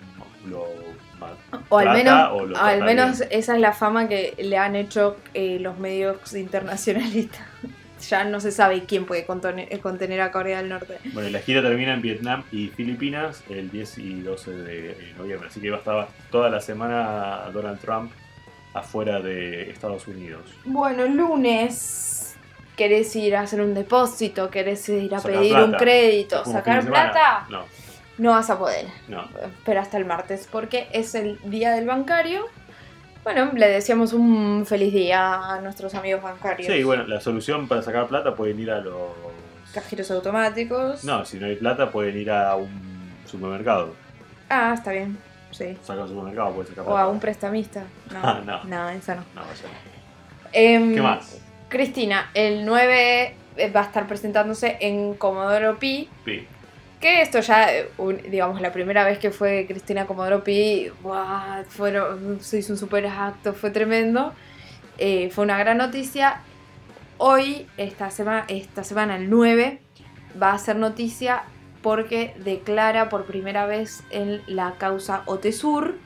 lo 0.49 0.66
O 1.68 1.79
al 1.79 1.93
menos, 1.93 2.31
o 2.33 2.47
lo 2.47 2.57
al 2.57 2.79
trata 2.79 2.85
menos 2.85 3.18
bien. 3.18 3.29
esa 3.33 3.55
es 3.55 3.61
la 3.61 3.72
fama 3.72 4.09
que 4.09 4.35
le 4.39 4.57
han 4.59 4.77
hecho 4.77 5.16
eh, 5.35 5.59
los 5.61 5.79
medios 5.79 6.35
internacionalistas. 6.35 7.47
ya 8.09 8.25
no 8.25 8.41
se 8.41 8.53
sabe 8.53 8.85
quién 8.85 9.07
puede 9.07 9.25
contener, 9.25 9.68
eh, 9.70 9.79
contener 9.79 10.20
a 10.20 10.31
Corea 10.31 10.59
del 10.59 10.68
Norte. 10.68 10.99
Bueno, 11.12 11.31
la 11.31 11.41
gira 11.41 11.62
termina 11.62 11.95
en 11.95 12.03
Vietnam 12.03 12.45
y 12.53 12.68
Filipinas 12.68 13.43
el 13.49 13.70
10 13.70 13.99
y 13.99 14.20
12 14.20 14.51
de 14.51 15.14
noviembre, 15.16 15.49
así 15.49 15.61
que 15.61 15.70
va 15.70 15.77
a 15.77 15.79
estar 15.81 16.09
toda 16.31 16.51
la 16.51 16.61
semana 16.61 17.51
Donald 17.53 17.81
Trump 17.81 18.12
afuera 18.75 19.20
de 19.20 19.70
Estados 19.70 20.07
Unidos. 20.09 20.43
Bueno, 20.64 21.07
lunes. 21.07 22.37
¿Querés 22.77 23.14
ir 23.14 23.37
a 23.37 23.43
hacer 23.43 23.61
un 23.61 23.72
depósito? 23.72 24.51
¿Querés 24.51 24.89
ir 24.89 25.14
a 25.14 25.20
Sacar 25.20 25.41
pedir 25.41 25.57
un 25.57 25.72
crédito? 25.75 26.45
¿Sacar 26.45 26.85
plata? 26.85 27.47
No, 27.49 27.66
No 28.19 28.31
vas 28.31 28.49
a 28.51 28.59
poder. 28.59 28.87
no. 29.09 29.25
Pero 29.65 29.81
hasta 29.81 29.97
el 29.99 30.05
martes, 30.05 30.49
porque 30.51 30.87
es 30.93 31.15
el 31.15 31.39
día 31.45 31.73
del 31.73 31.87
bancario. 31.87 32.47
Bueno, 33.25 33.51
le 33.55 33.69
deseamos 33.69 34.12
un 34.12 34.65
feliz 34.67 34.93
día 34.93 35.55
a 35.55 35.61
nuestros 35.61 35.95
amigos 35.95 36.23
bancarios. 36.23 36.71
Sí, 36.73 36.83
bueno, 36.85 37.05
la 37.07 37.21
solución 37.21 37.67
para 37.69 37.83
sacar 37.83 38.07
plata 38.07 38.35
pueden 38.35 38.61
ir 38.61 38.71
a 38.71 38.81
los... 38.81 39.09
Cajeros 39.73 40.11
automáticos. 40.11 41.03
No, 41.05 41.25
si 41.25 41.39
no 41.39 41.47
hay 41.47 41.57
plata 41.57 41.91
pueden 41.91 42.17
ir 42.19 42.31
a 42.31 42.55
un 42.55 42.69
supermercado. 43.27 43.95
Ah, 44.51 44.73
está 44.75 44.93
bien. 44.93 45.17
Sí. 45.51 45.77
Saca 45.83 46.03
un 46.03 46.09
supermercado, 46.09 46.51
pueden 46.53 46.69
sacar 46.69 46.83
O 46.85 46.87
plata. 46.89 47.03
a 47.03 47.09
un 47.09 47.19
prestamista. 47.19 47.81
No, 48.12 48.19
Ah, 48.23 48.43
no. 48.45 48.65
no, 48.65 48.89
esa 48.91 49.15
no. 49.17 49.25
No, 49.35 49.41
vaya. 49.41 49.65
Em, 50.53 50.95
¿Qué 50.95 51.01
más? 51.03 51.41
Cristina, 51.69 52.31
el 52.35 52.65
9 52.67 53.37
eh, 53.57 53.71
va 53.71 53.81
a 53.81 53.85
estar 53.85 54.07
presentándose 54.07 54.77
en 54.81 55.15
Comodoro 55.15 55.79
Pi. 55.79 56.09
Pi. 56.25 56.47
Que 57.05 57.20
esto 57.20 57.40
ya, 57.40 57.70
eh, 57.70 57.90
un- 57.98 58.16
digamos, 58.30 58.62
la 58.62 58.72
primera 58.72 59.05
vez 59.05 59.18
que 59.18 59.30
fue 59.30 59.66
Cristina 59.68 60.07
Comodoro 60.07 60.42
Pi, 60.42 60.90
¡guau! 61.02 61.62
fueron, 61.68 62.38
se 62.40 62.61
hizo 62.61 62.72
un 62.72 62.78
super 62.78 63.07
acto, 63.07 63.52
fue 63.52 63.68
tremendo. 63.68 64.32
Eh, 64.96 65.28
fue 65.30 65.44
una 65.44 65.59
gran 65.59 65.76
noticia. 65.76 66.40
Hoy, 67.18 67.66
esta, 67.76 68.11
sema- 68.11 68.46
esta 68.48 68.84
semana, 68.84 69.16
el 69.16 69.28
9, 69.28 69.82
va 70.42 70.52
a 70.55 70.59
ser 70.59 70.76
noticia 70.76 71.42
porque 71.82 72.32
declara 72.38 73.11
por 73.11 73.26
primera 73.26 73.66
vez 73.66 74.02
en 74.09 74.40
la 74.46 74.76
causa 74.78 75.24
Otesur. 75.26 75.96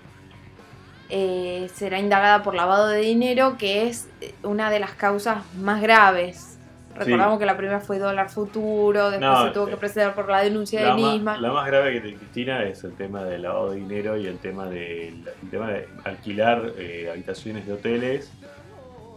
Eh, 1.10 1.70
será 1.76 2.00
indagada 2.00 2.42
por 2.42 2.56
lavado 2.56 2.88
de 2.88 3.02
dinero, 3.02 3.56
que 3.56 3.86
es 3.86 4.08
eh, 4.20 4.34
una 4.42 4.68
de 4.68 4.80
las 4.80 4.90
causas 4.94 5.44
más 5.54 5.80
graves. 5.80 6.57
Recordamos 7.04 7.38
que 7.38 7.46
la 7.46 7.56
primera 7.56 7.80
fue 7.80 7.98
dólar 7.98 8.28
futuro, 8.30 9.10
después 9.10 9.30
No, 9.30 9.44
se 9.46 9.50
tuvo 9.52 9.66
eh, 9.68 9.70
que 9.70 9.76
proceder 9.76 10.12
por 10.14 10.28
la 10.28 10.40
denuncia 10.42 10.80
La, 10.82 10.94
de 10.94 11.02
ma- 11.02 11.12
Nisman. 11.12 11.42
la 11.42 11.52
más 11.52 11.66
grave 11.66 11.92
que 11.94 12.00
tiene 12.00 12.16
Cristina 12.18 12.62
es 12.64 12.84
el 12.84 12.92
tema 12.94 13.24
del 13.24 13.42
lavado 13.42 13.70
de 13.70 13.76
dinero 13.76 14.16
y 14.16 14.26
el 14.26 14.38
tema 14.38 14.66
de, 14.66 15.08
el 15.08 15.50
tema 15.50 15.68
de 15.70 15.88
alquilar 16.04 16.72
eh, 16.78 17.08
habitaciones 17.12 17.66
de 17.66 17.72
hoteles 17.72 18.32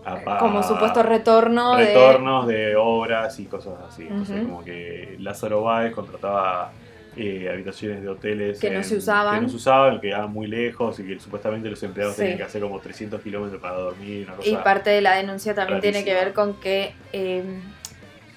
a 0.03 0.37
como 0.39 0.63
supuesto 0.63 1.03
retorno, 1.03 1.77
retornos 1.77 2.47
de 2.47 2.75
obras 2.75 3.39
y 3.39 3.45
cosas 3.45 3.75
así. 3.87 4.03
Entonces, 4.09 4.43
como 4.45 4.63
que 4.63 5.15
Lázaro 5.19 5.61
Báez 5.61 5.93
contrataba 5.93 6.71
eh, 7.17 7.49
habitaciones 7.51 8.01
de 8.01 8.07
hoteles 8.09 8.59
Que 8.59 8.69
no 8.69 8.83
se 8.83 8.95
usaban. 8.97 9.35
que 9.35 9.41
no 9.41 9.49
se 9.49 9.55
usaban, 9.57 9.99
que 9.99 10.07
quedaban 10.07 10.31
muy 10.31 10.47
lejos 10.47 10.97
y 10.99 11.03
que 11.05 11.19
supuestamente 11.19 11.69
los 11.69 11.81
empleados 11.83 12.15
Sí. 12.15 12.21
tenían 12.21 12.37
que 12.37 12.43
hacer 12.43 12.61
como 12.61 12.79
300 12.79 13.21
kilómetros 13.21 13.61
para 13.61 13.75
dormir. 13.75 14.25
Una 14.27 14.37
cosa 14.37 14.49
Y 14.49 14.55
parte 14.57 14.89
de 14.91 15.01
la 15.01 15.15
denuncia 15.15 15.53
también 15.53 15.81
tiene 15.81 16.03
que 16.05 16.13
ver 16.13 16.33
con 16.33 16.53
que 16.59 16.93
eh, 17.11 17.43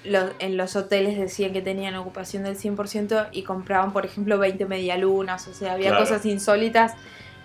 lo- 0.03 0.29
en 0.39 0.57
los 0.57 0.75
hoteles 0.75 1.17
decían 1.17 1.51
que 1.53 1.61
tenían 1.61 1.95
ocupación 1.95 2.43
del 2.43 2.55
100% 2.57 3.27
y 3.31 3.43
compraban, 3.43 3.91
por 3.93 4.05
ejemplo, 4.05 4.37
20 4.37 4.65
medialunas. 4.65 5.47
O 5.47 5.53
sea, 5.53 5.73
había 5.73 5.89
Claro. 5.89 6.03
cosas 6.03 6.25
insólitas 6.25 6.93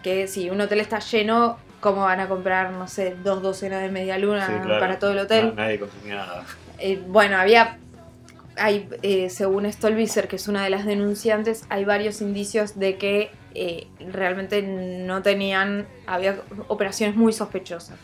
que 0.03 0.27
si 0.27 0.51
un 0.51 0.61
hotel 0.61 0.81
está 0.81 0.99
lleno, 0.99 1.59
¿cómo 1.81 2.03
van 2.03 2.21
a 2.21 2.29
comprar, 2.29 2.73
no 2.73 2.87
sé, 2.89 3.15
dos 3.23 3.41
docenas 3.41 3.81
de 3.83 3.89
medialunas 3.89 4.47
Sí, 4.49 4.53
claro. 4.63 4.81
para 4.81 4.99
todo 4.99 5.13
el 5.13 5.19
hotel? 5.21 5.55
Na- 5.55 5.63
nadie 5.65 5.79
consumía 5.79 6.17
nada. 6.17 6.45
Eh, 6.79 7.01
bueno, 7.07 7.39
había, 7.39 7.79
hay, 8.61 8.89
eh, 9.03 9.31
según 9.31 9.71
Stolbizer, 9.71 10.29
que 10.29 10.37
es 10.37 10.47
una 10.47 10.63
de 10.63 10.71
las 10.71 10.85
denunciantes, 10.85 11.65
hay 11.71 11.85
varios 11.85 12.21
indicios 12.21 12.79
de 12.79 12.97
que 12.97 13.31
eh, 13.55 13.87
realmente 14.13 14.63
no 14.63 15.23
tenían, 15.23 15.87
había 16.07 16.43
operaciones 16.69 17.17
muy 17.17 17.33
sospechosas. 17.33 17.99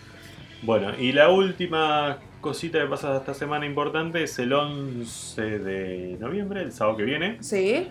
Bueno, 0.62 0.92
y 0.98 1.12
la 1.12 1.28
última 1.28 2.18
cosita 2.40 2.80
que 2.80 2.86
pasa 2.86 3.16
esta 3.16 3.34
semana 3.34 3.66
importante 3.66 4.22
es 4.22 4.38
el 4.38 4.52
11 4.52 5.58
de 5.58 6.16
noviembre, 6.18 6.62
el 6.62 6.72
sábado 6.72 6.96
que 6.96 7.04
viene. 7.04 7.36
¿Sí? 7.40 7.88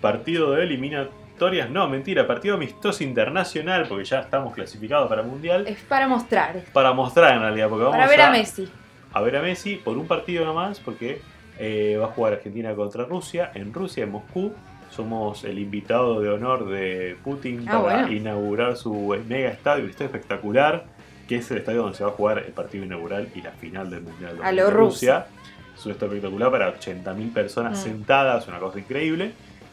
Partido 0.00 0.52
de 0.52 0.62
eliminatorias, 0.62 1.68
no, 1.68 1.88
mentira, 1.88 2.26
partido 2.26 2.54
amistoso 2.54 3.02
internacional, 3.02 3.86
porque 3.88 4.04
ya 4.04 4.20
estamos 4.20 4.54
clasificados 4.54 5.08
para 5.08 5.22
el 5.22 5.26
Mundial. 5.26 5.66
Es 5.66 5.80
para 5.82 6.06
mostrar, 6.06 6.62
Para 6.72 6.92
mostrar 6.92 7.34
en 7.34 7.40
realidad, 7.40 7.68
porque 7.68 7.84
vamos 7.84 7.98
para 7.98 8.08
ver 8.08 8.20
a 8.20 8.30
Messi. 8.30 8.68
a 9.12 9.20
ver 9.20 9.36
a 9.36 9.42
Messi 9.42 9.76
por 9.76 9.98
un 9.98 10.06
partido 10.06 10.44
nomás, 10.44 10.78
porque 10.78 11.20
eh, 11.58 11.96
va 12.00 12.06
a 12.06 12.08
jugar 12.08 12.34
Argentina 12.34 12.74
contra 12.74 13.04
Rusia, 13.04 13.50
en 13.54 13.72
Rusia, 13.72 14.04
en 14.04 14.10
Moscú. 14.12 14.52
Somos 14.90 15.42
el 15.44 15.58
invitado 15.58 16.20
de 16.20 16.28
honor 16.30 16.68
de 16.68 17.16
Putin 17.24 17.64
Ah, 17.68 17.82
para 17.82 18.02
bueno. 18.02 18.12
inaugurar 18.12 18.76
su 18.76 19.16
mega 19.28 19.50
estadio, 19.50 19.84
un 19.84 19.90
estadio 19.90 20.06
espectacular, 20.06 20.84
que 21.28 21.36
es 21.36 21.50
el 21.50 21.58
estadio 21.58 21.82
donde 21.82 21.96
se 21.96 22.04
va 22.04 22.10
a 22.10 22.12
jugar 22.12 22.38
el 22.38 22.52
partido 22.52 22.84
inaugural 22.84 23.28
y 23.34 23.40
la 23.42 23.50
final 23.52 23.90
del 23.90 24.02
Mundial 24.02 24.38
de 24.38 24.70
Rusia. 24.70 25.26
Es 25.76 25.84
un 25.86 25.92
estadio 25.92 26.12
espectacular 26.12 26.50
para 26.52 26.68
80.000 26.78 27.32
personas 27.32 27.78
Mm. 27.80 27.82
sentadas, 27.82 28.46
una 28.46 28.58
cosa 28.60 28.78
increíble. 28.78 29.32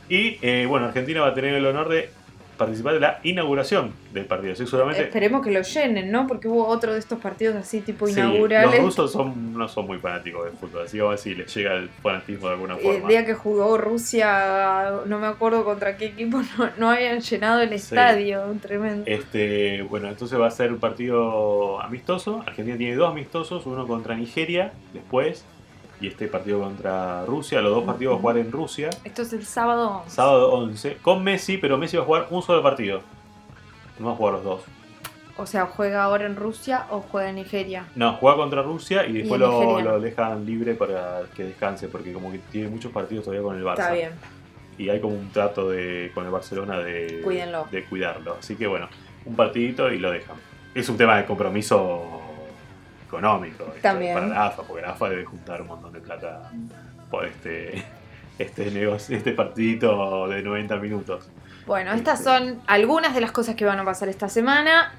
Y 0.10 0.38
eh, 0.42 0.66
bueno, 0.68 0.88
Argentina 0.88 1.22
va 1.22 1.28
a 1.28 1.34
tener 1.34 1.54
el 1.54 1.66
honor 1.66 1.90
de 1.90 2.10
participar 2.58 2.94
de 2.94 3.00
la 3.00 3.20
inauguración 3.24 3.94
del 4.14 4.26
partido. 4.26 4.56
Seguramente 4.56 5.04
Esperemos 5.04 5.44
que 5.44 5.52
lo 5.52 5.62
llenen, 5.62 6.12
¿no? 6.12 6.28
Porque 6.28 6.48
hubo 6.48 6.68
otro 6.68 6.94
de 6.94 7.00
estos 7.00 7.20
partidos 7.20 7.56
así 7.56 7.82
tipo 7.82 8.06
Sí, 8.08 8.14
inaugurales. 8.14 8.72
los 8.76 8.80
rusos 8.86 9.12
son, 9.12 9.54
no 9.58 9.68
son 9.68 9.88
muy 9.88 9.98
fanáticos 9.98 10.46
del 10.46 10.54
fútbol, 10.54 10.84
así 10.86 10.98
que 10.98 11.02
vamos 11.04 11.12
a 11.12 11.16
ver 11.16 11.36
si 11.36 11.36
les 11.36 11.56
llega 11.56 11.74
el 11.76 11.90
fanatismo 11.90 12.48
de 12.48 12.54
alguna 12.54 12.76
el 12.76 12.82
forma. 12.82 13.10
día 13.10 13.26
que 13.26 13.34
jugó 13.34 13.78
Rusia, 13.78 14.92
no 15.06 15.20
me 15.20 15.28
acuerdo 15.28 15.64
contra 15.64 15.98
qué 15.98 16.06
equipo, 16.08 16.42
no, 16.58 16.70
no 16.78 16.90
habían 16.92 17.20
llenado 17.22 17.62
el 17.62 17.70
Sí. 17.70 17.76
estadio. 17.76 18.44
Tremendo. 18.62 19.04
Este, 19.08 19.82
bueno, 19.84 20.08
entonces 20.10 20.40
va 20.40 20.48
a 20.48 20.52
ser 20.52 20.72
un 20.72 20.80
partido 20.80 21.82
amistoso. 21.82 22.44
Argentina 22.46 22.78
tiene 22.78 22.96
dos 22.96 23.10
amistosos, 23.10 23.66
uno 23.66 23.88
contra 23.88 24.16
Nigeria 24.16 24.74
después 24.94 25.46
y 26.02 26.08
este 26.08 26.28
partido 26.28 26.60
contra 26.60 27.26
Rusia. 27.26 27.62
Los 27.62 27.76
dos 27.76 27.84
partidos 27.84 28.14
van 28.14 28.18
a 28.18 28.22
jugar 28.22 28.38
en 28.38 28.52
Rusia. 28.52 28.90
Esto 29.04 29.22
es 29.22 29.34
el 29.34 29.46
sábado. 29.46 30.04
Sábado 30.08 30.52
11 30.54 30.98
con 30.98 31.24
Messi, 31.24 31.58
pero 31.58 31.78
Messi 31.78 31.98
va 31.98 32.04
a 32.04 32.06
jugar 32.06 32.28
un 32.32 32.42
solo 32.42 32.64
partido. 32.64 33.02
No 34.00 34.08
va 34.08 34.14
a 34.14 34.16
jugar 34.16 34.34
los 34.34 34.44
dos. 34.44 34.62
O 35.38 35.46
sea, 35.46 35.66
juega 35.66 36.04
ahora 36.04 36.26
en 36.26 36.36
Rusia 36.36 36.88
o 36.90 37.02
juega 37.02 37.30
en 37.30 37.36
Nigeria. 37.36 37.86
No, 37.96 38.14
juega 38.14 38.38
contra 38.38 38.62
Rusia 38.62 39.06
y 39.06 39.14
después 39.14 39.40
Y 39.40 39.44
lo, 39.44 40.00
dejan 40.00 40.46
libre 40.46 40.74
para 40.74 41.22
que 41.36 41.46
descanse, 41.46 41.88
porque 41.88 42.12
como 42.12 42.32
que 42.32 42.40
tiene 42.52 42.70
muchos 42.70 42.92
partidos 42.92 43.26
todavía 43.26 43.44
con 43.44 43.56
el 43.56 43.64
Barça. 43.64 43.80
Está 43.80 43.92
bien. 43.92 44.12
y 44.78 44.90
hay 44.90 45.00
como 45.00 45.16
un 45.16 45.32
trato 45.32 45.70
de, 45.70 46.12
con 46.14 46.26
el 46.26 46.32
Barcelona 46.32 46.80
de, 46.80 47.22
Cuídenlo. 47.24 47.68
de 47.72 47.84
cuidarlo. 47.86 48.38
Así 48.40 48.56
que 48.56 48.68
bueno, 48.68 48.90
un 49.26 49.36
partidito 49.36 49.92
y 49.92 50.00
lo 50.00 50.12
dejan. 50.12 50.36
Es 50.74 50.90
un 50.90 50.98
tema 50.98 51.18
de 51.18 51.26
compromiso 51.26 52.21
económico 53.18 53.64
esto, 53.66 53.82
También. 53.82 54.14
para 54.14 54.28
la 54.28 54.46
AFA, 54.48 54.64
porque 54.64 54.82
la 54.82 54.92
AFA 54.92 55.10
debe 55.10 55.26
juntar 55.26 55.62
un 55.62 55.68
montón 55.68 55.92
de 55.94 56.00
plata 56.00 56.52
por 57.10 57.26
este, 57.26 57.84
este, 58.40 58.72
negocio, 58.72 59.16
este 59.18 59.32
partidito 59.34 60.28
de 60.28 60.42
90 60.42 60.76
minutos. 60.78 61.30
Bueno, 61.66 61.92
estas 61.94 62.20
Este. 62.22 62.32
son 62.32 62.62
algunas 62.68 63.14
de 63.14 63.22
las 63.22 63.32
cosas 63.32 63.56
que 63.56 63.66
van 63.66 63.80
a 63.80 63.86
pasar 63.86 64.10
esta 64.10 64.30
semana. 64.30 64.94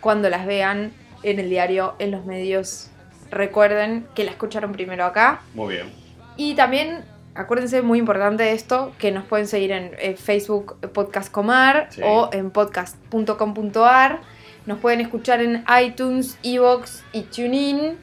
Cuando 0.00 0.30
las 0.30 0.46
vean 0.46 0.92
en 1.22 1.38
el 1.40 1.50
diario, 1.50 1.94
en 1.98 2.12
los 2.12 2.24
medios, 2.24 2.90
recuerden 3.30 4.06
que 4.14 4.24
la 4.24 4.30
escucharon 4.30 4.72
primero 4.72 5.04
acá. 5.04 5.40
Muy 5.54 5.74
bien. 5.74 5.92
Y 6.36 6.54
también, 6.54 7.04
acuérdense, 7.34 7.82
muy 7.82 7.98
importante 7.98 8.52
esto, 8.52 8.92
que 8.98 9.10
nos 9.10 9.24
pueden 9.24 9.48
seguir 9.48 9.72
en 9.72 9.90
eh, 9.98 10.14
Facebook 10.16 10.76
Podcast 10.92 11.30
Comar 11.32 11.88
Sí. 11.90 12.00
o 12.04 12.30
en 12.32 12.50
podcast.com.ar. 12.52 14.20
Nos 14.68 14.78
pueden 14.80 15.00
escuchar 15.00 15.40
en 15.40 15.64
iTunes, 15.82 16.38
Evox 16.42 17.02
y 17.14 17.22
TuneIn. 17.22 17.96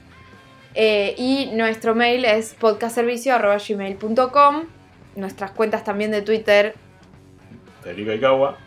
Eh, 0.73 1.13
y 1.15 1.51
nuestro 1.53 1.93
mail 1.93 2.25
es 2.25 2.55
podcastservicio.gmail.com. 2.55 4.63
Nuestras 5.15 5.51
cuentas 5.51 5.83
también 5.83 6.09
de 6.09 6.23
Twitter 6.23 6.73
Federico 7.83 8.09
Aikawa. 8.09 8.57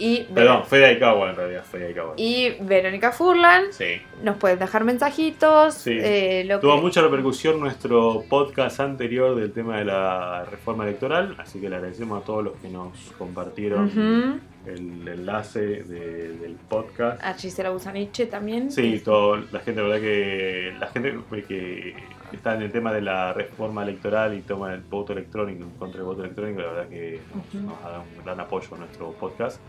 Y, 0.00 0.26
Perdón, 0.34 0.64
Fede 0.64 0.86
Aikawa 0.86 1.30
en 1.30 1.36
realidad, 1.36 1.64
Fede 1.64 1.86
Aikawa. 1.88 2.14
y 2.16 2.50
Verónica 2.60 3.12
Furlan. 3.12 3.72
Sí. 3.72 4.00
Nos 4.24 4.36
pueden 4.38 4.58
dejar 4.58 4.84
mensajitos. 4.84 5.74
Sí. 5.74 5.96
eh, 6.00 6.44
lo 6.46 6.58
Tuvo 6.60 6.76
que- 6.76 6.80
mucha 6.82 7.02
repercusión 7.02 7.60
nuestro 7.60 8.24
podcast 8.28 8.80
anterior 8.80 9.34
del 9.36 9.52
tema 9.52 9.78
de 9.78 9.84
la 9.84 10.44
reforma 10.50 10.84
electoral, 10.84 11.36
así 11.38 11.60
que 11.60 11.68
le 11.68 11.76
agradecemos 11.76 12.22
a 12.22 12.24
todos 12.24 12.42
los 12.44 12.54
que 12.56 12.68
nos 12.68 12.96
compartieron 13.18 14.40
el 14.66 15.08
enlace 15.08 15.60
de- 15.60 16.28
del 16.38 16.56
podcast. 16.68 17.22
A 17.22 17.34
Gisela 17.34 17.70
Busaniche 17.70 18.26
también. 18.26 18.70
Sí, 18.70 19.00
todo, 19.04 19.36
la 19.36 19.60
gente, 19.60 19.80
la 19.80 19.88
verdad 19.88 20.00
que 20.02 20.74
la 20.78 20.86
gente 20.88 21.14
que 21.48 21.94
está 22.36 22.54
en 22.54 22.62
el 22.62 22.72
tema 22.72 22.92
de 22.92 23.02
la 23.02 23.32
reforma 23.32 23.82
electoral 23.82 24.34
y 24.34 24.42
toma 24.42 24.72
el 24.74 24.80
voto 24.80 25.12
electrónico 25.12 25.66
contra 25.78 25.98
del 25.98 26.06
voto 26.06 26.22
electrónico, 26.22 26.60
la 26.60 26.68
verdad 26.68 26.88
que 26.88 27.20
nos, 27.32 27.82
da 27.82 28.00
un 28.00 28.24
gran 28.24 28.40
apoyo 28.40 28.74
a 28.74 28.78
nuestro 28.78 29.12
podcast. 29.12 29.60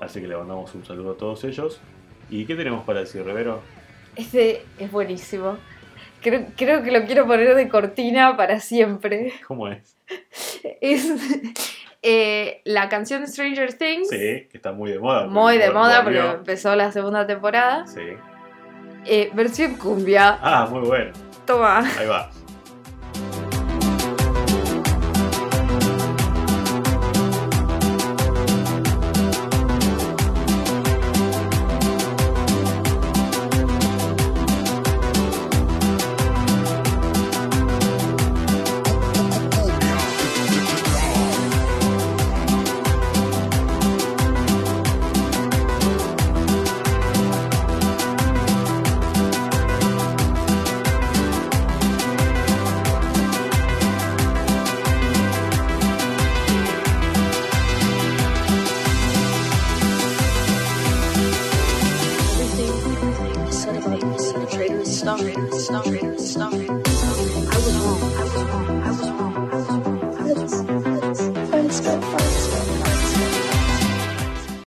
Así 0.00 0.20
que 0.20 0.28
le 0.28 0.36
mandamos 0.36 0.74
un 0.74 0.84
saludo 0.84 1.12
a 1.12 1.16
todos 1.16 1.44
ellos. 1.44 1.80
¿Y 2.30 2.46
qué 2.46 2.54
tenemos 2.54 2.84
para 2.84 3.00
decir, 3.00 3.24
Rivero? 3.24 3.62
Este 4.16 4.64
es 4.78 4.90
buenísimo. 4.90 5.58
Creo, 6.20 6.46
creo 6.56 6.82
que 6.82 6.90
lo 6.90 7.04
quiero 7.04 7.26
poner 7.26 7.54
de 7.54 7.68
cortina 7.68 8.36
para 8.36 8.60
siempre. 8.60 9.32
¿Cómo 9.46 9.68
es? 9.68 9.96
Es 10.80 11.06
eh, 12.06 12.60
la 12.64 12.90
canción 12.90 13.26
Stranger 13.26 13.72
Things. 13.72 14.08
Sí, 14.10 14.16
que 14.16 14.50
está 14.52 14.72
muy 14.72 14.90
de 14.90 14.98
moda. 14.98 15.26
Muy 15.26 15.56
de 15.56 15.70
moda 15.70 16.04
porque 16.04 16.18
empezó 16.18 16.76
la 16.76 16.92
segunda 16.92 17.26
temporada. 17.26 17.86
Sí. 17.86 18.02
Eh, 19.06 19.30
versión 19.34 19.74
cumbia. 19.76 20.38
Ah, 20.42 20.68
muy 20.70 20.80
bueno. 20.80 21.12
Toma. 21.46 21.78
Ahí 21.98 22.06
va. 22.06 22.30